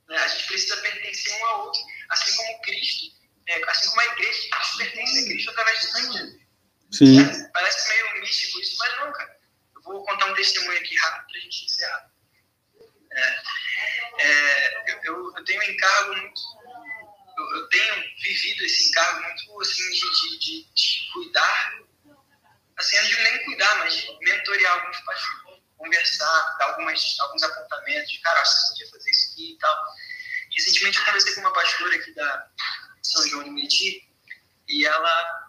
Né? 0.07 0.17
A 0.17 0.27
gente 0.27 0.47
precisa 0.47 0.77
pertencer 0.77 1.33
um 1.33 1.45
ao 1.45 1.65
outro, 1.65 1.81
assim 2.09 2.35
como 2.35 2.61
Cristo, 2.61 3.05
é, 3.47 3.69
assim 3.69 3.89
como 3.89 4.01
a 4.01 4.05
igreja 4.05 4.41
de 4.41 4.49
Cristo 4.49 4.77
pertence 4.77 5.19
a 5.19 5.23
Cristo 5.23 5.49
através 5.51 5.79
de 5.79 5.85
sangue. 5.87 6.41
Sim. 7.01 7.49
Parece 7.51 7.89
meio 7.89 8.21
místico 8.21 8.59
isso, 8.59 8.77
mas 8.77 8.97
não, 8.97 9.11
cara. 9.11 9.39
Eu 9.75 9.81
vou 9.81 10.05
contar 10.05 10.27
um 10.27 10.35
testemunho 10.35 10.77
aqui 10.77 10.95
rápido 10.97 11.27
para 11.27 11.37
a 11.37 11.41
gente 11.41 11.65
encerrar. 11.65 12.11
É, 13.11 13.43
é, 14.19 14.83
eu, 15.05 15.33
eu, 15.35 15.43
tenho 15.43 15.59
um 15.59 15.63
encargo 15.63 16.15
muito. 16.15 16.41
Eu, 17.37 17.55
eu, 17.55 17.69
tenho 17.69 17.95
vivido 18.21 18.63
esse 18.63 18.89
encargo 18.89 19.19
muito 19.19 19.61
assim, 19.61 19.89
de, 19.89 19.99
de, 19.99 20.39
de, 20.39 20.73
de 20.73 21.11
cuidar. 21.11 21.73
Assim, 22.77 22.97
não 22.97 23.23
nem 23.23 23.45
cuidar, 23.45 23.79
mas 23.79 24.07
mentorear 24.21 24.73
alguns 24.73 24.99
pastores, 24.99 25.63
conversar, 25.77 26.57
dar 26.59 26.65
algumas, 26.65 27.19
alguns 27.21 27.41
apontamentos. 27.41 28.15
Cara, 28.19 28.45
você 28.45 28.69
podia 28.69 28.91
fazer 28.91 29.09
isso 29.09 29.31
aqui 29.31 29.53
e 29.53 29.57
tal. 29.57 29.85
Recentemente 30.53 30.99
eu 30.99 31.05
conversei 31.05 31.33
com 31.33 31.41
uma 31.41 31.53
pastora 31.53 31.95
aqui 31.95 32.13
da 32.13 32.47
São 33.01 33.27
João 33.27 33.43
de 33.43 33.49
Meriti 33.49 34.07
e 34.67 34.85
ela 34.85 35.40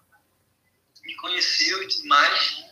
me 1.13 1.17
conheceu 1.17 1.83
e 1.83 1.89
tudo 1.89 2.09
mais. 2.09 2.65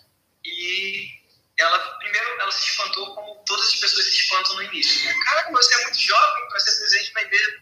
E 0.45 1.21
ela 1.59 1.79
primeiro 1.99 2.41
ela 2.41 2.51
se 2.51 2.67
espantou 2.67 3.15
como 3.15 3.45
todas 3.45 3.67
as 3.67 3.77
pessoas 3.77 4.05
se 4.05 4.17
espantam 4.17 4.55
no 4.55 4.63
início. 4.63 5.05
Né? 5.05 5.15
Cara, 5.25 5.51
você 5.51 5.75
é 5.75 5.83
muito 5.85 6.01
jovem 6.01 6.49
para 6.49 6.61
ser 6.61 6.79
presidente 6.79 7.15
da 7.15 7.23
igreja, 7.23 7.61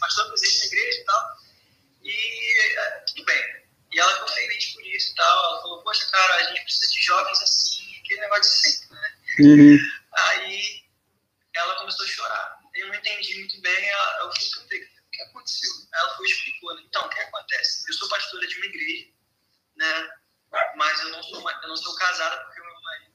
pastor 0.00 0.28
presidente 0.28 0.58
da 0.60 0.66
igreja 0.66 1.00
e 1.00 1.04
tal. 1.04 1.36
E, 2.02 2.10
E 2.10 2.78
é, 2.78 2.90
tudo 3.06 3.24
bem. 3.24 3.60
E 3.92 3.98
ela 3.98 4.12
ficou 4.14 4.28
feliz 4.28 4.66
por 4.66 4.86
isso 4.86 5.12
e 5.12 5.14
tal. 5.16 5.44
Ela 5.44 5.62
falou, 5.62 5.82
poxa, 5.82 6.06
cara, 6.10 6.34
a 6.36 6.42
gente 6.44 6.62
precisa 6.62 6.92
de 6.92 7.02
jovens 7.02 7.42
assim, 7.42 7.96
aquele 7.98 8.20
negócio 8.20 8.42
de 8.42 8.48
sempre, 8.48 8.94
né? 8.94 9.16
Uhum. 9.40 9.78
Aí 10.12 10.84
ela 11.54 11.74
começou 11.80 12.04
a 12.04 12.08
chorar. 12.08 12.60
Eu 12.74 12.88
não 12.88 12.94
entendi 12.94 13.34
muito 13.40 13.60
bem, 13.60 13.88
eu 14.20 14.32
fui 14.32 14.48
perguntei, 14.48 14.84
o 14.84 15.10
que 15.10 15.22
aconteceu? 15.22 15.70
Ela 15.92 16.16
foi 16.16 16.28
e 16.28 16.30
explicou, 16.30 16.74
né? 16.76 16.82
Então, 16.86 17.04
o 17.04 17.08
que 17.08 17.20
acontece? 17.20 17.84
Eu 17.88 17.94
sou 17.94 18.08
pastora 18.08 18.46
de 18.46 18.56
uma 18.56 18.66
igreja, 18.66 19.08
né? 19.76 20.10
Mas 20.76 21.00
eu 21.00 21.10
não 21.10 21.22
sou, 21.22 21.50
eu 21.50 21.68
não 21.68 21.76
sou 21.76 21.94
casada 21.94 22.44
porque 22.44 22.60
meu 22.60 22.80
marido, 22.82 23.10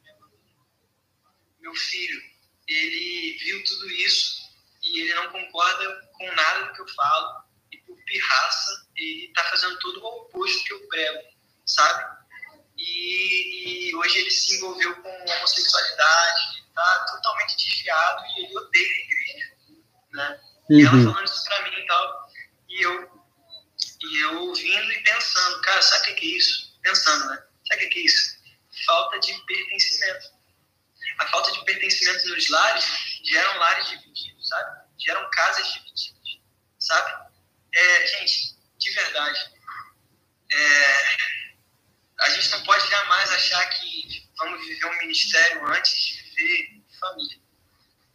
meu 1.60 1.76
filho, 1.76 2.22
ele 2.68 3.38
viu 3.40 3.64
tudo 3.64 3.90
isso 3.92 4.46
e 4.84 5.02
ele 5.02 5.14
não 5.16 5.32
concorda 5.32 6.10
com 6.14 6.32
nada 6.34 6.66
do 6.66 6.74
que 6.74 6.82
eu 6.82 6.88
falo 6.90 7.44
e 7.72 7.78
por 7.80 7.98
pirraça 8.06 8.88
ele 8.96 9.26
está 9.26 9.44
fazendo 9.46 9.78
tudo 9.80 10.02
o 10.02 10.22
oposto 10.22 10.64
que 10.64 10.74
eu 10.74 10.88
prego, 10.88 11.20
sabe? 11.66 12.16
E, 12.78 13.90
e, 13.90 13.96
hoje 13.96 14.20
ele 14.20 14.32
se 14.32 14.58
envolveu 14.58 14.96
com 15.02 15.10
homossexualidade, 15.10 16.64
está 16.68 17.06
totalmente 17.06 17.56
desviado 17.56 18.24
e 18.26 18.46
ele 18.46 18.58
odeia 18.58 18.86
a 18.86 19.00
igreja, 19.00 19.56
né? 20.12 20.42
Uhum. 20.70 20.78
E 20.78 20.86
ela 20.86 20.96
uhum. 20.96 21.04
falando 21.06 21.26
isso 21.26 21.46
para 21.46 21.64
mim 21.64 21.78
e 21.78 21.88
tal, 21.88 22.30
e 22.70 22.82
eu, 22.82 23.24
e 24.02 24.24
eu 24.24 24.42
ouvindo 24.44 24.92
e 24.92 25.04
pensando, 25.04 25.62
cara, 25.62 25.82
sabe 25.82 26.12
o 26.12 26.16
que 26.16 26.26
é 26.26 26.38
isso? 26.38 26.65
Pensando, 26.86 27.30
né? 27.30 27.44
Sabe 27.68 27.88
o 27.88 27.90
que 27.90 28.00
é 28.00 28.04
isso? 28.04 28.38
Falta 28.86 29.20
de 29.20 29.34
pertencimento. 29.46 30.36
A 31.18 31.28
falta 31.30 31.52
de 31.52 31.66
pertencimento 31.66 32.30
nos 32.30 32.50
lares 32.50 32.86
geram 33.24 33.58
lares 33.58 33.90
divididos, 33.90 34.48
sabe? 34.48 34.82
Geram 35.00 35.28
casas 35.32 35.74
divididas, 35.74 36.42
sabe? 36.80 37.32
É, 37.74 38.08
gente, 38.08 38.56
de 38.78 38.92
verdade, 38.92 39.52
é, 40.52 41.18
a 42.20 42.30
gente 42.30 42.50
não 42.52 42.64
pode 42.64 42.88
jamais 42.88 43.32
achar 43.32 43.68
que 43.68 44.30
vamos 44.38 44.64
viver 44.68 44.86
um 44.86 44.98
ministério 45.00 45.68
antes 45.68 45.92
de 45.92 46.22
viver 46.22 46.84
família. 47.00 47.40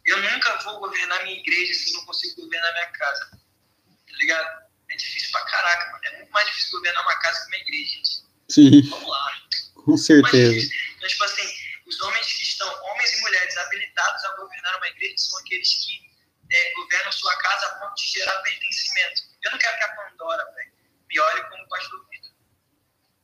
Eu 0.05 0.17
nunca 0.21 0.57
vou 0.59 0.79
governar 0.79 1.23
minha 1.25 1.37
igreja 1.37 1.73
se 1.73 1.91
não 1.91 2.05
consigo 2.05 2.41
governar 2.43 2.71
minha 2.71 2.91
casa. 2.93 3.31
Tá 3.31 4.13
ligado? 4.13 4.63
É 4.89 4.95
difícil 4.95 5.29
pra 5.33 5.43
caraca, 5.43 5.91
mano. 5.91 6.05
É 6.05 6.17
muito 6.19 6.31
mais 6.31 6.47
difícil 6.47 6.71
governar 6.71 7.03
uma 7.03 7.19
casa 7.19 7.41
que 7.41 7.47
uma 7.47 7.57
igreja, 7.57 7.95
gente. 7.95 8.30
Sim. 8.51 8.81
Vamos 8.89 9.09
lá. 9.09 9.41
Com 9.85 9.97
certeza. 9.97 10.69
Então, 10.97 11.07
tipo 11.07 11.23
assim, 11.23 11.47
os 11.87 12.01
homens 12.01 12.27
que 12.27 12.43
estão, 12.43 12.83
homens 12.83 13.13
e 13.13 13.21
mulheres 13.21 13.57
habilitados 13.57 14.25
a 14.25 14.35
governar 14.35 14.77
uma 14.77 14.87
igreja 14.87 15.17
são 15.17 15.39
aqueles 15.39 15.73
que 15.85 16.11
é, 16.51 16.73
governam 16.73 17.11
sua 17.13 17.35
casa 17.37 17.67
a 17.67 17.75
ponto 17.79 17.95
de 17.95 18.11
gerar 18.11 18.41
pertencimento. 18.41 19.21
Eu 19.43 19.51
não 19.51 19.57
quero 19.57 19.77
que 19.77 19.83
a 19.83 19.95
Pandora, 19.95 20.45
velho, 20.53 20.71
me 21.07 21.19
olhe 21.19 21.43
como 21.49 21.67
pastor 21.69 22.07
Vitor. 22.09 22.31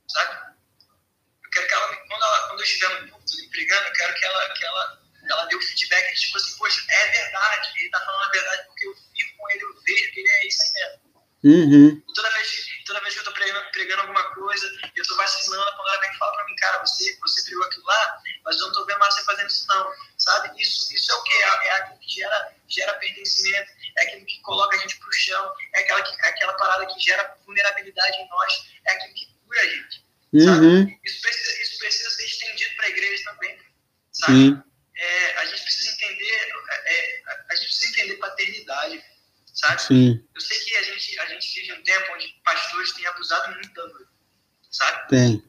Sabe? 0.08 0.56
Eu 1.44 1.50
quero 1.52 1.68
que 1.68 1.74
ela, 1.74 1.96
quando, 2.08 2.24
ela, 2.24 2.48
quando 2.48 2.60
eu 2.60 2.66
estiver 2.66 3.02
no 3.02 3.10
culto 3.10 3.42
empregando, 3.42 3.88
eu 3.88 3.94
quero 3.94 4.14
que 4.14 4.26
ela, 4.26 4.54
que 4.54 4.66
ela, 4.66 5.02
ela 5.30 5.46
dê 5.46 5.56
o 5.56 5.62
feedback, 5.62 6.16
tipo 6.16 6.38
assim, 6.38 6.58
poxa, 6.58 6.86
é 6.90 7.12
verdade, 7.12 7.74
ele 7.80 7.90
tá 7.90 8.00
falando 8.00 8.24
a 8.24 8.32
verdade 8.32 8.66
porque 8.68 8.88
eu 8.88 8.96
vivo 8.96 9.38
com 9.38 9.50
ele, 9.50 9.64
eu 9.64 9.82
vejo 9.82 10.14
que 10.14 10.20
ele 10.22 10.30
é 10.30 10.48
isso 10.48 10.62
aí 10.64 10.74
mesmo. 10.74 11.08
Uhum. 11.44 12.02
Toda, 12.16 12.32
vez, 12.32 12.67
toda 12.88 13.02
vez 13.02 13.14
que 13.14 13.20
eu 13.20 13.26
tô 13.26 13.32
pregando, 13.34 13.72
pregando 13.72 14.02
alguma 14.02 14.24
coisa, 14.34 14.72
eu 14.96 15.06
tô 15.06 15.16
vacilando, 15.18 15.76
quando 15.76 15.90
ela 15.90 16.00
vem 16.00 16.10
e 16.10 16.18
fala 16.18 16.34
pra 16.34 16.46
mim, 16.46 16.56
cara, 16.56 16.80
você, 16.80 17.18
você 17.20 17.44
pregou 17.44 17.66
aquilo 17.66 17.86
lá, 17.86 18.22
mas 18.46 18.58
eu 18.58 18.68
não 18.68 18.74
tô 18.74 18.86
vendo 18.86 19.00
mais 19.00 19.14
você 19.14 19.24
fazendo 19.26 19.48
isso 19.48 19.68
não, 19.68 19.94
sabe? 20.18 20.62
Isso, 20.62 20.94
isso 20.94 21.12
é 21.12 21.16
o 21.16 21.24
que? 21.24 21.34
É, 21.34 21.68
é 21.68 21.72
aquilo 21.72 22.00
que 22.00 22.16
gera, 22.16 22.56
gera 22.68 22.94
pertencimento, 22.96 23.72
é 23.98 24.04
aquilo 24.04 24.26
que 24.26 24.42
coloca 24.42 24.76
a 24.76 24.80
gente 24.80 24.98
pro 24.98 25.14
chão, 25.14 25.54
é 25.76 25.80
aquela, 25.82 26.00
é 26.00 26.30
aquela 26.30 26.54
parada 26.54 26.86
que 26.88 27.00
gera 27.00 27.38
vulnerabilidade 27.46 28.18
em 28.18 28.30
nós, 28.30 28.68
é 28.86 28.92
aquilo 28.94 29.14
que 29.14 29.28
cura 29.46 29.60
a 29.60 29.68
gente. 29.68 30.08
Uhum. 30.34 31.00
Isso, 31.04 31.22
precisa, 31.22 31.62
isso 31.62 31.78
precisa 31.80 32.10
ser 32.10 32.26
estendido 32.26 32.76
para 32.76 32.86
a 32.86 32.90
igreja 32.90 33.24
também, 33.26 33.60
sabe? 34.14 34.64
É, 34.96 35.38
a 35.38 35.46
gente 35.46 35.62
precisa 35.62 35.92
entender, 35.92 36.54
é, 36.86 37.24
a 37.50 37.56
gente 37.56 37.68
precisa 37.68 37.90
entender 37.90 38.16
paternidade, 38.16 39.04
sabe? 39.58 39.82
Sim. 39.82 40.28
Eu 40.34 40.42
sei 40.42 40.60
que 40.60 40.78
a 40.78 40.84
gente, 40.84 41.20
a 41.20 41.26
gente 41.26 41.62
vive 41.62 41.74
um 41.74 41.84
tempo 41.84 42.14
onde 42.14 42.28
pastores 42.44 42.92
têm 42.94 43.06
abusado 43.08 43.56
muito 43.56 43.74
da 43.74 43.88
noiva, 43.88 44.10
sabe? 44.72 45.08
Tem. 45.10 45.44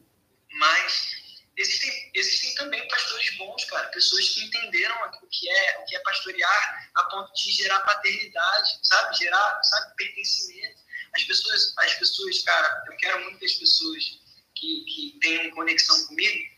Mas 0.53 1.11
existem, 1.55 2.11
existem 2.15 2.55
também 2.55 2.87
pastores 2.87 3.37
bons, 3.37 3.63
cara, 3.65 3.87
pessoas 3.89 4.27
que 4.29 4.45
entenderam 4.45 4.95
o 5.21 5.27
que 5.27 5.49
é, 5.49 5.79
o 5.79 5.85
que 5.85 5.95
é 5.95 5.99
pastorear 5.99 6.91
a 6.95 7.03
ponto 7.03 7.31
de 7.33 7.51
gerar 7.51 7.79
paternidade, 7.81 8.79
sabe? 8.83 9.17
Gerar, 9.17 9.63
sabe, 9.63 9.95
pertencimento. 9.95 10.81
As 11.15 11.23
pessoas, 11.23 11.73
as 11.77 11.93
pessoas, 11.95 12.41
cara, 12.43 12.83
eu 12.87 12.97
quero 12.97 13.21
muito 13.23 13.39
que 13.39 13.45
as 13.45 13.53
pessoas 13.53 14.03
que, 14.55 14.83
que 14.85 15.19
tenham 15.21 15.51
conexão 15.51 16.07
comigo, 16.07 16.49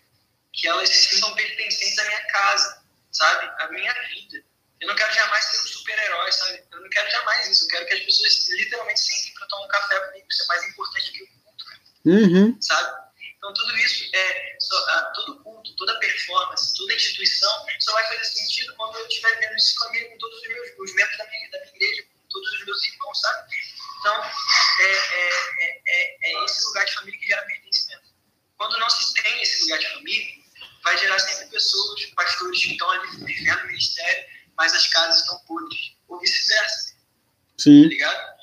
que 0.53 0.67
elas 0.67 0.89
se 0.89 1.15
sintam 1.15 1.33
pertencentes 1.35 1.99
à 1.99 2.05
minha 2.05 2.27
casa, 2.27 2.83
sabe? 3.11 3.63
À 3.63 3.67
minha 3.71 3.93
vida. 4.09 4.43
Eu 4.81 4.87
não 4.87 4.95
quero 4.95 5.13
jamais 5.13 5.45
ser 5.45 5.61
um 5.61 5.67
super-herói, 5.67 6.31
sabe? 6.31 6.63
Eu 6.71 6.81
não 6.81 6.89
quero 6.89 7.09
jamais 7.11 7.47
isso. 7.47 7.65
Eu 7.65 7.69
quero 7.69 7.85
que 7.85 7.93
as 7.93 7.99
pessoas 8.01 8.49
literalmente 8.49 8.99
sentem 8.99 9.33
para 9.35 9.47
tomar 9.47 9.65
um 9.65 9.67
café 9.67 9.99
comigo. 9.99 10.27
Isso 10.29 10.43
é 10.43 10.45
mais 10.47 10.63
importante 10.67 11.11
que 11.11 11.23
o 11.23 11.27
culto, 11.27 11.65
cara. 11.65 11.81
Uhum. 12.05 12.61
Sabe? 12.61 13.11
Então, 13.37 13.53
tudo 13.53 13.77
isso, 13.77 14.09
é, 14.13 14.57
só, 14.59 15.11
todo 15.13 15.43
culto, 15.43 15.75
toda 15.75 15.97
performance, 15.99 16.75
toda 16.75 16.93
instituição 16.93 17.65
só 17.79 17.91
vai 17.93 18.07
fazer 18.07 18.25
sentido 18.25 18.75
quando 18.75 18.95
eu 18.97 19.07
estiver 19.07 19.39
vendo 19.39 19.55
isso 19.55 19.79
comigo, 19.79 20.11
com 20.11 20.17
todos 20.17 20.41
os 20.41 20.47
meus 20.47 20.69
os 20.77 20.93
membros 20.93 21.17
da 21.17 21.27
minha, 21.27 21.49
da 21.49 21.59
minha 21.59 21.75
igreja, 21.75 22.03
com 22.03 22.27
todos 22.29 22.51
os 22.51 22.65
meus 22.65 22.87
irmãos, 22.87 23.19
sabe? 23.19 23.55
Então, 23.99 24.23
é, 24.23 24.91
é, 24.91 25.81
é, 25.87 26.17
é 26.23 26.45
esse 26.45 26.65
lugar 26.65 26.85
de 26.85 26.93
família 26.93 27.19
que 27.19 27.27
gera 27.27 27.45
pertencimento. 27.45 28.03
Quando 28.57 28.79
não 28.79 28.89
se 28.89 29.13
tem 29.13 29.41
esse 29.41 29.63
lugar 29.63 29.79
de 29.79 29.89
família, 29.93 30.43
vai 30.83 30.97
gerar 30.97 31.19
sempre 31.19 31.47
pessoas, 31.47 32.05
pastores 32.15 32.63
que 32.63 32.71
estão 32.73 32.89
ali 32.91 33.25
vivendo 33.25 33.59
o 33.59 33.67
ministério, 33.67 34.25
mas 34.57 34.73
as 34.73 34.87
casas 34.87 35.21
estão 35.21 35.39
podres, 35.45 35.95
ou 36.07 36.19
vice-versa. 36.19 36.95
Sim. 37.57 37.83
Tá 37.83 37.89
ligado? 37.89 38.41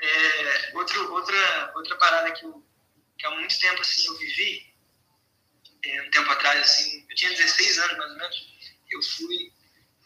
É, 0.00 0.76
outro, 0.76 1.12
outra, 1.12 1.72
outra 1.76 1.96
parada 1.96 2.32
que, 2.32 2.44
eu, 2.44 2.64
que 3.18 3.26
há 3.26 3.30
muito 3.32 3.58
tempo 3.58 3.80
assim, 3.80 4.06
eu 4.06 4.18
vivi, 4.18 4.74
é, 5.84 6.02
um 6.02 6.10
tempo 6.10 6.30
atrás, 6.30 6.60
assim, 6.60 7.06
eu 7.08 7.16
tinha 7.16 7.30
16 7.30 7.78
anos 7.78 7.98
mais 7.98 8.10
ou 8.12 8.18
menos, 8.18 8.50
eu 8.90 9.02
fui 9.02 9.52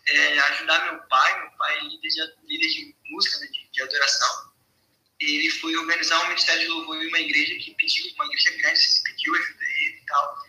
é, 0.07 0.39
ajudar 0.39 0.93
meu 0.93 1.03
pai, 1.05 1.41
meu 1.41 1.51
pai 1.53 1.79
é 1.79 1.83
líder 1.85 2.09
de, 2.09 2.35
líder 2.47 2.69
de 2.69 2.97
música, 3.11 3.39
né, 3.39 3.47
de, 3.47 3.69
de 3.71 3.83
adoração, 3.83 4.55
ele 5.21 5.51
foi 5.51 5.77
organizar 5.77 6.23
um 6.25 6.29
ministério 6.29 6.63
de 6.63 6.69
louvor 6.69 7.03
em 7.03 7.09
uma 7.09 7.21
igreja 7.21 7.55
que 7.57 7.75
pediu, 7.75 8.13
uma 8.15 8.27
igreja 8.27 8.51
grande, 8.59 8.79
assim, 8.79 9.03
pediu 9.05 9.35
ajuda 9.35 9.65
ele 9.65 9.97
e 9.97 10.07
tal, 10.07 10.45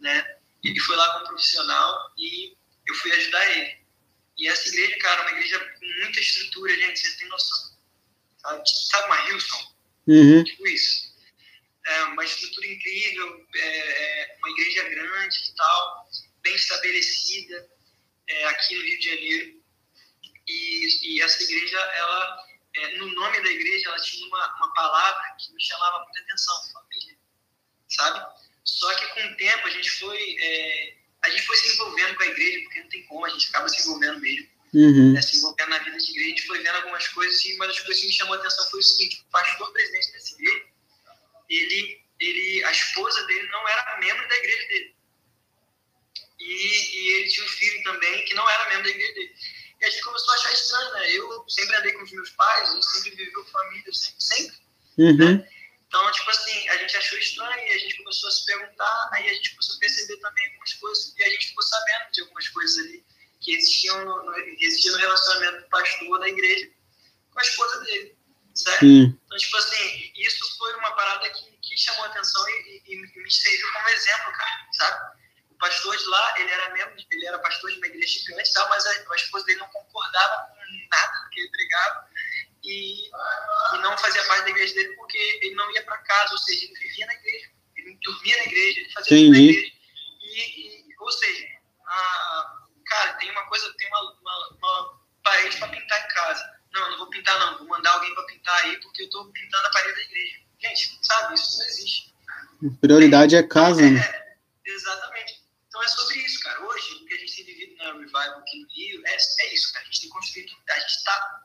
né? 0.00 0.36
Ele 0.62 0.80
foi 0.80 0.96
lá 0.96 1.12
como 1.14 1.26
profissional 1.26 2.12
e 2.16 2.56
eu 2.86 2.94
fui 2.96 3.12
ajudar 3.12 3.50
ele. 3.50 3.81
E 4.42 4.48
essa 4.48 4.68
igreja, 4.70 4.98
cara, 4.98 5.20
é 5.20 5.22
uma 5.22 5.38
igreja 5.38 5.60
com 5.60 5.86
muita 5.86 6.18
estrutura, 6.18 6.74
gente, 6.74 6.98
vocês 6.98 7.14
têm 7.14 7.28
noção. 7.28 7.76
Sabe, 8.38 8.62
sabe 8.90 9.06
uma 9.06 9.30
Hilson? 9.30 9.76
Uhum. 10.08 10.42
Tipo 10.42 10.66
isso. 10.66 11.14
É 11.86 12.02
uma 12.06 12.24
estrutura 12.24 12.66
incrível, 12.66 13.46
é, 13.54 13.68
é 13.68 14.36
uma 14.38 14.50
igreja 14.50 14.88
grande 14.88 15.38
e 15.48 15.54
tal, 15.54 16.08
bem 16.42 16.56
estabelecida 16.56 17.70
é, 18.26 18.44
aqui 18.46 18.74
no 18.74 18.82
Rio 18.82 18.98
de 18.98 19.04
Janeiro. 19.10 19.62
E, 20.48 21.14
e 21.14 21.22
essa 21.22 21.40
igreja, 21.44 21.78
ela 21.78 22.44
é, 22.74 22.96
no 22.96 23.14
nome 23.14 23.40
da 23.42 23.48
igreja, 23.48 23.90
ela 23.90 24.00
tinha 24.00 24.26
uma, 24.26 24.56
uma 24.56 24.74
palavra 24.74 25.36
que 25.38 25.52
me 25.54 25.62
chamava 25.62 26.02
muita 26.02 26.18
atenção, 26.18 26.72
família, 26.72 27.16
sabe? 27.88 28.34
Só 28.64 28.92
que 28.92 29.06
com 29.06 29.24
o 29.24 29.36
tempo 29.36 29.68
a 29.68 29.70
gente 29.70 29.90
foi, 30.00 30.36
é, 30.40 30.96
a 31.22 31.30
gente 31.30 31.46
foi 31.46 31.56
se 31.56 31.74
envolvendo 31.74 32.16
com 32.16 32.22
a 32.22 32.26
igreja, 32.26 32.60
porque 32.64 32.80
não 32.80 32.88
tem 32.88 33.02
como, 33.04 33.24
a 33.24 33.28
gente 33.30 33.48
acaba 33.48 33.68
se 33.68 33.82
envolvendo 33.82 34.20
mesmo, 34.20 34.48
uhum. 34.74 35.12
né, 35.12 35.22
se 35.22 35.36
envolvendo 35.36 35.70
na 35.70 35.78
vida 35.78 35.96
de 35.96 36.10
igreja, 36.10 36.26
a 36.26 36.30
gente 36.30 36.46
foi 36.46 36.58
vendo 36.62 36.76
algumas 36.76 37.08
coisas 37.08 37.44
e 37.44 37.54
uma 37.54 37.66
das 37.66 37.78
coisas 37.80 38.00
que 38.00 38.06
me 38.06 38.12
chamou 38.12 38.34
a 38.34 38.38
atenção 38.38 38.70
foi 38.70 38.80
o 38.80 38.82
seguinte, 38.82 39.24
o 39.26 39.30
pastor 39.30 39.72
presidente 39.72 40.12
dessa 40.12 40.34
igreja, 40.34 40.64
ele, 41.48 42.00
ele, 42.18 42.64
a 42.64 42.72
esposa 42.72 43.24
dele 43.26 43.46
não 43.48 43.68
era 43.68 44.00
membro 44.00 44.28
da 44.28 44.36
igreja 44.36 44.68
dele. 44.68 44.94
E, 46.40 46.44
e 46.44 47.08
ele 47.14 47.28
tinha 47.28 47.46
um 47.46 47.48
filho 47.48 47.84
também 47.84 48.24
que 48.24 48.34
não 48.34 48.48
era 48.48 48.68
membro 48.70 48.84
da 48.84 48.90
igreja 48.90 49.14
dele. 49.14 49.34
E 49.80 49.84
a 49.84 49.90
gente 49.90 50.02
começou 50.02 50.32
a 50.32 50.36
achar 50.36 50.52
estranho, 50.52 50.92
né? 50.94 51.12
Eu 51.12 51.44
sempre 51.48 51.76
andei 51.76 51.92
com 51.92 52.02
os 52.02 52.12
meus 52.12 52.30
pais, 52.30 52.70
a 52.70 52.74
gente 52.74 52.86
sempre 52.86 53.10
viveu 53.10 53.44
família, 53.46 53.92
sempre, 53.92 54.22
sempre. 54.22 54.56
Uhum. 54.98 55.16
Né? 55.16 55.48
Então, 55.92 56.10
tipo 56.10 56.30
assim, 56.30 56.68
a 56.70 56.76
gente 56.78 56.96
achou 56.96 57.18
estranho 57.18 57.68
e 57.68 57.70
a 57.70 57.78
gente 57.78 57.98
começou 57.98 58.26
a 58.26 58.32
se 58.32 58.46
perguntar, 58.46 59.10
aí 59.12 59.28
a 59.28 59.34
gente 59.34 59.50
começou 59.50 59.76
a 59.76 59.78
perceber 59.78 60.16
também 60.20 60.46
algumas 60.46 60.72
coisas 60.72 61.14
e 61.14 61.22
a 61.22 61.28
gente 61.28 61.48
ficou 61.48 61.62
sabendo 61.62 62.12
de 62.12 62.20
algumas 62.22 62.48
coisas 62.48 62.86
ali 62.86 63.04
que 63.42 63.54
existiam 63.54 64.02
no, 64.02 64.22
no, 64.22 64.38
existia 64.38 64.90
no 64.92 64.96
relacionamento 64.96 65.60
do 65.60 65.68
pastor 65.68 66.18
da 66.18 66.28
igreja 66.30 66.70
com 67.30 67.38
a 67.38 67.42
esposa 67.42 67.80
dele, 67.80 68.16
certo? 68.54 68.84
Então, 68.86 69.36
tipo 69.36 69.56
assim, 69.58 70.12
isso 70.16 70.56
foi 70.56 70.74
uma 70.76 70.92
parada 70.92 71.28
que, 71.28 71.58
que 71.60 71.76
chamou 71.76 72.06
atenção 72.06 72.48
e, 72.48 72.82
e, 72.86 72.94
e 72.94 73.22
me 73.22 73.30
serviu 73.30 73.72
como 73.74 73.88
exemplo, 73.90 74.32
cara, 74.32 74.68
sabe? 74.72 75.22
pastor 75.58 75.94
de 75.94 76.04
lá, 76.06 76.40
ele 76.40 76.50
era 76.50 76.70
membro, 76.70 76.96
ele 77.10 77.26
era 77.26 77.38
pastor 77.38 77.70
de 77.70 77.76
uma 77.76 77.86
igreja 77.86 78.18
gigante, 78.18 78.50
tal, 78.54 78.66
mas 78.70 78.86
a, 78.86 78.90
a 78.90 79.16
esposa 79.16 79.44
dele 79.44 79.58
não 79.58 79.68
concordava 79.68 80.48
com 80.48 80.88
nada 80.90 81.24
do 81.24 81.30
que 81.30 81.40
ele 81.40 81.50
pregava. 81.50 82.08
E, 82.64 83.08
e 83.08 83.78
não 83.80 83.96
fazia 83.98 84.24
parte 84.24 84.44
da 84.44 84.50
igreja 84.50 84.74
dele 84.74 84.94
porque 84.94 85.18
ele 85.42 85.54
não 85.54 85.70
ia 85.72 85.82
para 85.84 85.98
casa, 85.98 86.32
ou 86.32 86.38
seja, 86.38 86.64
ele 86.64 86.74
vivia 86.74 87.06
na 87.06 87.14
igreja, 87.14 87.50
ele 87.76 87.98
dormia 88.02 88.36
na 88.36 88.44
igreja, 88.44 88.80
ele 88.80 88.92
fazia 88.92 89.18
tudo 89.18 89.30
na 89.30 89.38
igreja. 89.38 89.72
E, 90.22 90.90
e, 90.90 90.96
ou 90.98 91.10
seja, 91.10 91.46
a, 91.86 92.62
cara, 92.86 93.12
tem 93.14 93.30
uma 93.30 93.46
coisa, 93.46 93.72
tem 93.76 93.88
uma, 93.88 94.00
uma, 94.20 94.48
uma 94.56 95.00
parede 95.22 95.56
para 95.58 95.68
pintar 95.68 96.04
em 96.04 96.08
casa. 96.08 96.62
Não, 96.72 96.90
não 96.90 96.98
vou 96.98 97.10
pintar 97.10 97.38
não, 97.38 97.58
vou 97.58 97.68
mandar 97.68 97.92
alguém 97.92 98.14
para 98.14 98.24
pintar 98.24 98.64
aí 98.64 98.80
porque 98.80 99.02
eu 99.02 99.06
estou 99.06 99.30
pintando 99.30 99.66
a 99.66 99.70
parede 99.70 99.94
da 99.94 100.02
igreja. 100.02 100.38
Gente, 100.60 100.98
sabe, 101.02 101.34
isso 101.34 101.58
não 101.58 101.66
existe. 101.66 102.14
Prioridade 102.80 103.34
é 103.34 103.42
casa, 103.42 103.82
né? 103.82 104.00
É, 104.00 104.70
exatamente. 104.70 105.42
Então 105.66 105.82
é 105.82 105.88
sobre 105.88 106.18
isso, 106.18 106.40
cara. 106.40 106.64
Hoje, 106.64 106.94
o 106.94 107.06
que 107.06 107.14
a 107.14 107.18
gente 107.18 107.36
tem 107.36 107.44
vivido 107.44 107.76
na 107.76 107.92
Revival 107.92 108.38
aqui 108.38 108.60
no 108.60 108.68
Rio 108.68 109.02
é, 109.06 109.16
é 109.16 109.54
isso, 109.54 109.72
cara. 109.72 109.82
A 109.82 109.86
gente 109.86 110.02
tem 110.02 110.10
construído, 110.10 110.52
a 110.68 110.78
gente 110.78 110.90
está 110.90 111.42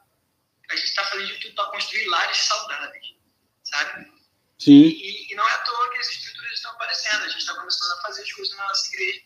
a 0.70 0.76
gente 0.76 0.90
está 0.90 1.04
fazendo 1.06 1.28
de 1.28 1.40
tudo 1.40 1.56
para 1.56 1.72
construir 1.72 2.06
lares 2.08 2.38
saudáveis, 2.38 3.16
sabe? 3.64 4.12
Sim. 4.60 4.84
E, 4.84 5.32
e, 5.32 5.36
não 5.36 5.48
é 5.48 5.54
à 5.54 5.58
toa 5.60 5.92
que 5.92 6.00
as 6.00 6.08
estruturas 6.10 6.52
estão 6.52 6.72
aparecendo. 6.72 7.24
A 7.24 7.30
gente 7.30 7.40
está 7.40 7.54
começando 7.54 7.92
a 7.92 8.02
fazer 8.02 8.24
as 8.24 8.32
coisas 8.32 8.58
na 8.58 8.64
nossa 8.68 8.88
igreja 8.88 9.22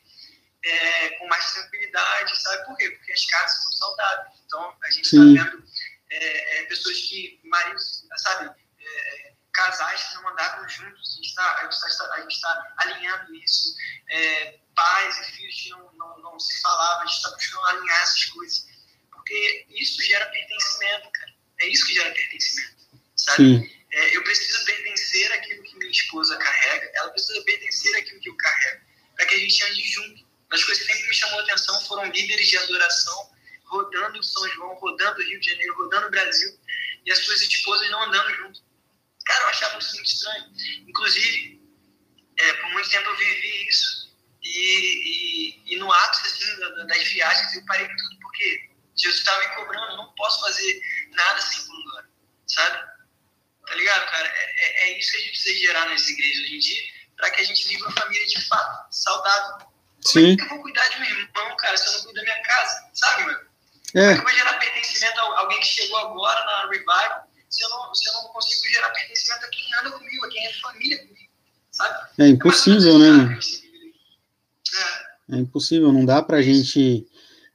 é, 0.63 1.09
com 1.17 1.27
mais 1.27 1.53
tranquilidade, 1.53 2.41
sabe 2.41 2.65
por 2.65 2.77
quê? 2.77 2.89
Porque 2.91 3.11
as 3.11 3.25
casas 3.25 3.63
são 3.63 3.71
saudáveis. 3.71 4.33
Então, 4.45 4.77
a 4.83 4.91
gente 4.91 5.05
está 5.05 5.17
vendo 5.17 5.65
é, 6.09 6.57
é, 6.57 6.63
pessoas 6.65 6.97
que, 6.97 7.39
maridos, 7.43 8.05
sabe, 8.17 8.51
é, 8.79 9.33
casais 9.53 10.03
que 10.03 10.15
não 10.15 10.29
andavam 10.29 10.67
juntos, 10.69 11.11
a 11.11 11.15
gente 11.15 11.27
está 11.27 11.43
tá, 12.41 12.55
tá 12.55 12.73
alinhando 12.77 13.35
isso, 13.35 13.75
é, 14.09 14.59
pais 14.75 15.17
e 15.19 15.31
filhos 15.31 15.61
que 15.61 15.69
não, 15.69 15.91
não, 15.93 16.17
não 16.19 16.39
se 16.39 16.61
falavam, 16.61 17.03
a 17.03 17.05
gente 17.05 17.17
está 17.17 17.29
buscando 17.31 17.65
alinhar 17.67 18.01
essas 18.01 18.25
coisas, 18.25 18.67
porque 19.31 19.65
isso 19.69 20.03
gera 20.03 20.25
pertencimento, 20.25 21.09
cara. 21.11 21.33
É 21.61 21.67
isso 21.69 21.85
que 21.85 21.93
gera 21.93 22.11
pertencimento, 22.11 22.75
sabe? 23.15 23.81
É, 23.93 24.15
eu 24.15 24.23
preciso 24.23 24.65
pertencer 24.65 25.31
àquilo 25.33 25.63
que 25.63 25.77
minha 25.77 25.91
esposa 25.91 26.37
carrega, 26.37 26.91
ela 26.95 27.09
precisa 27.11 27.41
pertencer 27.43 27.95
àquilo 27.95 28.19
que 28.19 28.29
eu 28.29 28.35
carrego, 28.35 28.81
para 29.15 29.25
que 29.25 29.35
a 29.35 29.37
gente 29.37 29.63
ande 29.63 29.83
junto. 29.83 30.31
As 30.49 30.63
coisas 30.63 30.85
que 30.85 30.91
sempre 30.91 31.07
me 31.07 31.15
chamou 31.15 31.39
a 31.39 31.43
atenção 31.43 31.81
foram 31.85 32.05
líderes 32.05 32.47
de 32.47 32.57
adoração 32.57 33.31
rodando 33.65 34.21
São 34.21 34.47
João, 34.49 34.75
rodando 34.75 35.23
Rio 35.23 35.39
de 35.39 35.49
Janeiro, 35.49 35.75
rodando 35.75 36.09
Brasil, 36.09 36.59
e 37.05 37.11
as 37.11 37.19
suas 37.19 37.41
esposas 37.41 37.89
não 37.89 38.03
andando 38.03 38.35
junto. 38.35 38.61
Cara, 39.25 39.43
eu 39.43 39.49
achava 39.49 39.79
isso 39.79 39.95
muito 39.95 40.11
estranho. 40.11 40.45
Inclusive, 40.87 41.61
é, 42.37 42.53
por 42.53 42.69
muito 42.71 42.89
tempo 42.89 43.09
eu 43.09 43.17
vivi 43.17 43.67
isso, 43.69 44.13
e, 44.41 45.63
e, 45.67 45.73
e 45.73 45.77
no 45.77 45.91
ápice 45.91 46.27
assim, 46.27 46.85
das 46.87 47.07
viagens 47.09 47.55
eu 47.55 47.65
parei 47.65 47.87
tudo, 47.87 48.19
porque 48.21 48.70
Jesus 48.95 49.19
estava 49.19 49.39
me 49.39 49.55
cobrando, 49.55 49.97
não 49.97 50.13
posso 50.13 50.41
fazer 50.41 50.81
nada 51.11 51.41
sem 51.41 51.65
glória, 51.65 52.09
sabe? 52.47 52.91
Tá 53.65 53.75
ligado, 53.75 54.11
cara? 54.11 54.27
É, 54.27 54.55
é, 54.55 54.89
é, 54.89 54.99
isso 54.99 55.11
que 55.11 55.17
a 55.17 55.19
gente 55.21 55.31
precisa 55.31 55.59
gerar 55.59 55.85
nas 55.87 56.09
igrejas 56.09 56.43
hoje 56.43 56.55
em 56.55 56.59
dia, 56.59 56.83
para 57.15 57.31
que 57.31 57.41
a 57.41 57.43
gente 57.45 57.67
viva 57.67 57.85
uma 57.85 57.95
família 57.95 58.27
de 58.27 58.47
fato 58.47 58.87
saudável. 58.91 59.57
Como 59.59 59.69
Sim. 60.03 60.33
é 60.33 60.35
que 60.35 60.41
eu 60.41 60.49
vou 60.49 60.61
cuidar 60.61 60.87
de 60.89 60.99
meu 60.99 61.09
irmão, 61.09 61.55
cara, 61.57 61.77
se 61.77 61.87
eu 61.87 61.93
não 61.93 62.01
cuido 62.01 62.15
da 62.15 62.23
minha 62.23 62.41
casa? 62.41 62.89
Sabe, 62.93 63.23
mano? 63.23 63.39
É. 63.93 64.01
Como 64.01 64.09
é 64.09 64.13
que 64.13 64.19
eu 64.19 64.23
vou 64.23 64.33
gerar 64.33 64.53
pertencimento 64.59 65.19
a 65.19 65.39
alguém 65.39 65.59
que 65.59 65.67
chegou 65.67 65.97
agora 65.99 66.45
na 66.45 66.69
Revival 66.69 67.31
se 67.49 67.63
eu 67.65 67.69
não, 67.69 67.93
se 67.93 68.09
eu 68.09 68.13
não 68.13 68.23
consigo 68.29 68.73
gerar 68.73 68.89
pertencimento 68.91 69.45
a 69.45 69.49
quem 69.49 69.73
anda 69.75 69.91
comigo, 69.91 70.25
a 70.25 70.29
quem 70.29 70.47
é 70.47 70.53
família 70.53 70.97
comigo? 70.99 71.31
Sabe? 71.71 72.09
É 72.19 72.27
impossível, 72.27 72.97
né? 72.97 73.39
É. 75.29 75.35
é 75.35 75.37
impossível, 75.37 75.91
não 75.91 76.05
dá 76.05 76.21
pra 76.21 76.41
gente 76.41 77.05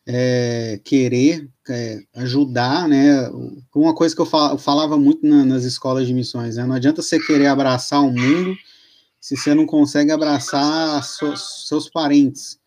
é, 0.07 0.81
querer 0.85 1.49
é, 1.69 2.01
ajudar, 2.15 2.89
né? 2.89 3.29
Uma 3.75 3.95
coisa 3.95 4.15
que 4.15 4.21
eu 4.21 4.27
falava 4.27 4.97
muito 4.97 5.27
na, 5.27 5.45
nas 5.45 5.65
escolas 5.65 6.07
de 6.07 6.15
missões, 6.15 6.57
né? 6.57 6.65
Não 6.65 6.77
adianta 6.77 7.03
você 7.03 7.19
querer 7.19 7.49
abraçar 7.49 8.01
o 8.03 8.11
mundo 8.11 8.57
se 9.21 9.37
você 9.37 9.55
não 9.55 9.67
consegue 9.67 10.13
abraçar 10.13 11.03
seus 11.03 11.91
parentes, 11.91 12.61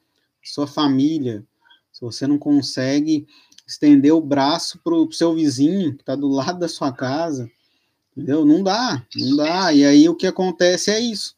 sua 0.43 0.67
família, 0.67 1.45
se 1.93 2.01
você 2.01 2.27
não 2.27 2.37
consegue 2.37 3.25
estender 3.65 4.13
o 4.13 4.19
braço 4.19 4.77
para 4.83 4.93
o 4.93 5.09
seu 5.09 5.33
vizinho 5.33 5.95
que 5.95 6.01
está 6.01 6.15
do 6.15 6.27
lado 6.27 6.59
da 6.59 6.67
sua 6.67 6.91
casa, 6.91 7.49
entendeu? 8.11 8.43
Não 8.43 8.61
dá, 8.61 9.05
não 9.15 9.37
dá. 9.37 9.71
E 9.71 9.85
aí 9.85 10.09
o 10.09 10.15
que 10.15 10.27
acontece 10.27 10.91
é 10.91 10.99
isso. 10.99 11.33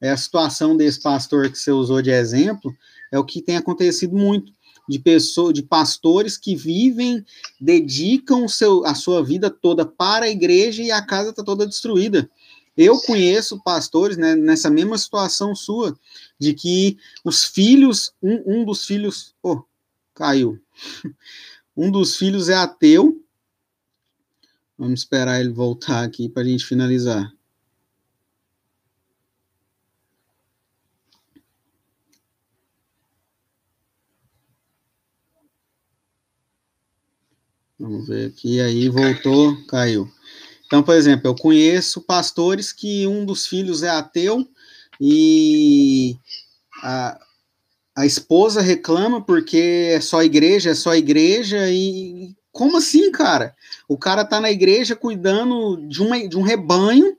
É 0.00 0.10
a 0.10 0.16
situação 0.18 0.76
desse 0.76 1.00
pastor 1.00 1.50
que 1.50 1.58
você 1.58 1.70
usou 1.70 2.02
de 2.02 2.10
exemplo, 2.10 2.76
é 3.10 3.18
o 3.18 3.24
que 3.24 3.40
tem 3.40 3.56
acontecido 3.56 4.14
muito 4.14 4.52
de 4.88 4.98
pessoas, 4.98 5.52
de 5.52 5.62
pastores 5.62 6.36
que 6.36 6.56
vivem, 6.56 7.24
dedicam 7.60 8.48
seu, 8.48 8.84
a 8.86 8.94
sua 8.94 9.22
vida 9.22 9.50
toda 9.50 9.84
para 9.84 10.26
a 10.26 10.30
igreja 10.30 10.82
e 10.82 10.90
a 10.90 11.02
casa 11.02 11.30
está 11.30 11.44
toda 11.44 11.66
destruída. 11.66 12.28
Eu 12.76 12.98
conheço 13.00 13.60
pastores 13.62 14.16
né, 14.16 14.34
nessa 14.36 14.70
mesma 14.70 14.96
situação 14.96 15.54
sua, 15.54 15.98
de 16.38 16.54
que 16.54 16.96
os 17.24 17.44
filhos, 17.44 18.12
um, 18.22 18.60
um 18.60 18.64
dos 18.64 18.86
filhos, 18.86 19.34
oh, 19.42 19.62
caiu. 20.14 20.58
Um 21.80 21.92
dos 21.92 22.16
filhos 22.16 22.48
é 22.48 22.56
ateu. 22.56 23.24
Vamos 24.76 24.98
esperar 25.02 25.40
ele 25.40 25.50
voltar 25.50 26.02
aqui 26.02 26.28
para 26.28 26.42
a 26.42 26.44
gente 26.44 26.66
finalizar. 26.66 27.32
Vamos 37.88 38.06
ver 38.06 38.26
aqui, 38.26 38.60
aí 38.60 38.86
voltou, 38.90 39.56
caiu. 39.66 40.06
Então, 40.66 40.82
por 40.82 40.94
exemplo, 40.94 41.26
eu 41.26 41.34
conheço 41.34 42.02
pastores 42.02 42.70
que 42.70 43.06
um 43.06 43.24
dos 43.24 43.46
filhos 43.46 43.82
é 43.82 43.88
ateu 43.88 44.46
e 45.00 46.14
a, 46.82 47.18
a 47.96 48.04
esposa 48.04 48.60
reclama 48.60 49.24
porque 49.24 49.92
é 49.94 50.02
só 50.02 50.22
igreja, 50.22 50.70
é 50.70 50.74
só 50.74 50.94
igreja, 50.94 51.70
e 51.70 52.36
como 52.52 52.76
assim, 52.76 53.10
cara? 53.10 53.54
O 53.88 53.96
cara 53.96 54.22
tá 54.22 54.38
na 54.38 54.50
igreja 54.50 54.94
cuidando 54.94 55.78
de, 55.88 56.02
uma, 56.02 56.28
de 56.28 56.36
um 56.36 56.42
rebanho, 56.42 57.16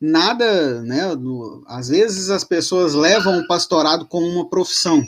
nada, 0.00 0.80
né? 0.84 1.14
Do, 1.14 1.62
às 1.66 1.88
vezes 1.88 2.30
as 2.30 2.44
pessoas 2.44 2.94
levam 2.94 3.40
o 3.40 3.46
pastorado 3.46 4.06
como 4.06 4.26
uma 4.26 4.48
profissão. 4.48 5.02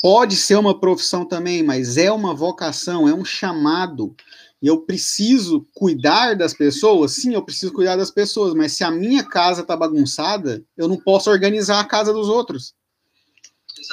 Pode 0.00 0.36
ser 0.36 0.56
uma 0.56 0.78
profissão 0.78 1.24
também, 1.24 1.62
mas 1.62 1.96
é 1.96 2.12
uma 2.12 2.34
vocação, 2.34 3.08
é 3.08 3.14
um 3.14 3.24
chamado. 3.24 4.14
E 4.60 4.66
eu 4.66 4.80
preciso 4.80 5.66
cuidar 5.74 6.34
das 6.34 6.54
pessoas? 6.54 7.12
Sim, 7.12 7.34
eu 7.34 7.42
preciso 7.42 7.72
cuidar 7.72 7.96
das 7.96 8.10
pessoas, 8.10 8.54
mas 8.54 8.72
se 8.72 8.84
a 8.84 8.90
minha 8.90 9.24
casa 9.24 9.62
tá 9.62 9.76
bagunçada, 9.76 10.62
eu 10.76 10.88
não 10.88 10.96
posso 10.96 11.30
organizar 11.30 11.80
a 11.80 11.84
casa 11.84 12.12
dos 12.12 12.28
outros. 12.28 12.74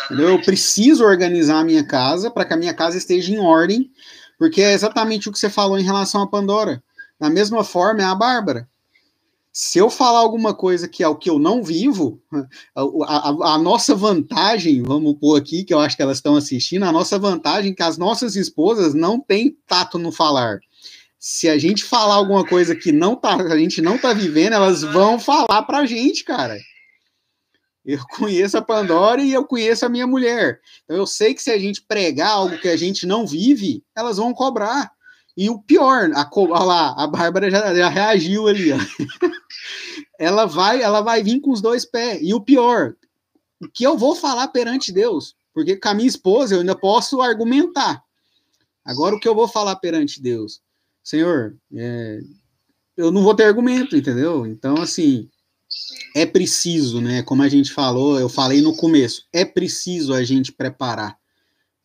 Eu 0.10 0.42
preciso 0.42 1.04
organizar 1.04 1.60
a 1.60 1.64
minha 1.64 1.86
casa 1.86 2.32
para 2.32 2.46
que 2.46 2.54
a 2.54 2.58
minha 2.58 2.74
casa 2.74 2.98
esteja 2.98 3.32
em 3.32 3.40
ordem, 3.40 3.92
porque 4.38 4.62
é 4.62 4.74
exatamente 4.74 5.30
o 5.30 5.32
que 5.32 5.40
você 5.40 5.50
falou 5.50 5.78
em 5.78 5.84
relação 5.84 6.22
à 6.22 6.28
Pandora. 6.28 6.84
Da 7.20 7.30
mesma 7.30 7.64
forma 7.64 8.02
é 8.02 8.06
a 8.06 8.16
Bárbara. 8.16 8.68
Se 9.56 9.78
eu 9.78 9.88
falar 9.88 10.18
alguma 10.18 10.56
coisa 10.56 10.88
que 10.88 11.04
é 11.04 11.08
o 11.08 11.16
que 11.16 11.30
eu 11.30 11.38
não 11.38 11.64
vivo, 11.64 12.20
a, 12.76 12.82
a, 12.82 13.54
a, 13.54 13.58
nossa 13.60 13.94
vantagem, 13.94 14.82
vamos 14.82 15.16
pôr 15.20 15.40
aqui, 15.40 15.64
que 15.64 15.72
eu 15.72 15.80
acho 15.80 15.96
que 15.96 16.02
elas 16.02 16.18
estão 16.18 16.36
assistindo, 16.36 16.84
a 16.84 16.92
nossa 16.92 17.20
vantagem 17.20 17.72
é 17.72 17.76
que 17.76 17.84
as 17.84 17.96
nossas 17.96 18.36
esposas 18.36 18.96
não 18.96 19.20
têm 19.20 19.56
tato 19.68 20.00
no 20.00 20.12
falar. 20.12 20.60
Se 21.20 21.48
a 21.48 21.58
gente 21.60 21.84
falar 21.84 22.16
alguma 22.16 22.44
coisa 22.44 22.76
que 22.76 22.92
não 22.92 23.16
tá, 23.16 23.36
a 23.36 23.58
gente 23.58 23.80
não 23.80 23.96
tá 23.96 24.12
vivendo, 24.12 24.54
elas 24.54 24.82
vão 24.82 25.20
falar 25.20 25.62
pra 25.68 25.86
gente, 25.86 26.24
cara. 26.24 26.58
Eu 27.86 28.00
conheço 28.18 28.58
a 28.58 28.62
Pandora 28.62 29.22
e 29.22 29.32
eu 29.32 29.46
conheço 29.46 29.86
a 29.86 29.90
minha 29.90 30.08
mulher. 30.08 30.60
Então 30.84 30.98
eu 30.98 31.06
sei 31.06 31.32
que 31.32 31.44
se 31.44 31.52
a 31.52 31.60
gente 31.60 31.84
pregar 31.84 32.32
algo 32.32 32.58
que 32.58 32.68
a 32.68 32.76
gente 32.76 33.06
não 33.06 33.28
vive, 33.28 33.84
elas 33.96 34.18
vão 34.18 34.34
cobrar. 34.34 34.92
E 35.36 35.50
o 35.50 35.60
pior, 35.60 36.12
a, 36.14 36.30
olha 36.36 36.64
lá, 36.64 36.96
a 36.96 37.08
Bárbara 37.08 37.50
já, 37.50 37.74
já 37.74 37.90
reagiu 37.90 38.48
ali. 38.48 38.72
Ó. 38.72 38.78
ela 40.20 40.46
vai, 40.46 40.82
ela 40.82 41.02
vai 41.02 41.24
vir 41.24 41.40
com 41.42 41.52
os 41.52 41.62
dois 41.62 41.86
pés. 41.86 42.20
E 42.22 42.34
o 42.34 42.42
pior, 42.42 42.96
o 43.60 43.68
que 43.68 43.84
eu 43.84 43.98
vou 43.98 44.16
falar 44.16 44.48
perante 44.50 44.92
Deus? 44.92 45.36
Porque 45.54 45.76
com 45.76 45.90
a 45.90 45.94
minha 45.94 46.08
esposa 46.08 46.56
eu 46.56 46.60
ainda 46.60 46.76
posso 46.76 47.22
argumentar. 47.22 48.04
Agora 48.86 49.16
o 49.16 49.20
que 49.20 49.28
eu 49.28 49.36
vou 49.36 49.48
falar 49.48 49.76
perante 49.78 50.22
Deus? 50.22 50.62
Senhor, 51.04 51.58
é, 51.76 52.20
eu 52.96 53.12
não 53.12 53.24
vou 53.24 53.36
ter 53.36 53.44
argumento, 53.44 53.96
entendeu? 53.96 54.46
Então, 54.46 54.76
assim, 54.76 55.30
é 56.16 56.26
preciso, 56.26 57.02
né? 57.02 57.24
Como 57.24 57.42
a 57.42 57.50
gente 57.50 57.72
falou, 57.72 58.20
eu 58.20 58.30
falei 58.30 58.62
no 58.62 58.76
começo, 58.76 59.26
é 59.34 59.44
preciso 59.44 60.14
a 60.14 60.24
gente 60.24 60.52
preparar. 60.52 61.18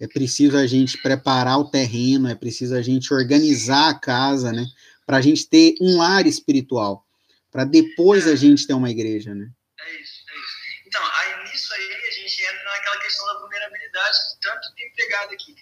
É 0.00 0.06
preciso 0.06 0.56
a 0.56 0.66
gente 0.66 0.96
preparar 0.98 1.58
o 1.58 1.70
terreno, 1.70 2.28
é 2.28 2.34
preciso 2.34 2.74
a 2.74 2.82
gente 2.82 3.12
organizar 3.12 3.90
a 3.90 3.98
casa, 3.98 4.52
né? 4.52 4.64
Para 5.04 5.16
a 5.16 5.20
gente 5.20 5.48
ter 5.48 5.74
um 5.80 5.98
lar 5.98 6.26
espiritual, 6.26 7.04
para 7.50 7.64
depois 7.64 8.28
a 8.28 8.36
gente 8.36 8.66
ter 8.66 8.74
uma 8.74 8.90
igreja, 8.90 9.34
né? 9.34 9.50
É 9.80 10.00
isso, 10.00 10.22
é 10.28 10.34
isso. 10.34 10.86
Então, 10.86 11.02
aí 11.04 11.50
nisso 11.50 11.74
aí 11.74 11.92
a 12.08 12.10
gente 12.12 12.42
entra 12.42 12.64
naquela 12.64 13.00
questão 13.00 13.26
da 13.26 13.40
vulnerabilidade 13.40 14.18
que 14.18 14.40
tanto 14.40 14.74
tem 14.76 14.92
pegado 14.94 15.34
aqui, 15.34 15.56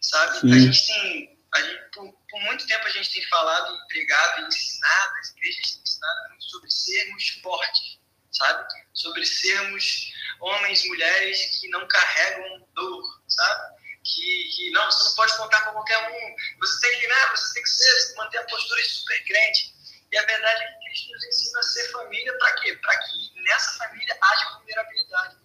sabe? 0.00 0.40
Sim. 0.40 0.52
A 0.52 0.58
gente 0.58 0.86
tem, 0.86 1.38
a 1.54 1.62
gente, 1.62 1.90
por, 1.94 2.12
por 2.28 2.40
muito 2.42 2.66
tempo 2.66 2.86
a 2.86 2.90
gente 2.90 3.12
tem 3.12 3.22
falado, 3.28 3.76
empregado 3.84 4.42
e 4.42 4.48
ensinado, 4.48 5.12
as 5.20 5.30
igrejas 5.30 5.72
têm 5.72 5.82
ensinado 5.82 6.28
muito 6.28 6.44
sobre 6.44 6.70
sermos 6.70 7.28
fortes, 7.40 8.00
sabe? 8.32 8.66
Sobre 8.94 9.24
sermos 9.24 10.12
homens, 10.40 10.86
mulheres 10.86 11.60
que 11.60 11.68
não 11.68 11.86
carregam 11.86 12.66
dor, 12.74 13.22
sabe? 13.28 13.80
Que, 14.02 14.50
que 14.56 14.70
não, 14.70 14.90
você 14.90 15.04
não 15.04 15.14
pode 15.14 15.36
contar 15.36 15.60
com 15.62 15.72
qualquer 15.72 15.98
um, 16.10 16.36
você 16.58 16.88
tem 16.88 17.00
que, 17.00 17.06
né, 17.06 17.26
você 17.36 17.54
tem 17.54 17.62
que 17.62 17.68
ser, 17.68 18.14
manter 18.16 18.38
a 18.38 18.44
postura 18.44 18.82
de 18.82 18.88
super 18.88 19.24
crente. 19.24 19.74
E 20.10 20.18
a 20.18 20.26
verdade 20.26 20.62
é 20.62 20.66
que 20.66 20.84
Cristo 20.84 21.12
nos 21.12 21.24
ensina 21.24 21.60
a 21.60 21.62
ser 21.62 21.92
família 21.92 22.38
para 22.38 22.52
quê? 22.52 22.78
Para 22.82 22.98
que 22.98 23.42
nessa 23.44 23.78
família 23.78 24.18
haja 24.20 24.58
vulnerabilidade, 24.58 25.36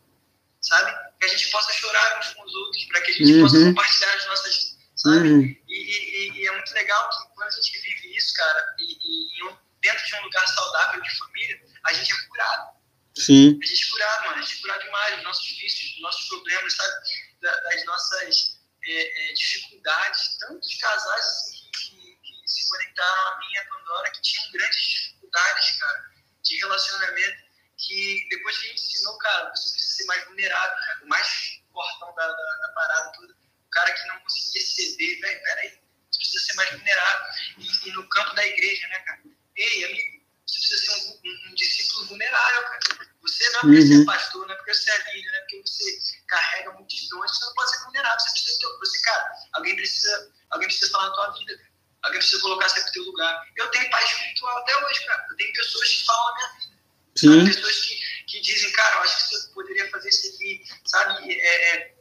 sabe? 0.61 0.91
Que 1.19 1.25
a 1.25 1.29
gente 1.29 1.51
possa 1.51 1.71
chorar 1.73 2.19
uns 2.19 2.33
com 2.33 2.43
os 2.43 2.55
outros, 2.55 2.85
para 2.85 3.01
que 3.01 3.11
a 3.11 3.13
gente 3.13 3.33
uhum. 3.33 3.41
possa 3.41 3.59
compartilhar 3.59 4.15
as 4.15 4.25
nossas, 4.25 4.77
sabe? 4.95 5.29
Uhum. 5.29 5.55
E, 5.67 5.73
e, 5.75 6.31
e, 6.41 6.47
é 6.47 6.51
muito 6.51 6.73
legal 6.73 7.09
que 7.09 7.35
quando 7.35 7.49
a 7.49 7.51
gente 7.51 7.79
vive 7.79 8.17
isso, 8.17 8.33
cara, 8.33 8.75
e, 8.79 8.93
e 9.03 9.55
dentro 9.81 10.05
de 10.05 10.15
um 10.15 10.21
lugar 10.23 10.47
saudável 10.47 11.01
de 11.01 11.17
família, 11.17 11.61
a 11.85 11.93
gente 11.93 12.11
é 12.11 12.27
curado. 12.27 12.75
Sim. 13.17 13.57
A 13.61 13.65
gente 13.65 13.91
curado, 13.91 14.25
mano. 14.25 14.37
A 14.37 14.41
gente 14.41 14.61
curado 14.61 14.83
demais 14.83 15.15
dos 15.15 15.23
nossos 15.23 15.49
vícios, 15.57 15.91
dos 15.91 16.01
nossos 16.01 16.27
problemas, 16.27 16.73
sabe? 16.73 16.93
Das 17.41 17.85
nossas 17.85 18.59
é, 18.83 19.29
é, 19.29 19.33
dificuldades. 19.33 20.37
Tantos 20.39 20.75
casais 20.75 21.25
assim, 21.25 21.69
que, 21.71 22.17
que, 22.23 22.49
se 22.49 22.69
conectaram 22.69 23.33
a 23.33 23.39
mim 23.39 23.53
e 23.53 23.57
a 23.57 23.65
Pandora 23.65 24.11
que 24.11 24.21
tinham 24.21 24.51
grandes 24.51 24.81
dificuldades, 24.81 25.71
cara, 25.79 26.11
de 26.43 26.57
relacionamento. 26.57 27.45
Que 27.77 28.27
depois 28.29 28.57
que 28.57 28.65
a 28.65 28.69
gente 28.69 28.81
ensinou, 28.81 29.17
cara, 29.17 29.49
você 29.53 29.69
precisa 29.71 29.97
ser 29.97 30.05
mais 30.05 30.25
vulnerável, 30.25 30.77
cara, 30.77 31.03
o 31.03 31.07
mais 31.07 31.61
portão 31.71 32.15
da, 32.15 32.27
da, 32.27 32.55
da 32.55 32.69
parada 32.69 33.11
toda. 33.13 33.33
O 33.33 33.69
cara 33.69 33.91
que 33.91 34.07
não 34.07 34.19
conseguia 34.21 34.65
ceder, 34.65 35.19
velho, 35.19 35.43
peraí, 35.43 35.79
você 36.09 36.19
precisa 36.19 36.45
ser 36.45 36.53
mais 36.53 36.71
vulnerável. 36.71 37.33
E, 37.57 37.89
e 37.89 37.91
no 37.91 38.07
campo 38.09 38.33
da 38.35 38.47
igreja, 38.47 38.87
né, 38.87 38.99
cara? 38.99 39.21
Ei, 39.57 39.85
amigo, 39.85 40.25
você 40.45 40.59
precisa 40.59 40.77
ser 40.85 40.91
um, 40.91 41.21
um, 41.25 41.51
um 41.51 41.55
discípulo 41.55 42.07
vulnerável, 42.07 42.63
cara. 42.63 42.79
Você 43.25 43.49
não 43.49 43.57
é 43.57 43.61
porque 43.61 43.79
uhum. 43.79 43.87
você 43.87 44.01
é 44.01 44.05
pastor, 44.05 44.47
não 44.47 44.53
é 44.53 44.57
porque 44.57 44.73
você 44.73 44.91
é 44.91 45.13
líder, 45.13 45.31
não 45.31 45.37
é 45.37 45.39
porque 45.41 45.61
você 45.65 45.99
carrega 46.27 46.71
multidões, 46.73 47.31
você 47.31 47.45
não 47.45 47.53
pode 47.53 47.71
ser 47.71 47.83
vulnerável. 47.83 48.19
Você 48.19 48.31
precisa 48.31 48.59
ter, 48.59 48.77
você, 48.77 49.01
cara, 49.01 49.31
alguém 49.53 49.75
precisa, 49.75 50.31
alguém 50.51 50.67
precisa 50.67 50.91
falar 50.91 51.09
na 51.09 51.15
tua 51.15 51.31
vida, 51.31 51.57
cara. 51.57 51.75
Alguém 52.03 52.19
precisa 52.19 52.41
colocar 52.41 52.69
você 52.69 52.79
no 52.81 52.91
teu 52.91 53.03
lugar. 53.03 53.47
Eu 53.55 53.67
tenho 53.71 53.89
paz 53.89 54.11
espiritual 54.11 54.57
até 54.59 54.85
hoje, 54.85 55.05
cara. 55.05 55.25
Eu 55.29 55.35
tenho 55.37 55.53
pessoas 55.53 55.89
que 55.89 56.05
falam 56.05 56.25
na 56.25 56.35
minha 56.35 56.59
vida. 56.59 56.75
Sim. 57.15 57.45
Pessoas 57.45 57.75
que, 57.77 57.99
que 58.27 58.41
dizem, 58.41 58.71
cara, 58.73 58.95
eu 58.97 59.01
acho 59.01 59.17
que 59.17 59.35
você 59.35 59.47
poderia 59.53 59.89
fazer 59.89 60.09
isso 60.09 60.35
aqui, 60.35 60.63
sabe? 60.85 61.31
É, 61.31 61.75
é, 61.77 61.95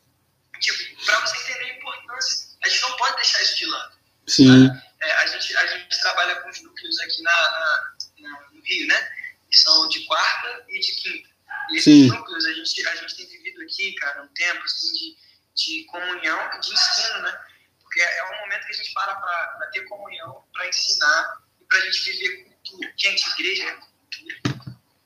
tipo, 0.60 1.04
pra 1.06 1.20
você 1.20 1.36
entender 1.38 1.70
a 1.70 1.78
importância, 1.78 2.48
a 2.62 2.68
gente 2.68 2.82
não 2.82 2.96
pode 2.96 3.16
deixar 3.16 3.42
isso 3.42 3.56
de 3.56 3.66
lado. 3.66 3.94
Sim. 4.26 4.70
É, 5.00 5.12
a, 5.12 5.26
gente, 5.26 5.56
a 5.56 5.66
gente 5.66 6.00
trabalha 6.00 6.36
com 6.36 6.50
os 6.50 6.62
núcleos 6.62 7.00
aqui 7.00 7.22
na, 7.22 7.32
na, 7.32 7.94
na, 8.18 8.50
no 8.50 8.60
Rio, 8.62 8.86
né? 8.88 9.23
Que 9.54 9.60
são 9.60 9.88
de 9.88 10.04
quarta 10.06 10.66
e 10.68 10.80
de 10.80 10.92
quinta. 10.96 11.28
E 11.70 11.76
esses 11.76 11.84
Sim. 11.84 12.08
núcleos 12.08 12.44
a 12.44 12.52
gente, 12.54 12.88
a 12.88 12.96
gente 12.96 13.16
tem 13.16 13.26
vivido 13.26 13.62
aqui, 13.62 13.94
cara, 13.94 14.24
um 14.24 14.28
tempo 14.34 14.64
assim, 14.64 14.92
de, 14.92 15.16
de 15.54 15.84
comunhão 15.84 16.50
e 16.56 16.60
de 16.60 16.72
ensino, 16.72 17.18
né? 17.20 17.40
Porque 17.80 18.00
é 18.00 18.24
um 18.24 18.40
momento 18.40 18.66
que 18.66 18.72
a 18.72 18.76
gente 18.76 18.92
para 18.92 19.14
para 19.14 19.70
ter 19.72 19.82
comunhão, 19.82 20.44
para 20.52 20.68
ensinar 20.68 21.44
e 21.60 21.64
para 21.66 21.78
a 21.78 21.80
gente 21.82 22.02
viver 22.02 22.44
cultura. 22.44 22.92
Gente, 22.96 23.30
igreja 23.30 23.62
é 23.62 23.72
cultura. 23.76 24.36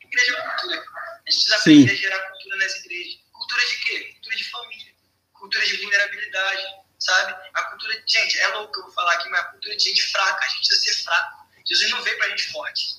Igreja 0.03 0.33
é 0.33 0.41
cultura. 0.41 0.77
A 0.79 1.31
gente 1.31 1.45
precisa 1.45 1.57
aprender 1.57 1.93
a 1.93 1.95
gerar 1.95 2.31
cultura 2.31 2.57
nas 2.57 2.77
igrejas. 2.77 3.21
Cultura 3.33 3.67
de 3.67 3.77
quê? 3.77 4.13
Cultura 4.15 4.37
de 4.37 4.45
família. 4.51 4.95
Cultura 5.35 5.67
de 5.67 5.77
vulnerabilidade 5.77 6.67
sabe? 6.99 7.37
A 7.55 7.63
cultura, 7.65 8.03
gente, 8.07 8.39
é 8.41 8.49
louco 8.49 8.73
que 8.73 8.81
eu 8.81 8.85
vou 8.85 8.93
falar 8.93 9.13
aqui, 9.13 9.29
mas 9.29 9.41
a 9.41 9.45
cultura 9.45 9.77
de 9.77 9.85
gente 9.85 10.03
fraca, 10.11 10.45
a 10.45 10.49
gente 10.49 10.69
precisa 10.69 10.95
ser 10.95 11.05
fraco. 11.05 11.49
Jesus 11.67 11.91
não 11.91 12.03
veio 12.03 12.17
pra 12.17 12.29
gente 12.31 12.51
forte. 12.51 12.97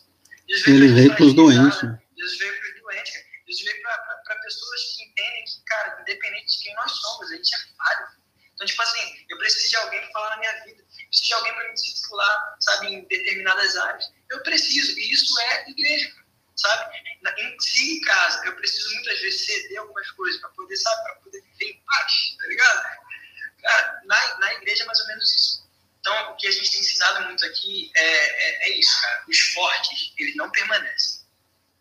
Veio 0.50 0.78
Ele 0.78 0.94
veio 0.94 1.16
pros 1.16 1.34
doentes. 1.34 1.84
Né? 1.84 2.00
Jesus 2.18 2.40
veio 2.40 2.60
pros 2.60 2.82
doentes, 2.82 3.14
cara. 3.14 3.26
Jesus 3.48 3.66
veio 3.66 3.82
para 3.82 4.36
pessoas 4.42 4.82
que 4.96 5.04
entendem 5.04 5.46
que, 5.46 5.64
cara, 5.66 6.02
independente 6.02 6.58
de 6.58 6.64
quem 6.64 6.76
nós 6.76 6.92
somos, 6.92 7.32
a 7.32 7.36
gente 7.36 7.56
é 7.56 7.58
falho. 7.78 8.08
Então, 8.54 8.68
tipo 8.68 8.82
assim, 8.82 9.26
eu 9.30 9.38
preciso 9.38 9.70
de 9.70 9.76
alguém 9.78 10.02
para 10.02 10.12
falar 10.12 10.30
na 10.32 10.38
minha 10.38 10.64
vida. 10.66 10.82
Eu 10.82 11.08
preciso 11.08 11.28
de 11.28 11.34
alguém 11.34 11.54
para 11.54 11.68
me 11.68 11.74
discipular, 11.74 12.58
sabe, 12.60 12.88
em 12.88 13.08
determinadas 13.08 13.78
áreas. 13.78 14.12
Eu 14.30 14.44
preciso, 14.44 15.00
e 15.00 15.12
isso 15.12 15.40
é 15.40 15.70
igreja, 15.70 16.14
sabe? 16.56 16.98
Em, 16.98 17.60
se 17.60 17.98
em 17.98 18.02
casa, 18.02 18.46
eu 18.46 18.56
preciso 18.56 18.94
muitas 18.96 19.20
vezes 19.22 19.46
ceder 19.46 19.80
algumas 19.80 20.12
coisas 20.12 20.42
para 20.42 20.50
poder, 20.50 20.76
sabe, 20.78 21.04
para 21.04 21.16
poder 21.16 21.42
viver 21.42 21.66
em 21.66 21.84
paz, 21.86 22.36
tá 22.38 22.48
ligado? 22.48 22.84
Cara, 23.62 24.02
na, 24.06 24.40
na 24.40 24.54
igreja 24.56 24.84
é 24.84 24.86
mais 24.88 25.00
ou 25.00 25.08
menos 25.08 25.36
isso. 25.36 25.69
Então, 26.00 26.32
o 26.32 26.36
que 26.38 26.48
a 26.48 26.52
gente 26.52 26.72
tem 26.72 26.80
ensinado 26.80 27.26
muito 27.26 27.46
aqui 27.46 27.92
é, 27.96 28.04
é, 28.04 28.70
é 28.70 28.80
isso, 28.80 29.02
cara. 29.02 29.24
Os 29.28 29.40
fortes, 29.54 30.14
eles 30.18 30.36
não 30.36 30.50
permanecem. 30.50 31.28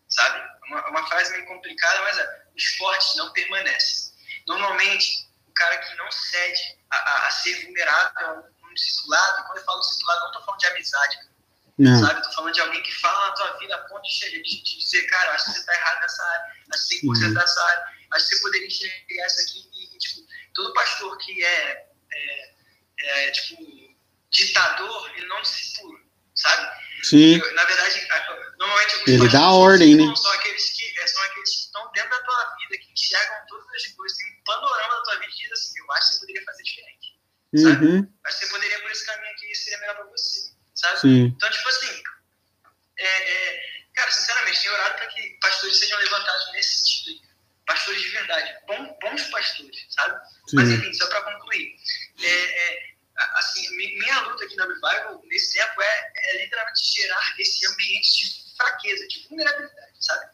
Sabe? 0.08 0.40
Uma, 0.66 0.88
uma 0.88 1.06
frase 1.06 1.32
meio 1.32 1.46
complicada, 1.46 2.02
mas 2.02 2.18
é, 2.18 2.42
os 2.56 2.64
fortes 2.76 3.14
não 3.16 3.32
permanecem. 3.32 4.12
Normalmente, 4.46 5.28
o 5.46 5.52
cara 5.52 5.78
que 5.78 5.94
não 5.96 6.10
cede 6.10 6.78
a, 6.90 6.96
a, 6.96 7.26
a 7.28 7.30
ser 7.30 7.64
vulnerável 7.64 8.44
num 8.62 8.74
discipulado, 8.74 9.44
quando 9.46 9.58
eu 9.58 9.64
falo 9.64 9.80
discipulado, 9.80 10.20
não 10.20 10.26
estou 10.28 10.44
falando 10.44 10.60
de 10.60 10.66
amizade, 10.66 11.16
cara. 11.16 11.38
Não. 11.78 12.00
Sabe? 12.04 12.22
Tô 12.24 12.32
falando 12.32 12.54
de 12.54 12.60
alguém 12.60 12.82
que 12.82 12.92
fala 12.96 13.28
na 13.28 13.34
tua 13.34 13.58
vida 13.58 13.74
a 13.76 13.78
ponto 13.78 14.02
de, 14.02 14.42
de, 14.42 14.42
de 14.42 14.78
dizer, 14.78 15.02
cara, 15.06 15.32
acho 15.34 15.44
que 15.44 15.52
você 15.52 15.64
tá 15.64 15.74
errado 15.74 16.00
nessa 16.00 16.24
área, 16.24 16.44
acho 16.44 16.58
que 16.70 16.76
você 16.76 16.88
tem 16.88 17.00
que 17.00 17.06
consertar 17.06 17.44
essa 17.44 17.64
área, 17.66 17.84
acho 18.10 18.28
que 18.28 18.34
você 18.34 18.42
poderia 18.42 18.66
enxergar 18.66 19.26
isso 19.26 19.40
aqui 19.42 19.70
e, 19.72 19.94
e 19.94 19.98
tipo, 19.98 20.28
todo 20.54 20.74
pastor 20.74 21.16
que 21.18 21.44
é, 21.44 21.86
é, 22.12 22.54
é 22.98 23.30
tipo, 23.30 23.87
ditador, 24.46 25.10
ele 25.16 25.26
não 25.26 25.42
discipula, 25.42 25.98
sabe? 26.34 26.78
Sim. 27.02 27.38
na 27.54 27.64
verdade, 27.64 28.08
normalmente 28.58 29.10
ele 29.10 29.28
dá 29.28 29.50
ordem, 29.52 29.94
né? 29.94 30.16
São 30.16 30.32
aqueles, 30.32 30.70
que, 30.70 31.00
é, 31.00 31.06
são 31.06 31.22
aqueles 31.24 31.50
que 31.50 31.60
estão 31.60 31.92
dentro 31.92 32.10
da 32.10 32.22
tua 32.22 32.56
vida, 32.56 32.78
que 32.82 32.92
enxergam 32.92 33.36
todas 33.48 33.66
as 33.74 33.86
coisas, 33.92 34.18
tem 34.18 34.32
um 34.32 34.44
panorama 34.44 34.94
da 34.96 35.02
tua 35.02 35.18
vida 35.20 35.32
e 35.38 35.52
assim, 35.52 35.78
eu 35.78 35.92
acho 35.92 36.06
que 36.06 36.12
você 36.12 36.20
poderia 36.20 36.44
fazer 36.44 36.62
diferente, 36.62 37.20
sabe? 37.56 37.86
Uhum. 37.86 38.12
Acho 38.24 38.38
que 38.38 38.44
você 38.44 38.52
poderia 38.52 38.80
por 38.80 38.90
esse 38.90 39.06
caminho 39.06 39.32
aqui, 39.32 39.54
seria 39.54 39.78
melhor 39.78 39.96
para 39.96 40.04
você, 40.06 40.52
sabe? 40.74 41.00
Sim. 41.00 41.24
Então, 41.36 41.50
tipo 41.50 41.68
assim, 41.68 42.02
é, 42.98 43.06
é, 43.06 43.62
cara, 43.94 44.10
sinceramente, 44.10 44.62
tenho 44.62 44.74
orado 44.74 44.94
para 44.96 45.06
que 45.06 45.38
pastores 45.40 45.78
sejam 45.78 45.98
levantados 45.98 46.52
nesse 46.52 46.80
sentido 46.80 47.10
aí, 47.10 47.28
pastores 47.66 48.02
de 48.02 48.08
verdade, 48.08 48.56
bons, 48.66 48.96
bons 49.00 49.22
pastores, 49.30 49.86
sabe? 49.90 50.20
Sim. 50.48 50.56
Mas 50.56 50.68
enfim, 50.70 50.92
só 50.94 51.06
para 51.06 51.22
concluir, 51.22 51.76
é, 52.20 52.26
é, 52.26 52.97
assim, 53.34 53.76
minha 53.76 54.20
luta 54.20 54.44
aqui 54.44 54.56
na 54.56 54.66
Revival 54.66 55.22
nesse 55.26 55.54
tempo 55.54 55.82
é, 55.82 56.12
é 56.16 56.42
literalmente 56.42 56.92
gerar 56.94 57.34
esse 57.38 57.66
ambiente 57.66 58.10
de 58.18 58.56
fraqueza, 58.56 59.08
de 59.08 59.28
vulnerabilidade, 59.28 59.92
sabe? 60.00 60.30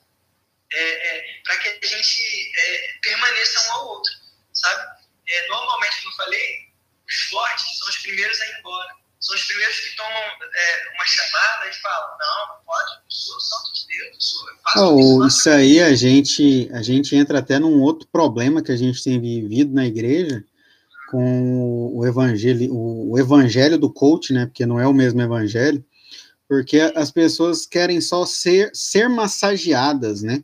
É, 0.72 1.18
é 1.18 1.43
para 1.45 1.59
que 1.59 1.68
a 1.68 1.87
gente 1.87 2.53
é, 2.59 2.99
permaneça 3.03 3.68
um 3.68 3.72
ao 3.72 3.89
outro, 3.89 4.12
sabe? 4.53 5.05
normalmente, 5.49 5.97
como 6.03 6.12
eu 6.12 6.16
falei, 6.16 6.72
os 7.09 7.22
fortes 7.30 7.78
são 7.78 7.89
os 7.89 7.97
primeiros 7.99 8.41
a 8.41 8.47
ir 8.47 8.59
embora 8.59 9.05
são 9.24 9.35
os 9.35 9.45
primeiros 9.45 9.80
que 9.80 9.97
tomam 9.97 10.12
é, 10.12 10.95
uma 10.95 11.07
chamada 11.07 11.68
e 11.70 11.72
falam, 11.80 12.18
não, 12.18 12.49
não 12.49 12.64
pode, 12.66 12.93
eu 12.93 13.11
sou 13.11 13.41
santo 13.41 13.72
de 13.72 13.87
Deus, 13.87 14.14
eu, 14.14 14.20
sou, 14.20 14.51
eu 14.51 14.57
faço 14.62 14.95
oh, 14.95 15.26
isso. 15.26 15.39
Isso 15.39 15.51
aí 15.51 15.80
a 15.80 15.95
gente, 15.95 16.70
a 16.72 16.82
gente 16.82 17.16
entra 17.16 17.39
até 17.39 17.59
num 17.59 17.80
outro 17.80 18.07
problema 18.09 18.62
que 18.62 18.70
a 18.70 18.76
gente 18.76 19.03
tem 19.03 19.18
vivido 19.18 19.74
na 19.74 19.87
igreja 19.87 20.45
com 21.11 21.74
o 21.95 22.05
evangelho, 22.05 22.74
o, 22.74 23.16
evangelho 23.16 23.78
do 23.78 23.88
coach, 23.88 24.32
né, 24.32 24.47
porque 24.47 24.66
não 24.66 24.80
é 24.80 24.86
o 24.86 24.92
mesmo 24.92 25.22
evangelho, 25.22 25.84
porque 26.49 26.80
as 26.97 27.12
pessoas 27.12 27.64
querem 27.66 28.01
só 28.01 28.26
ser, 28.26 28.72
ser 28.74 29.09
massageadas, 29.09 30.20
né, 30.20 30.42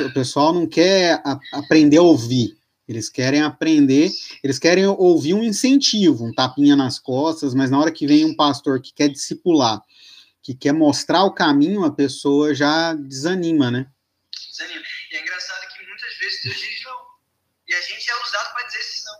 o 0.00 0.12
pessoal 0.12 0.52
não 0.52 0.66
quer 0.66 1.22
a, 1.24 1.40
aprender 1.54 1.96
a 1.96 2.02
ouvir, 2.02 2.54
eles 2.86 3.08
querem 3.08 3.40
aprender, 3.40 4.10
eles 4.44 4.58
querem 4.58 4.86
ouvir 4.86 5.32
um 5.32 5.42
incentivo, 5.42 6.26
um 6.26 6.34
tapinha 6.34 6.76
nas 6.76 6.98
costas, 6.98 7.54
mas 7.54 7.70
na 7.70 7.80
hora 7.80 7.90
que 7.90 8.06
vem 8.06 8.26
um 8.26 8.36
pastor 8.36 8.82
que 8.82 8.92
quer 8.92 9.08
discipular, 9.08 9.82
que 10.42 10.54
quer 10.54 10.72
mostrar 10.72 11.24
o 11.24 11.32
caminho, 11.32 11.82
a 11.82 11.90
pessoa 11.90 12.54
já 12.54 12.92
desanima, 12.92 13.70
né? 13.70 13.86
Desanima. 14.50 14.84
E 15.10 15.16
é 15.16 15.22
engraçado 15.22 15.66
que 15.74 15.86
muitas 15.86 16.18
vezes 16.18 16.42
Deus 16.44 16.56
diz 16.56 16.84
não. 16.84 16.98
E 17.68 17.74
a 17.74 17.80
gente 17.80 18.10
é 18.10 18.14
usado 18.26 18.52
para 18.52 18.66
dizer 18.66 18.78
esse 18.80 19.04
não. 19.06 19.14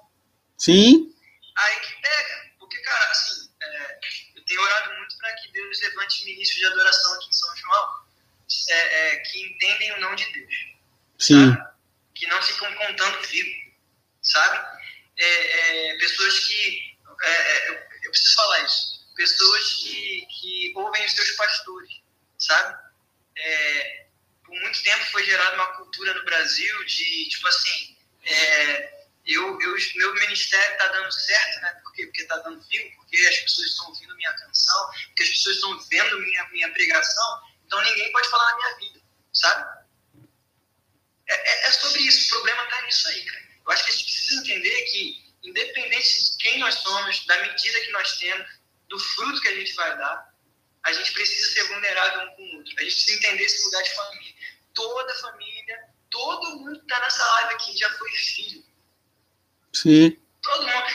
Sim. 0.59 1.12
Aí 1.57 1.81
que 1.81 2.01
pega. 2.01 2.53
Porque, 2.59 2.79
cara, 2.79 3.11
assim, 3.11 3.51
é, 3.63 3.99
eu 4.37 4.45
tenho 4.45 4.61
orado 4.63 4.95
muito 4.99 5.17
para 5.19 5.33
que 5.35 5.53
Deus 5.53 5.81
levante 5.81 6.25
ministros 6.25 6.59
de 6.59 6.67
adoração 6.67 7.15
aqui 7.15 7.29
em 7.29 7.33
São 7.33 7.57
João, 7.57 7.89
é, 8.69 8.75
é, 8.75 9.17
que 9.17 9.43
entendem 9.43 9.93
o 9.93 10.01
não 10.01 10.15
de 10.15 10.33
Deus. 10.33 10.55
Sim. 11.19 11.55
Sabe? 11.55 11.73
Que 12.15 12.27
não 12.27 12.43
ficam 12.43 12.75
contando 12.75 13.25
fio 13.25 13.63
sabe? 14.23 14.67
É, 15.19 15.91
é, 15.91 15.99
pessoas 15.99 16.39
que. 16.47 16.97
É, 17.23 17.31
é, 17.31 17.69
eu, 17.69 17.75
eu, 17.75 18.11
preciso 18.11 18.35
falar 18.35 18.61
isso. 18.65 19.13
Pessoas 19.15 19.75
que, 19.75 20.27
que 20.27 20.73
ouvem 20.75 21.05
os 21.05 21.13
seus 21.13 21.31
pastores, 21.33 22.01
sabe? 22.39 22.81
por 24.45 24.61
muito 24.61 24.83
tempo 24.83 25.05
foi 25.11 25.25
gerada 25.25 25.57
uma 25.57 25.77
cultura 25.77 26.15
no 26.15 26.25
Brasil 26.25 26.85
de, 26.85 27.29
tipo 27.29 27.49
assim, 27.49 27.97
eu, 29.25 29.61
eu, 29.61 29.77
meu 29.95 30.15
ministério 30.15 30.73
está 30.73 30.89
dando 30.89 31.13
certo, 31.13 31.61
né? 31.61 31.81
Por 31.83 31.93
quê? 31.93 32.07
Porque 32.07 32.23
está 32.23 32.39
dando 32.39 32.61
vivo, 32.63 32.97
porque 32.97 33.17
as 33.19 33.39
pessoas 33.39 33.69
estão 33.69 33.89
ouvindo 33.89 34.17
minha 34.17 34.33
canção, 34.33 34.91
porque 35.07 35.23
as 35.23 35.29
pessoas 35.29 35.57
estão 35.57 35.79
vendo 35.79 36.19
minha, 36.21 36.49
minha 36.49 36.73
pregação, 36.73 37.43
então 37.65 37.81
ninguém 37.83 38.11
pode 38.11 38.29
falar 38.29 38.51
na 38.51 38.57
minha 38.57 38.77
vida, 38.79 39.01
sabe? 39.33 39.83
É, 41.29 41.35
é, 41.35 41.69
é 41.69 41.73
sobre 41.73 42.01
isso, 42.03 42.27
o 42.27 42.31
problema 42.31 42.65
está 42.65 42.83
nisso 42.83 43.09
aí, 43.09 43.25
cara. 43.25 43.43
Eu 43.65 43.73
acho 43.73 43.85
que 43.85 43.91
a 43.91 43.95
gente 43.95 44.05
precisa 44.05 44.41
entender 44.41 44.83
que, 44.87 45.35
independente 45.45 46.25
de 46.25 46.39
quem 46.39 46.59
nós 46.59 46.75
somos, 46.75 47.25
da 47.27 47.39
medida 47.43 47.81
que 47.81 47.91
nós 47.93 48.19
temos, 48.19 48.51
do 48.89 48.99
fruto 48.99 49.41
que 49.41 49.49
a 49.49 49.55
gente 49.55 49.73
vai 49.75 49.97
dar, 49.97 50.35
a 50.83 50.93
gente 50.93 51.13
precisa 51.13 51.53
ser 51.53 51.63
vulnerável 51.69 52.23
um 52.23 52.35
com 52.35 52.43
o 52.43 52.57
outro. 52.57 52.75
A 52.77 52.83
gente 52.83 52.95
precisa 52.95 53.17
entender 53.19 53.45
esse 53.45 53.65
lugar 53.65 53.83
de 53.85 53.95
família. 53.95 54.35
Toda 54.75 55.15
família, 55.21 55.89
todo 56.11 56.57
mundo 56.57 56.77
que 56.81 56.85
está 56.85 56.99
nessa 56.99 57.25
live 57.25 57.55
aqui 57.55 57.79
já 57.79 57.89
foi 57.97 58.11
filho 58.11 58.72
Sim. 59.75 60.19
Todo 60.43 60.67
mundo. 60.67 60.87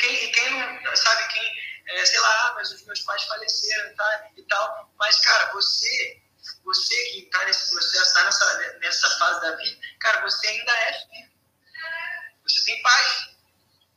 Quem, 0.00 0.32
quem 0.32 0.50
não 0.82 0.96
sabe 0.96 1.32
quem, 1.32 1.52
é, 1.88 2.04
sei 2.04 2.20
lá, 2.20 2.54
mas 2.56 2.72
os 2.72 2.84
meus 2.84 3.00
pais 3.00 3.22
faleceram 3.24 3.94
tá, 3.94 4.30
e 4.36 4.42
tal. 4.42 4.92
Mas, 4.98 5.20
cara, 5.20 5.52
você, 5.52 6.20
você 6.64 6.94
que 7.12 7.18
está 7.20 7.44
nesse 7.44 7.70
processo, 7.70 8.04
está 8.04 8.24
nessa, 8.24 8.78
nessa 8.80 9.10
fase 9.18 9.40
da 9.40 9.56
vida, 9.56 9.80
cara, 10.00 10.22
você 10.22 10.46
ainda 10.48 10.72
é 10.72 10.92
filho. 10.92 11.30
Você 12.42 12.64
tem 12.64 12.82
pais. 12.82 13.28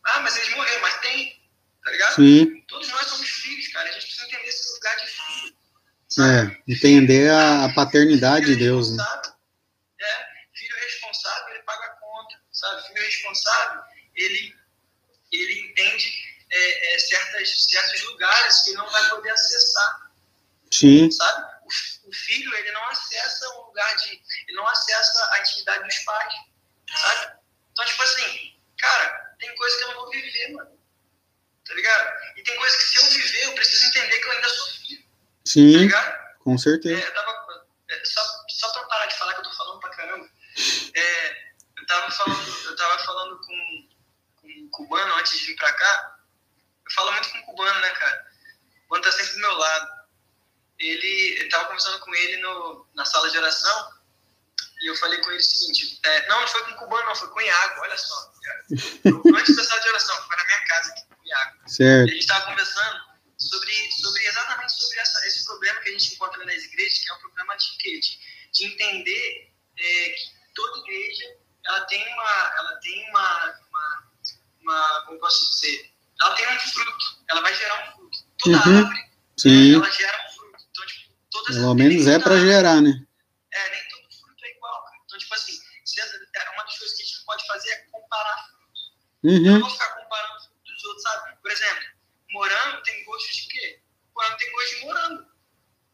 Ah, 0.06 0.20
mas 0.22 0.36
eles 0.38 0.56
morreram, 0.56 0.82
mas 0.82 1.00
tem. 1.02 1.40
Tá 1.84 1.92
ligado? 1.92 2.16
Sim. 2.16 2.62
Todos 2.68 2.90
nós 2.90 3.06
somos 3.08 3.30
filhos, 3.30 3.68
cara. 3.70 3.90
A 3.90 3.92
gente 3.92 4.06
precisa 4.06 4.28
entender 4.28 4.48
esse 4.48 4.74
lugar 4.74 4.98
de 4.98 5.08
filho. 5.08 5.56
Sabe? 6.10 6.64
É, 6.68 6.74
entender 6.74 7.32
a 7.32 7.72
paternidade 7.74 8.48
de 8.48 8.56
Deus, 8.56 8.96
né? 8.96 9.04
É, 10.02 10.28
filho 10.56 10.76
responsável, 10.78 11.54
ele 11.54 11.64
paga 11.64 11.86
a 11.86 11.90
conta, 11.90 12.42
sabe? 12.52 12.88
Filho 12.88 13.06
responsável, 13.06 13.82
ele, 14.20 14.56
ele 15.32 15.60
entende 15.62 16.14
é, 16.52 16.96
é, 16.96 17.00
certas, 17.00 17.66
certos 17.66 18.04
lugares 18.04 18.64
que 18.64 18.74
não 18.74 18.90
vai 18.90 19.10
poder 19.10 19.30
acessar. 19.32 20.12
Sim. 20.72 21.10
Sabe? 21.10 21.60
O, 21.64 22.10
o, 22.10 22.14
filho, 22.14 22.56
ele 22.56 22.72
não 22.72 22.84
acessa 22.90 23.50
um 23.56 23.66
lugar 23.66 23.96
de... 23.98 24.22
Ele 24.48 24.58
não 24.58 24.68
acessa 24.68 25.30
a 25.34 25.40
intimidade 25.40 25.84
dos 25.84 26.00
pais, 26.00 26.34
sabe? 26.96 27.40
Então, 27.72 27.86
tipo 27.86 28.04
assim, 28.04 28.62
cara, 28.78 29.36
tem 29.40 29.56
coisa 29.56 29.78
que 29.78 29.84
eu 29.84 29.88
não 29.90 29.96
vou 29.96 30.10
viver, 30.10 30.52
mano. 30.54 30.80
Tá 31.66 31.74
ligado? 31.76 32.38
E 32.38 32.44
tem 32.44 32.58
coisa 32.58 32.78
que 32.78 32.84
se 32.84 32.98
eu 32.98 33.06
viver, 33.06 33.46
eu 33.46 33.54
preciso 33.54 33.86
entender 33.86 34.20
que 34.20 34.28
eu 34.28 34.32
ainda 34.32 34.50
sou 34.50 34.68
filho. 34.68 35.06
Sim, 35.46 35.74
tá 35.74 35.80
ligado? 35.80 36.30
com 36.40 36.58
certeza. 36.58 37.00
É, 37.00 37.12
tava, 37.12 37.68
é, 37.90 38.06
só, 38.06 38.22
só 38.50 38.74
pra 38.74 38.84
parar 38.86 39.06
de 39.06 39.18
falar 39.18 39.34
que 39.36 39.40
eu 39.42 39.44
tô 39.44 39.54
falando 39.54 39.80
pra 39.80 39.90
caramba. 39.92 40.30
É, 40.96 41.52
eu 41.78 41.86
tava 41.86 42.12
falando, 42.12 42.66
eu 42.66 42.76
tava 42.76 43.00
falando 43.04 43.40
com 43.40 43.89
cubano 44.80 45.14
antes 45.16 45.38
de 45.38 45.46
vir 45.46 45.56
pra 45.56 45.72
cá. 45.74 46.20
Eu 46.86 46.92
falo 46.94 47.12
muito 47.12 47.30
com 47.30 47.42
cubano, 47.44 47.80
né, 47.82 47.90
cara? 47.92 48.28
O 48.78 48.82
cubano 48.84 49.04
tá 49.04 49.12
sempre 49.12 49.34
do 49.34 49.40
meu 49.40 49.54
lado. 49.54 50.00
Ele, 50.80 51.44
eu 51.44 51.50
tava 51.50 51.66
conversando 51.66 52.00
com 52.00 52.16
ele 52.16 52.38
no, 52.38 52.88
na 52.96 53.04
sala 53.04 53.30
de 53.30 53.38
oração 53.38 54.00
e 54.82 54.90
eu 54.90 54.96
falei 54.96 55.20
com 55.20 55.30
ele 55.30 55.40
o 55.40 55.44
seguinte: 55.44 56.00
é, 56.04 56.28
não, 56.28 56.40
não 56.40 56.48
foi 56.48 56.64
com 56.64 56.74
cubano, 56.76 57.06
não, 57.06 57.16
foi 57.16 57.28
com 57.30 57.40
o 57.40 57.42
Iago, 57.42 57.82
olha 57.82 57.98
só. 57.98 58.34
antes 59.36 59.56
da 59.56 59.64
sala 59.64 59.82
de 59.82 59.90
oração, 59.90 60.28
foi 60.28 60.38
na 60.38 60.46
minha 60.46 60.66
casa 60.66 60.92
aqui 60.92 61.02
com 61.08 61.22
o 61.22 61.28
Iago. 61.28 61.70
Certo. 61.70 62.10
E 62.10 62.12
a 62.12 62.16
gente 62.16 62.28
tava 62.28 62.46
conversando 62.46 63.00
sobre, 63.38 63.92
sobre 63.92 64.26
exatamente 64.26 64.74
sobre 64.74 65.00
essa, 65.00 65.28
esse 65.28 65.46
problema 65.46 65.80
que 65.82 65.90
a 65.90 65.92
gente 65.92 66.14
encontra 66.14 66.46
nas 66.46 66.64
igrejas, 66.64 67.00
que 67.00 67.10
é 67.10 67.14
um 67.14 67.20
problema 67.20 67.58
de, 67.58 67.78
de, 67.78 68.20
de 68.54 68.66
entender 68.66 69.54
é, 69.78 70.10
que 70.10 70.54
toda 70.56 70.80
igreja 70.80 71.38
ela 71.66 71.82
tem 71.82 72.14
uma, 72.14 72.54
ela 72.58 72.76
tem 72.78 73.10
uma, 73.10 73.60
como 75.06 75.20
posso 75.20 75.50
dizer, 75.52 75.92
ela 76.22 76.36
tem 76.36 76.48
um 76.48 76.60
fruto, 76.60 77.06
ela 77.30 77.42
vai 77.42 77.54
gerar 77.54 77.90
um 77.90 77.92
fruto. 77.94 78.29
Toda 78.40 78.58
uhum. 78.58 78.78
árvore, 78.78 79.10
Sim. 79.38 79.76
ela 79.76 79.92
gera 79.92 80.26
um 80.26 80.34
fruto. 80.34 80.64
Então, 80.70 80.86
tipo, 80.86 81.14
todas 81.30 81.56
Pelo 81.56 81.74
menos 81.76 82.08
é 82.08 82.20
para 82.20 82.40
gerar, 82.40 82.82
né? 82.82 82.90
É, 83.52 83.70
nem 83.70 83.90
todo 83.90 84.16
fruto 84.20 84.46
é 84.46 84.52
igual, 84.52 84.84
cara. 84.86 84.98
Então, 85.06 85.20
tipo 85.20 85.34
assim, 85.34 85.60
é 85.98 86.50
uma 86.52 86.64
das 86.64 86.78
coisas 86.78 86.96
que 86.96 87.04
a 87.04 87.06
gente 87.06 87.18
não 87.18 87.26
pode 87.26 87.48
fazer 87.48 87.70
é 87.70 87.78
comparar 87.92 88.50
frutos. 88.50 88.94
Uhum. 89.24 89.46
Eu 89.46 89.52
não 89.52 89.60
vou 89.60 89.70
ficar 89.70 89.90
comparando 89.96 90.40
frutos 90.46 90.74
dos 90.74 90.84
outros, 90.86 91.04
sabe? 91.04 91.36
Por 91.42 91.52
exemplo, 91.52 91.84
morango 92.32 92.84
tem 92.84 93.06
gosto 93.06 93.36
de 93.36 93.48
quê? 93.48 93.82
Morango 94.16 94.38
tem 94.38 94.52
gosto 94.52 94.76
de 94.76 94.86
morango. 94.86 95.30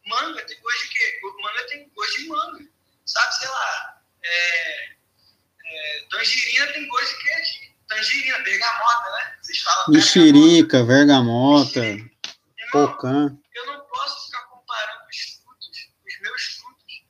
Manga 0.06 0.46
tem 0.46 0.60
gosto 0.60 0.82
de 0.82 0.88
quê? 0.88 1.20
Manga 1.42 1.66
tem 1.66 1.88
gosto 1.88 2.18
de 2.18 2.28
manga. 2.28 2.68
Sabe, 3.06 3.34
sei 3.34 3.48
lá, 3.48 4.02
é, 4.22 4.96
é, 5.64 6.06
tangerina 6.10 6.72
tem 6.72 6.86
gosto 6.86 7.16
de 7.16 7.24
quê? 7.24 7.76
tangerina, 7.88 8.38
bergamota, 8.40 9.10
né? 9.10 9.36
Vocês 9.40 9.58
falam 9.58 9.84
Mexerica, 9.88 10.84
bergamota, 10.84 11.80
pocã. 12.70 13.36
Eu 13.54 13.66
não 13.66 13.86
posso 13.86 14.26
ficar 14.26 14.42
comparando 14.44 15.04
os 15.08 15.16
frutos, 15.16 15.90
os 16.06 16.20
meus 16.20 16.42
frutos, 16.42 17.04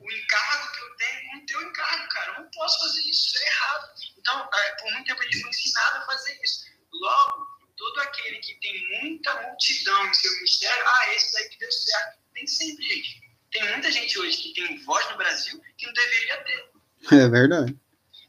o 0.00 0.12
encargo 0.12 0.72
que 0.72 0.80
eu 0.80 0.96
tenho 0.96 1.30
com 1.30 1.36
o 1.38 1.46
teu 1.46 1.62
encargo, 1.62 2.08
cara. 2.08 2.32
Eu 2.32 2.42
não 2.42 2.50
posso 2.50 2.78
fazer 2.80 3.00
isso, 3.00 3.26
isso 3.26 3.38
é 3.38 3.46
errado. 3.46 3.92
Então, 4.18 4.50
é, 4.52 4.70
por 4.76 4.92
muito 4.92 5.06
tempo 5.06 5.20
a 5.20 5.24
gente 5.24 5.40
foi 5.40 5.50
ensinado 5.50 5.98
a 5.98 6.06
fazer 6.06 6.40
isso. 6.42 6.66
Logo, 6.92 7.46
todo 7.76 8.00
aquele 8.00 8.38
que 8.38 8.54
tem 8.60 9.02
muita 9.02 9.42
multidão 9.42 10.06
em 10.06 10.14
seu 10.14 10.32
ministério, 10.34 10.84
ah, 10.86 11.14
esse 11.14 11.32
daí 11.32 11.48
que 11.48 11.58
deu 11.58 11.72
certo. 11.72 12.18
Tem 12.34 12.46
sempre, 12.46 12.84
gente. 12.84 13.26
Tem 13.50 13.70
muita 13.70 13.90
gente 13.90 14.18
hoje 14.18 14.36
que 14.38 14.54
tem 14.54 14.84
voz 14.84 15.08
no 15.10 15.16
Brasil 15.16 15.62
que 15.78 15.86
não 15.86 15.92
deveria 15.92 16.44
ter. 16.44 16.70
É 17.12 17.28
verdade. 17.28 17.76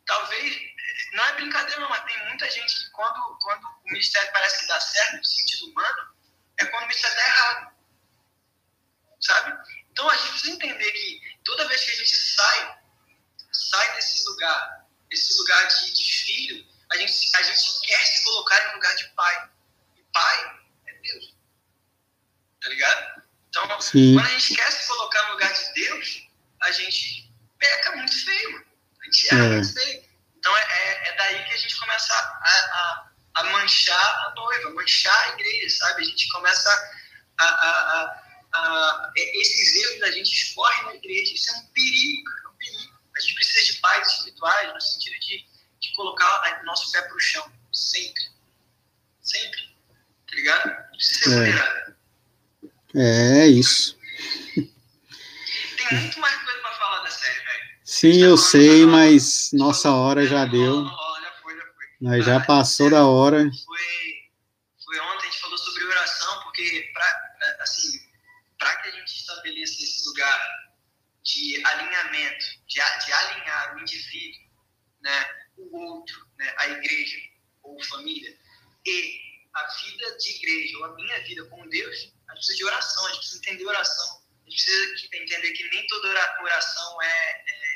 Talvez 0.06 0.78
não 1.14 1.24
é 1.26 1.34
brincadeira, 1.34 1.82
não, 1.82 1.90
mas 1.90 2.06
tem 2.06 2.28
muita 2.28 2.50
gente 2.50 2.78
que 2.78 2.92
quando, 2.92 3.38
quando 3.42 3.64
o 3.66 3.90
ministério 3.92 4.32
parece 4.32 4.62
que 4.62 4.68
dá 4.68 4.80
certo, 4.80 5.18
no 5.18 5.26
sentido 5.26 5.72
humano, 5.72 6.17
é 6.58 6.66
ministério 6.82 7.18
está 7.18 7.28
errado. 7.28 7.78
Sabe? 9.20 9.72
Então 9.92 10.10
a 10.10 10.16
gente 10.16 10.30
precisa 10.30 10.54
entender 10.54 10.92
que 10.92 11.22
toda 11.44 11.68
vez 11.68 11.84
que 11.84 11.92
a 11.92 11.96
gente 11.96 12.16
sai, 12.16 12.80
sai 13.52 13.96
desse 13.96 14.26
lugar, 14.28 14.88
esse 15.12 15.38
lugar 15.38 15.68
de, 15.68 15.94
de 15.94 16.12
filho, 16.26 16.68
a 16.92 16.98
gente, 16.98 17.36
a 17.36 17.42
gente 17.42 17.82
quer 17.86 18.06
se 18.06 18.24
colocar 18.24 18.70
em 18.70 18.76
lugar 18.76 18.96
de 18.96 19.08
pai. 19.10 19.50
E 19.96 20.04
pai 20.14 20.60
é 20.88 20.94
Deus. 20.94 21.36
Tá 22.62 22.70
ligado? 22.70 23.24
Então, 23.50 23.82
Sim. 23.82 24.14
quando 24.14 24.28
a 24.28 24.30
gente 24.32 24.56
quer 24.56 24.72
se 24.72 24.88
colocar 24.88 25.26
no 25.28 25.32
lugar 25.34 25.54
de 25.54 25.74
Deus, 25.74 26.28
a 26.62 26.72
gente 26.72 27.34
peca 27.58 27.96
muito 27.96 28.26
feio, 28.26 28.52
mano. 28.52 28.66
A 29.02 29.06
gente 29.06 29.28
erra 29.28 29.46
é. 29.46 29.50
muito 29.50 29.74
feio. 29.74 30.08
Então 30.38 30.56
é, 30.56 30.62
é, 30.62 31.10
é, 31.10 31.16
daí 31.18 31.44
que 31.46 31.54
a 31.54 31.58
gente 31.58 31.76
começa 31.78 32.14
a, 32.14 32.20
a, 32.20 33.12
a, 33.38 33.44
manchar 33.52 34.28
a 34.28 34.34
noiva, 34.36 34.72
manchar 34.72 35.20
a 35.26 35.34
igreja, 35.34 35.76
sabe? 35.78 36.02
A 36.02 36.06
gente 36.06 36.28
começa 36.30 36.70
a. 37.40 37.46
a, 37.46 38.24
a 38.54 39.12
esses 39.16 39.76
erros 39.76 40.00
da 40.00 40.12
gente 40.12 40.32
escorrem 40.32 40.84
na 40.86 40.96
igreja. 40.96 41.34
Isso 41.34 41.52
é 41.52 41.58
um 41.58 41.66
perigo, 41.68 42.30
é 42.46 42.50
um 42.50 42.56
perigo. 42.58 42.98
A 43.16 43.20
gente 43.20 43.36
precisa 43.36 43.74
de 43.74 43.80
pais 43.80 44.08
espirituais 44.08 44.74
no 44.74 44.82
sentido 44.82 45.20
de, 45.20 45.46
de 45.80 45.94
colocar 45.96 46.62
o 46.62 46.66
nosso 46.66 46.92
pé 46.92 47.02
para 47.02 47.16
o 47.16 47.20
chão, 47.20 47.52
sempre. 47.74 48.24
Sempre. 49.22 49.78
Tá 50.30 50.36
ligado? 50.36 50.92
Precisa 50.92 51.20
ser 51.20 51.30
vulnerável. 51.30 51.96
É, 52.96 53.40
é 53.40 53.48
isso. 53.48 53.98
Tem 54.56 56.00
muito 56.00 56.20
mais 56.20 56.44
coisa 56.44 56.60
para 56.62 56.72
falar 56.72 57.04
da 57.04 57.12
série, 57.12 57.40
velho. 57.40 57.68
Sim, 57.84 58.24
eu 58.24 58.38
sei, 58.38 58.86
mas 58.86 59.50
nossa 59.54 59.92
hora 59.92 60.26
já 60.26 60.46
deu. 60.46 60.86
Nós 62.00 62.26
já 62.26 62.40
passou 62.40 62.90
da 62.90 63.06
hora. 63.06 63.40
Foi, 63.66 63.80
foi 64.84 65.00
ontem, 65.00 65.28
a 65.28 65.32
gente 65.32 65.42
falou 65.42 65.58
sobre 65.58 65.84
oração, 65.86 66.44
porque 66.44 66.92
para 66.94 67.58
assim, 67.62 68.00
que 68.60 68.88
a 68.88 68.92
gente 68.92 69.16
estabeleça 69.16 69.74
esse 69.84 70.08
lugar 70.08 70.40
de 71.24 71.66
alinhamento, 71.66 72.46
de, 72.68 72.76
de 72.76 73.12
alinhar 73.12 73.76
o 73.76 73.80
indivíduo, 73.82 74.42
né, 75.02 75.30
o 75.58 75.78
outro, 75.78 76.28
né, 76.38 76.54
a 76.58 76.70
igreja 76.70 77.18
ou 77.64 77.84
família, 77.86 78.38
e 78.86 79.22
a 79.54 79.68
vida 79.68 80.18
de 80.18 80.30
igreja 80.36 80.78
ou 80.78 80.86
a 80.86 80.96
minha 80.96 81.24
vida 81.24 81.44
com 81.46 81.68
Deus, 81.68 82.14
a 82.30 82.34
gente 82.34 82.46
precisa 82.46 82.58
de 82.58 82.66
oração, 82.66 83.06
a 83.06 83.10
gente 83.10 83.20
precisa 83.20 83.40
entender 83.40 83.66
oração. 83.66 84.22
A 84.46 84.50
gente 84.50 84.64
precisa 84.64 85.16
entender 85.18 85.52
que 85.52 85.70
nem 85.70 85.88
toda 85.88 86.08
oração 86.42 87.02
é, 87.02 87.44
é 87.50 87.68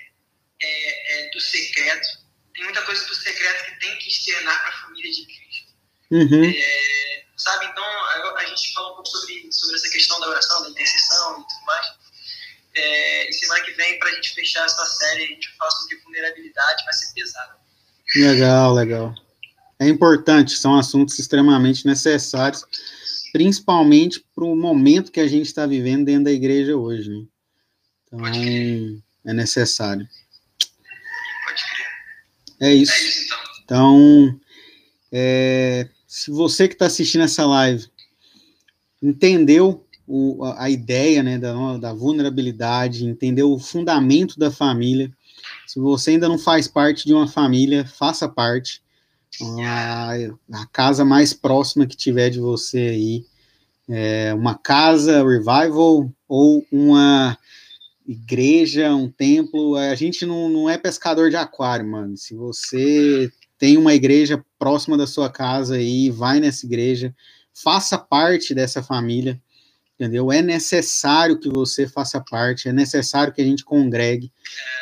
é, 0.61 1.25
é, 1.25 1.29
do 1.31 1.39
secreto. 1.39 2.07
Tem 2.53 2.63
muita 2.63 2.81
coisa 2.83 3.05
do 3.05 3.15
secreto 3.15 3.65
que 3.65 3.79
tem 3.79 3.97
que 3.97 4.09
externar 4.09 4.59
para 4.61 4.69
a 4.69 4.81
família 4.83 5.11
de 5.11 5.25
Cristo. 5.25 5.71
Uhum. 6.11 6.43
É, 6.43 7.25
sabe, 7.37 7.65
então 7.65 7.83
a, 7.83 8.35
a, 8.37 8.45
gente 8.45 8.73
fala 8.73 8.91
um 8.91 8.95
pouco 8.95 9.07
sobre, 9.07 9.47
sobre 9.51 9.75
essa 9.75 9.89
questão 9.89 10.19
da 10.19 10.29
oração, 10.29 10.63
da 10.63 10.69
intercessão 10.69 11.39
e 11.39 11.47
tudo 11.47 11.65
mais. 11.65 11.87
É, 12.75 13.29
e 13.29 13.33
semana 13.33 13.63
que 13.63 13.71
vem, 13.71 13.99
para 13.99 14.09
a 14.09 14.13
gente 14.13 14.33
fechar 14.33 14.65
essa 14.65 14.85
série, 14.85 15.23
a 15.23 15.27
gente 15.27 15.49
fala 15.57 15.71
sobre 15.71 15.97
vulnerabilidade, 15.97 16.83
vai 16.83 16.93
ser 16.93 17.13
pesado. 17.13 17.55
Legal, 18.15 18.73
legal. 18.73 19.15
É 19.79 19.87
importante, 19.87 20.57
são 20.57 20.77
assuntos 20.77 21.17
extremamente 21.17 21.85
necessários, 21.85 22.63
principalmente 23.31 24.23
para 24.35 24.45
o 24.45 24.55
momento 24.55 25.11
que 25.11 25.19
a 25.19 25.27
gente 25.27 25.47
está 25.47 25.65
vivendo 25.65 26.05
dentro 26.05 26.25
da 26.25 26.31
igreja 26.31 26.75
hoje. 26.75 27.09
Né? 27.09 27.25
Então, 28.05 28.25
é 29.25 29.33
necessário. 29.33 30.07
É 32.61 32.73
isso. 32.73 32.91
É 32.91 32.95
isso 32.95 33.25
então. 33.25 33.41
Então, 33.63 34.39
é, 35.11 35.87
se 36.07 36.29
você 36.29 36.67
que 36.67 36.75
está 36.75 36.85
assistindo 36.85 37.23
essa 37.23 37.45
live 37.45 37.87
entendeu 39.01 39.85
o, 40.07 40.43
a, 40.43 40.65
a, 40.65 40.69
ideia 40.69 41.23
né, 41.23 41.37
da, 41.37 41.77
da 41.77 41.93
vulnerabilidade, 41.93 43.05
entendeu 43.05 43.51
o 43.51 43.59
fundamento 43.59 44.37
da 44.37 44.51
família, 44.51 45.11
se 45.65 45.79
você 45.79 46.11
ainda 46.11 46.27
não 46.27 46.37
faz 46.37 46.67
parte 46.67 47.05
de 47.05 47.13
uma 47.13 47.27
família, 47.27 47.85
faça 47.85 48.27
parte. 48.27 48.81
A, 49.65 50.11
a 50.51 50.65
casa 50.67 51.05
mais 51.05 51.33
próxima 51.33 51.87
que 51.87 51.95
tiver 51.95 52.29
de 52.29 52.39
você 52.39 52.77
aí, 52.77 53.25
é 53.89 54.33
uma 54.33 54.55
casa 54.55 55.23
revival 55.23 56.11
ou 56.27 56.65
uma 56.71 57.37
igreja, 58.11 58.93
um 58.93 59.09
templo. 59.09 59.75
A 59.75 59.95
gente 59.95 60.25
não, 60.25 60.49
não 60.49 60.69
é 60.69 60.77
pescador 60.77 61.29
de 61.29 61.35
aquário, 61.35 61.87
mano. 61.87 62.17
Se 62.17 62.35
você 62.35 63.31
tem 63.57 63.77
uma 63.77 63.93
igreja 63.93 64.43
próxima 64.57 64.97
da 64.97 65.07
sua 65.07 65.29
casa 65.29 65.75
aí, 65.75 66.09
vai 66.09 66.39
nessa 66.39 66.65
igreja, 66.65 67.15
faça 67.53 67.97
parte 67.97 68.53
dessa 68.53 68.81
família, 68.81 69.39
entendeu? 69.95 70.31
É 70.31 70.41
necessário 70.41 71.39
que 71.39 71.49
você 71.49 71.87
faça 71.87 72.19
parte, 72.19 72.67
é 72.67 72.73
necessário 72.73 73.33
que 73.33 73.41
a 73.41 73.45
gente 73.45 73.63
congregue. 73.63 74.31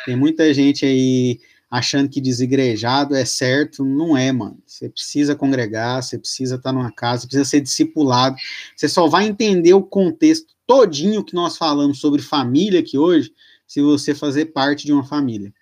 Tem 0.06 0.16
muita 0.16 0.52
gente 0.54 0.84
aí 0.84 1.38
achando 1.70 2.08
que 2.08 2.20
desigrejado 2.20 3.14
é 3.14 3.24
certo, 3.24 3.84
não 3.84 4.16
é, 4.16 4.32
mano. 4.32 4.58
Você 4.66 4.88
precisa 4.88 5.36
congregar, 5.36 6.02
você 6.02 6.18
precisa 6.18 6.56
estar 6.56 6.72
numa 6.72 6.90
casa, 6.90 7.26
precisa 7.26 7.48
ser 7.48 7.60
discipulado. 7.60 8.34
Você 8.74 8.88
só 8.88 9.06
vai 9.06 9.26
entender 9.26 9.72
o 9.72 9.82
contexto 9.82 10.54
todinho 10.70 11.24
que 11.24 11.34
nós 11.34 11.56
falamos 11.56 11.98
sobre 11.98 12.22
família 12.22 12.78
aqui 12.78 12.96
hoje, 12.96 13.34
se 13.66 13.82
você 13.82 14.14
fazer 14.14 14.46
parte 14.46 14.86
de 14.86 14.92
uma 14.92 15.04
família. 15.04 15.52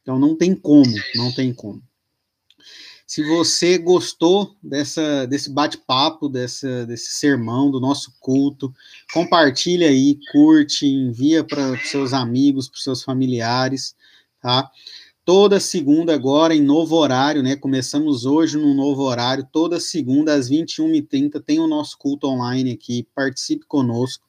Então 0.00 0.18
não 0.18 0.34
tem 0.34 0.54
como, 0.54 0.94
não 1.14 1.30
tem 1.30 1.52
como. 1.52 1.82
Se 3.06 3.22
você 3.22 3.76
gostou 3.76 4.56
dessa, 4.62 5.26
desse 5.26 5.50
bate-papo, 5.50 6.30
dessa, 6.30 6.86
desse 6.86 7.10
sermão, 7.10 7.70
do 7.70 7.78
nosso 7.78 8.14
culto, 8.18 8.72
compartilha 9.12 9.88
aí, 9.88 10.18
curte, 10.32 10.86
envia 10.86 11.44
para 11.44 11.76
seus 11.80 12.14
amigos, 12.14 12.66
para 12.66 12.80
seus 12.80 13.02
familiares, 13.02 13.94
tá? 14.40 14.70
Toda 15.26 15.60
segunda 15.60 16.14
agora 16.14 16.54
em 16.54 16.62
novo 16.62 16.96
horário, 16.96 17.42
né? 17.42 17.54
Começamos 17.54 18.24
hoje 18.24 18.56
num 18.56 18.72
novo 18.72 19.02
horário, 19.02 19.46
toda 19.52 19.78
segunda 19.78 20.32
às 20.32 20.48
21h30 20.48 21.42
tem 21.44 21.60
o 21.60 21.66
nosso 21.66 21.98
culto 21.98 22.26
online 22.26 22.72
aqui, 22.72 23.06
participe 23.14 23.66
conosco. 23.66 24.24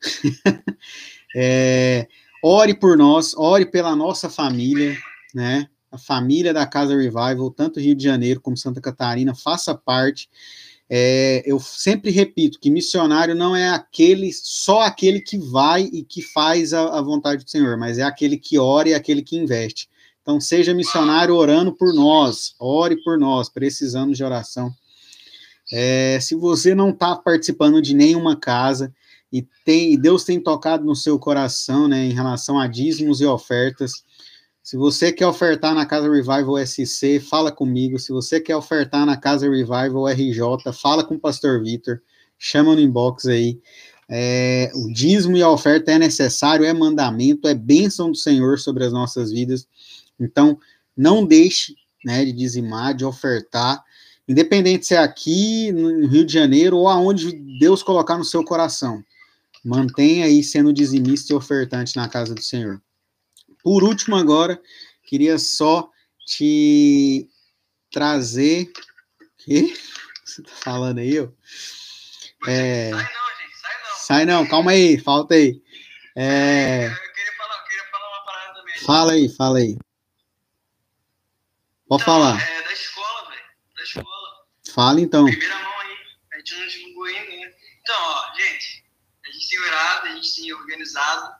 é, 1.34 2.06
ore 2.42 2.74
por 2.74 2.96
nós, 2.96 3.34
ore 3.36 3.66
pela 3.66 3.94
nossa 3.96 4.30
família, 4.30 4.96
né? 5.34 5.68
a 5.90 5.98
família 5.98 6.52
da 6.52 6.66
Casa 6.66 6.96
Revival, 6.96 7.50
tanto 7.50 7.80
Rio 7.80 7.94
de 7.94 8.04
Janeiro 8.04 8.40
como 8.40 8.56
Santa 8.56 8.80
Catarina, 8.80 9.34
faça 9.34 9.74
parte. 9.74 10.28
É, 10.88 11.42
eu 11.44 11.58
sempre 11.58 12.10
repito 12.12 12.60
que 12.60 12.70
missionário 12.70 13.34
não 13.34 13.56
é 13.56 13.70
aquele 13.70 14.32
só 14.32 14.82
aquele 14.82 15.20
que 15.20 15.36
vai 15.36 15.82
e 15.82 16.04
que 16.04 16.22
faz 16.22 16.72
a, 16.72 16.98
a, 16.98 17.02
vontade 17.02 17.44
do 17.44 17.50
Senhor, 17.50 17.76
mas 17.76 17.98
é 17.98 18.02
aquele 18.02 18.36
que 18.36 18.56
ora 18.56 18.90
e 18.90 18.94
aquele 18.94 19.22
que 19.22 19.36
investe. 19.36 19.88
Então, 20.22 20.40
seja 20.40 20.74
missionário 20.74 21.34
orando 21.34 21.72
por 21.72 21.92
nós, 21.92 22.54
ore 22.60 23.02
por 23.02 23.18
nós, 23.18 23.48
precisamos 23.48 24.16
de 24.16 24.24
oração. 24.24 24.72
É, 25.72 26.18
se 26.20 26.36
você 26.36 26.74
não 26.74 26.90
está 26.90 27.16
participando 27.16 27.82
de 27.82 27.94
nenhuma 27.94 28.36
casa 28.36 28.94
e 29.32 29.46
tem, 29.64 29.98
Deus 29.98 30.24
tem 30.24 30.40
tocado 30.40 30.84
no 30.84 30.94
seu 30.94 31.18
coração, 31.18 31.88
né, 31.88 32.04
em 32.06 32.12
relação 32.12 32.58
a 32.58 32.66
dízimos 32.66 33.20
e 33.20 33.26
ofertas, 33.26 34.04
se 34.66 34.76
você 34.76 35.12
quer 35.12 35.28
ofertar 35.28 35.76
na 35.76 35.86
Casa 35.86 36.10
Revival 36.10 36.58
SC, 36.66 37.20
fala 37.20 37.52
comigo. 37.52 38.00
Se 38.00 38.10
você 38.10 38.40
quer 38.40 38.56
ofertar 38.56 39.06
na 39.06 39.16
Casa 39.16 39.48
Revival 39.48 40.08
RJ, 40.08 40.72
fala 40.72 41.04
com 41.04 41.14
o 41.14 41.20
Pastor 41.20 41.62
Vitor. 41.62 42.00
Chama 42.36 42.74
no 42.74 42.80
inbox 42.80 43.26
aí. 43.26 43.60
É, 44.08 44.72
o 44.74 44.92
dízimo 44.92 45.36
e 45.36 45.42
a 45.42 45.48
oferta 45.48 45.92
é 45.92 45.98
necessário, 46.00 46.64
é 46.64 46.72
mandamento, 46.72 47.46
é 47.46 47.54
bênção 47.54 48.10
do 48.10 48.16
Senhor 48.16 48.58
sobre 48.58 48.82
as 48.82 48.92
nossas 48.92 49.30
vidas. 49.30 49.68
Então, 50.18 50.58
não 50.96 51.24
deixe 51.24 51.76
né, 52.04 52.24
de 52.24 52.32
dizimar, 52.32 52.92
de 52.92 53.04
ofertar, 53.04 53.84
independente 54.26 54.84
se 54.84 54.94
é 54.94 54.98
aqui 54.98 55.70
no 55.70 56.08
Rio 56.08 56.26
de 56.26 56.32
Janeiro 56.32 56.78
ou 56.78 56.88
aonde 56.88 57.30
Deus 57.60 57.84
colocar 57.84 58.18
no 58.18 58.24
seu 58.24 58.42
coração. 58.42 59.00
Mantenha 59.66 60.26
aí 60.26 60.44
sendo 60.44 60.72
dizimista 60.72 61.32
e 61.32 61.36
ofertante 61.36 61.96
na 61.96 62.08
casa 62.08 62.32
do 62.32 62.40
Senhor. 62.40 62.80
Por 63.64 63.82
último, 63.82 64.14
agora, 64.14 64.62
queria 65.02 65.40
só 65.40 65.90
te 66.24 67.28
trazer. 67.90 68.70
O 69.20 69.24
que 69.38 69.74
você 70.24 70.40
tá 70.44 70.52
falando 70.52 70.98
aí, 70.98 71.18
ó? 71.18 71.28
É... 72.46 72.92
Sai 72.92 73.02
não, 73.02 73.08
gente, 73.08 73.56
sai 73.58 73.82
não. 73.82 73.96
Sai 73.98 74.24
não, 74.24 74.46
calma 74.46 74.70
aí, 74.70 74.98
falta 75.00 75.34
aí. 75.34 75.60
É... 76.14 76.86
Eu 76.86 77.12
queria 77.12 77.32
falar, 77.36 77.58
eu 77.58 77.64
queria 77.64 77.84
falar 77.90 78.08
uma 78.08 78.24
parada 78.24 78.54
também. 78.60 78.78
Fala 78.82 79.12
aí, 79.14 79.28
fala 79.28 79.58
aí. 79.58 79.78
Pode 81.88 82.02
então, 82.04 82.14
falar. 82.14 82.40
É 82.40 82.62
da 82.62 82.72
escola, 82.72 83.30
velho. 83.30 83.42
Da 83.76 83.82
escola. 83.82 84.46
Fala 84.72 85.00
então. 85.00 85.24
Primeira 85.24 85.54
mão 85.56 85.80
aí. 85.80 85.96
A 86.34 86.38
gente 86.38 86.54
não 86.54 86.66
divulgou 86.68 87.04
ainda, 87.06 87.30
né? 87.32 87.52
Então, 87.82 87.96
ó, 87.98 88.34
gente, 88.36 88.86
a 89.56 89.60
gente 89.60 89.60
tem 89.60 89.60
orado, 89.60 90.06
a 90.06 90.10
gente 90.10 90.36
tem 90.36 90.52
organizado 90.52 91.36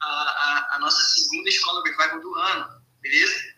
a, 0.00 0.06
a, 0.06 0.76
a 0.76 0.78
nossa 0.78 1.02
segunda 1.14 1.48
escola 1.48 1.82
revival 1.84 2.20
do 2.20 2.34
ano, 2.34 2.82
beleza? 3.00 3.54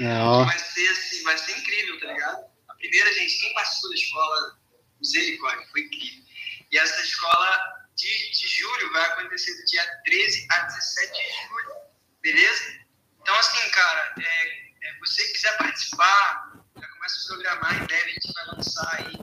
É, 0.00 0.18
vai 0.44 0.58
ser 0.58 0.88
assim, 0.88 1.22
vai 1.22 1.38
ser 1.38 1.58
incrível, 1.58 2.00
tá 2.00 2.06
ligado? 2.06 2.44
A 2.68 2.74
primeira, 2.74 3.12
gente, 3.12 3.38
quem 3.38 3.54
participou 3.54 3.90
da 3.90 3.96
escola 3.96 4.60
Misericórdia, 5.00 5.66
foi 5.72 5.80
incrível. 5.82 6.24
E 6.70 6.78
essa 6.78 7.00
escola 7.02 7.88
de, 7.96 8.30
de 8.32 8.48
julho 8.48 8.92
vai 8.92 9.02
acontecer 9.02 9.54
do 9.56 9.64
dia 9.64 10.02
13 10.04 10.46
a 10.50 10.60
17 10.60 11.12
de 11.12 11.48
julho, 11.48 11.74
beleza? 12.22 12.80
Então, 13.20 13.34
assim, 13.36 13.70
cara, 13.70 14.14
é, 14.18 14.88
é, 14.88 14.98
você 14.98 15.24
quiser 15.32 15.56
participar, 15.56 16.52
já 16.76 16.88
começa 16.88 17.18
a 17.18 17.26
programar, 17.34 17.82
em 17.82 17.86
breve 17.86 18.10
a 18.10 18.14
gente 18.14 18.32
vai 18.32 18.46
lançar 18.46 18.94
aí 18.96 19.20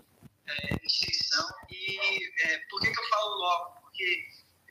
é, 0.48 0.86
inscrição. 0.86 1.48
É, 1.90 2.58
por 2.70 2.82
que, 2.82 2.92
que 2.92 3.00
eu 3.00 3.10
falo 3.10 3.36
logo? 3.36 3.82
Porque 3.82 4.28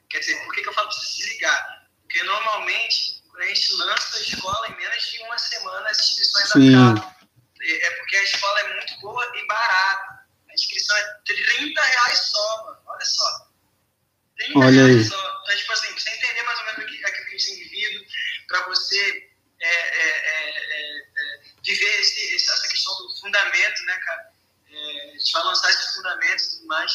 Quer 0.09 0.21
dizer, 0.21 0.45
por 0.45 0.55
que, 0.55 0.63
que 0.63 0.69
eu 0.69 0.73
falo 0.73 0.89
para 0.89 0.97
você 0.97 1.13
se 1.13 1.29
ligar? 1.29 1.89
Porque 2.03 2.23
normalmente, 2.23 3.23
quando 3.29 3.43
a 3.43 3.47
gente 3.49 3.73
lança 3.75 4.17
a 4.17 4.21
escola, 4.21 4.69
em 4.69 4.77
menos 4.77 5.11
de 5.11 5.19
uma 5.23 5.39
semana 5.39 5.91
as 5.91 5.99
inscrições 5.99 6.51
acabam. 6.51 7.17
É, 7.61 7.87
é 7.87 7.91
porque 7.91 8.17
a 8.17 8.23
escola 8.23 8.61
é 8.61 8.75
muito 8.75 9.01
boa 9.01 9.33
e 9.35 9.47
barata. 9.47 10.27
A 10.49 10.55
inscrição 10.55 10.97
é 10.97 11.21
30 11.27 11.83
reais 11.83 12.19
só, 12.19 12.65
mano. 12.65 12.79
Olha 12.87 13.05
só. 13.05 13.51
30 14.37 14.59
Olha 14.59 14.71
reais 14.71 14.97
aí. 14.97 15.05
só. 15.05 15.41
Então, 15.43 15.57
tipo 15.57 15.73
assim, 15.73 15.89
pra 15.89 15.99
você 15.99 16.11
entender 16.11 16.43
mais 16.43 16.59
ou 16.59 16.65
menos 16.67 16.81
aquilo 16.81 16.99
que 16.99 17.07
a 17.07 17.31
gente 17.31 17.47
tem 17.47 17.57
vivido, 17.57 18.07
para 18.47 18.67
você 18.69 19.31
é, 19.61 19.69
é, 19.69 20.09
é, 20.09 20.99
é, 20.99 21.43
viver 21.65 22.01
esse, 22.01 22.37
essa 22.37 22.69
questão 22.69 22.95
do 22.97 23.21
fundamento, 23.21 23.83
né, 23.85 23.99
cara? 23.99 24.33
A 24.77 25.19
gente 25.19 25.33
vai 25.33 25.43
lançar 25.45 25.71
esses 25.71 25.95
fundamentos 25.95 26.45
e 26.45 26.51
tudo 26.57 26.67
mais. 26.67 26.93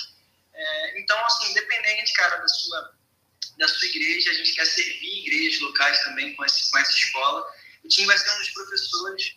então, 0.95 1.25
assim, 1.25 1.51
independente, 1.51 2.13
cara, 2.13 2.37
da 2.37 2.47
sua 2.47 3.01
da 3.57 3.67
sua 3.67 3.87
igreja, 3.87 4.31
a 4.31 4.33
gente 4.33 4.53
quer 4.53 4.65
servir 4.65 5.27
igrejas 5.27 5.61
locais 5.61 5.99
também 6.03 6.35
com, 6.35 6.45
esse, 6.45 6.71
com 6.71 6.77
essa 6.79 6.91
escola. 6.91 7.45
O 7.83 7.87
time 7.87 8.07
vai 8.07 8.17
ser 8.17 8.31
um 8.31 8.37
dos 8.37 8.49
professores, 8.49 9.35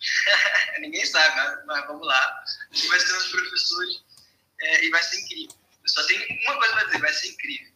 ninguém 0.80 1.04
sabe, 1.04 1.36
mas, 1.36 1.66
mas, 1.66 1.86
vamos 1.86 2.06
lá. 2.06 2.44
O 2.70 2.74
time 2.74 2.88
vai 2.88 3.00
ser 3.00 3.12
um 3.12 3.16
dos 3.18 3.28
professores 3.28 4.02
é, 4.60 4.84
e 4.84 4.90
vai 4.90 5.02
ser 5.02 5.20
incrível. 5.20 5.56
Eu 5.82 5.88
só 5.88 6.06
tenho 6.06 6.26
uma 6.44 6.58
coisa 6.58 6.74
para 6.74 6.84
dizer, 6.84 6.98
vai 7.00 7.12
ser 7.12 7.28
incrível. 7.28 7.72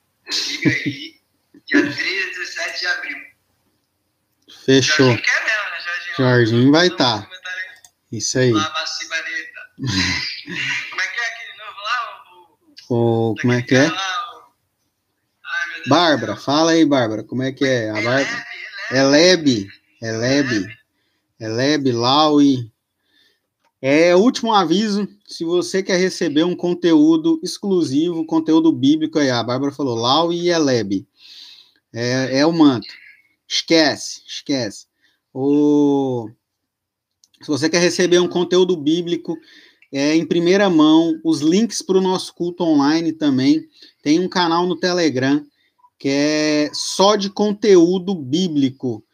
Liga 0.48 0.70
aí, 0.70 1.20
dia 1.66 1.94
13 1.94 2.22
a 2.22 2.32
17 2.32 2.80
de 2.80 2.86
abril. 2.86 3.18
Fechou. 4.64 4.96
Jorginho 4.96 5.22
quer 5.22 5.44
mesmo, 5.44 5.70
né, 5.70 5.80
Jorginho? 5.80 6.16
Jorginho 6.16 6.72
vai 6.72 6.86
estar. 6.88 7.22
Tá. 7.22 7.30
Isso 8.10 8.38
aí. 8.38 8.52
Lá, 8.52 8.68
como 9.80 11.00
é 11.00 11.06
que 11.08 11.20
é 11.20 11.26
aquele 11.28 11.54
novo 11.58 11.80
lá? 11.84 11.96
O, 12.90 13.30
o, 13.30 13.34
como 13.40 13.52
é 13.52 13.62
que 13.62 13.74
é? 13.74 13.88
Lá, 13.88 14.20
Bárbara, 15.88 16.36
fala 16.36 16.72
aí, 16.72 16.84
Bárbara, 16.84 17.24
como 17.24 17.42
é 17.42 17.52
que 17.52 17.64
é? 17.64 17.90
A 17.90 17.94
Bárbara... 17.94 18.50
É 18.92 19.04
Leb, 19.04 19.68
é 20.02 20.12
Leb, 20.12 20.66
é 21.38 21.48
Leb, 21.48 21.92
Laui. 21.92 22.72
É 23.80 24.16
último 24.16 24.52
aviso, 24.52 25.08
se 25.24 25.44
você 25.44 25.80
quer 25.80 25.96
receber 25.96 26.42
um 26.42 26.56
conteúdo 26.56 27.40
exclusivo, 27.40 28.26
conteúdo 28.26 28.72
bíblico 28.72 29.18
aí, 29.18 29.30
a 29.30 29.42
Bárbara 29.44 29.72
falou, 29.72 29.96
Lau 29.96 30.32
e 30.32 30.50
Eleb. 30.50 31.06
É, 31.92 32.40
é 32.40 32.46
o 32.46 32.52
manto. 32.52 32.88
Esquece, 33.48 34.22
esquece. 34.26 34.86
O... 35.32 36.28
Se 37.40 37.48
você 37.48 37.70
quer 37.70 37.80
receber 37.80 38.18
um 38.18 38.28
conteúdo 38.28 38.76
bíblico 38.76 39.38
é, 39.92 40.14
em 40.14 40.24
primeira 40.24 40.70
mão, 40.70 41.18
os 41.24 41.40
links 41.40 41.82
para 41.82 41.98
o 41.98 42.00
nosso 42.00 42.34
culto 42.34 42.62
online 42.62 43.12
também, 43.12 43.66
tem 44.02 44.20
um 44.20 44.28
canal 44.28 44.66
no 44.66 44.78
Telegram, 44.78 45.44
que 45.98 46.08
é 46.08 46.70
só 46.72 47.16
de 47.16 47.28
conteúdo 47.28 48.14
bíblico. 48.14 49.04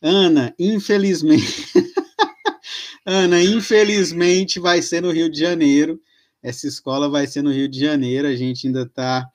Ana, 0.00 0.54
infelizmente, 0.58 1.66
Ana, 3.04 3.42
infelizmente 3.42 4.60
vai 4.60 4.82
ser 4.82 5.00
no 5.00 5.10
Rio 5.10 5.30
de 5.30 5.38
Janeiro. 5.38 6.00
Essa 6.42 6.66
escola 6.66 7.08
vai 7.08 7.26
ser 7.26 7.42
no 7.42 7.52
Rio 7.52 7.68
de 7.68 7.80
Janeiro. 7.80 8.28
A 8.28 8.36
gente 8.36 8.66
ainda 8.66 8.82
está 8.82 9.26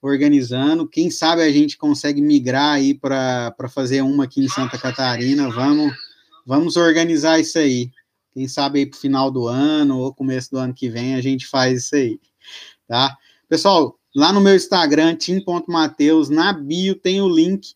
organizando. 0.00 0.88
Quem 0.88 1.10
sabe 1.10 1.42
a 1.42 1.50
gente 1.50 1.76
consegue 1.76 2.22
migrar 2.22 2.74
aí 2.74 2.94
para 2.94 3.54
fazer 3.68 4.02
uma 4.02 4.24
aqui 4.24 4.44
em 4.44 4.48
Santa 4.48 4.78
Catarina. 4.78 5.50
Vamos, 5.50 5.92
vamos 6.46 6.76
organizar 6.76 7.38
isso 7.38 7.58
aí. 7.58 7.90
Quem 8.36 8.46
sabe 8.46 8.80
aí 8.80 8.86
para 8.86 8.98
o 8.98 9.00
final 9.00 9.30
do 9.30 9.48
ano 9.48 9.98
ou 9.98 10.12
começo 10.12 10.50
do 10.50 10.58
ano 10.58 10.74
que 10.74 10.90
vem 10.90 11.14
a 11.14 11.22
gente 11.22 11.46
faz 11.46 11.84
isso 11.84 11.96
aí, 11.96 12.20
tá? 12.86 13.16
Pessoal, 13.48 13.98
lá 14.14 14.30
no 14.30 14.42
meu 14.42 14.54
Instagram, 14.54 15.16
tim.mateus, 15.16 16.28
na 16.28 16.52
bio 16.52 16.94
tem 16.94 17.22
o 17.22 17.30
link 17.30 17.74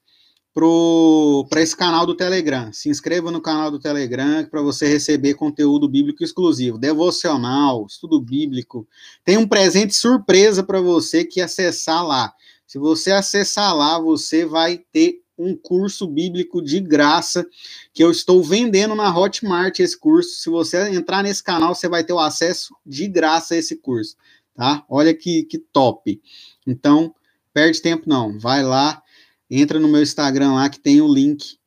para 1.49 1.63
esse 1.63 1.75
canal 1.75 2.05
do 2.05 2.15
Telegram. 2.15 2.71
Se 2.75 2.91
inscreva 2.91 3.31
no 3.31 3.41
canal 3.41 3.71
do 3.71 3.81
Telegram 3.81 4.45
para 4.51 4.61
você 4.61 4.87
receber 4.87 5.33
conteúdo 5.33 5.89
bíblico 5.89 6.23
exclusivo, 6.23 6.77
devocional, 6.77 7.87
estudo 7.87 8.21
bíblico. 8.21 8.87
Tem 9.25 9.39
um 9.39 9.49
presente 9.49 9.95
surpresa 9.95 10.63
para 10.63 10.83
você 10.83 11.25
que 11.25 11.41
acessar 11.41 12.07
lá. 12.07 12.35
Se 12.67 12.79
você 12.79 13.13
acessar 13.13 13.75
lá, 13.75 13.99
você 13.99 14.45
vai 14.45 14.83
ter 14.93 15.20
um 15.43 15.57
curso 15.57 16.07
bíblico 16.07 16.62
de 16.62 16.80
graça 16.80 17.47
que 17.93 18.03
eu 18.03 18.11
estou 18.11 18.43
vendendo 18.43 18.95
na 18.95 19.16
Hotmart 19.16 19.80
esse 19.80 19.99
curso. 19.99 20.41
Se 20.41 20.51
você 20.51 20.91
entrar 20.91 21.22
nesse 21.22 21.43
canal, 21.43 21.74
você 21.74 21.88
vai 21.88 22.05
ter 22.05 22.12
o 22.12 22.18
acesso 22.18 22.74
de 22.84 23.09
graça 23.09 23.55
a 23.55 23.57
esse 23.57 23.76
curso, 23.76 24.16
tá? 24.55 24.84
Olha 24.88 25.14
que, 25.14 25.45
que 25.45 25.59
top. 25.59 26.20
Então, 26.66 27.14
perde 27.53 27.80
tempo 27.80 28.09
não, 28.09 28.38
vai 28.38 28.62
lá 28.62 29.03
entra 29.51 29.80
no 29.80 29.88
meu 29.88 30.01
Instagram 30.01 30.53
lá 30.53 30.68
que 30.68 30.78
tem 30.78 31.01
o 31.01 31.12
link 31.12 31.59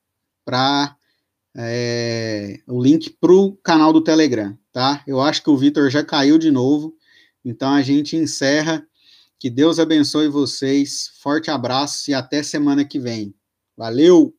para 0.45 0.95
é, 1.55 2.59
o 2.65 2.81
link 2.81 3.11
para 3.19 3.31
o 3.31 3.55
canal 3.57 3.91
do 3.91 4.01
Telegram, 4.01 4.57
tá? 4.71 5.03
Eu 5.05 5.21
acho 5.21 5.43
que 5.43 5.49
o 5.49 5.57
Vitor 5.57 5.89
já 5.89 6.03
caiu 6.03 6.37
de 6.37 6.49
novo, 6.49 6.95
então 7.43 7.71
a 7.71 7.81
gente 7.81 8.15
encerra. 8.15 8.87
Que 9.37 9.49
Deus 9.49 9.77
abençoe 9.77 10.29
vocês. 10.29 11.11
Forte 11.19 11.51
abraço 11.51 12.09
e 12.09 12.13
até 12.13 12.41
semana 12.41 12.85
que 12.85 12.97
vem. 12.97 13.35
Valeu! 13.77 14.33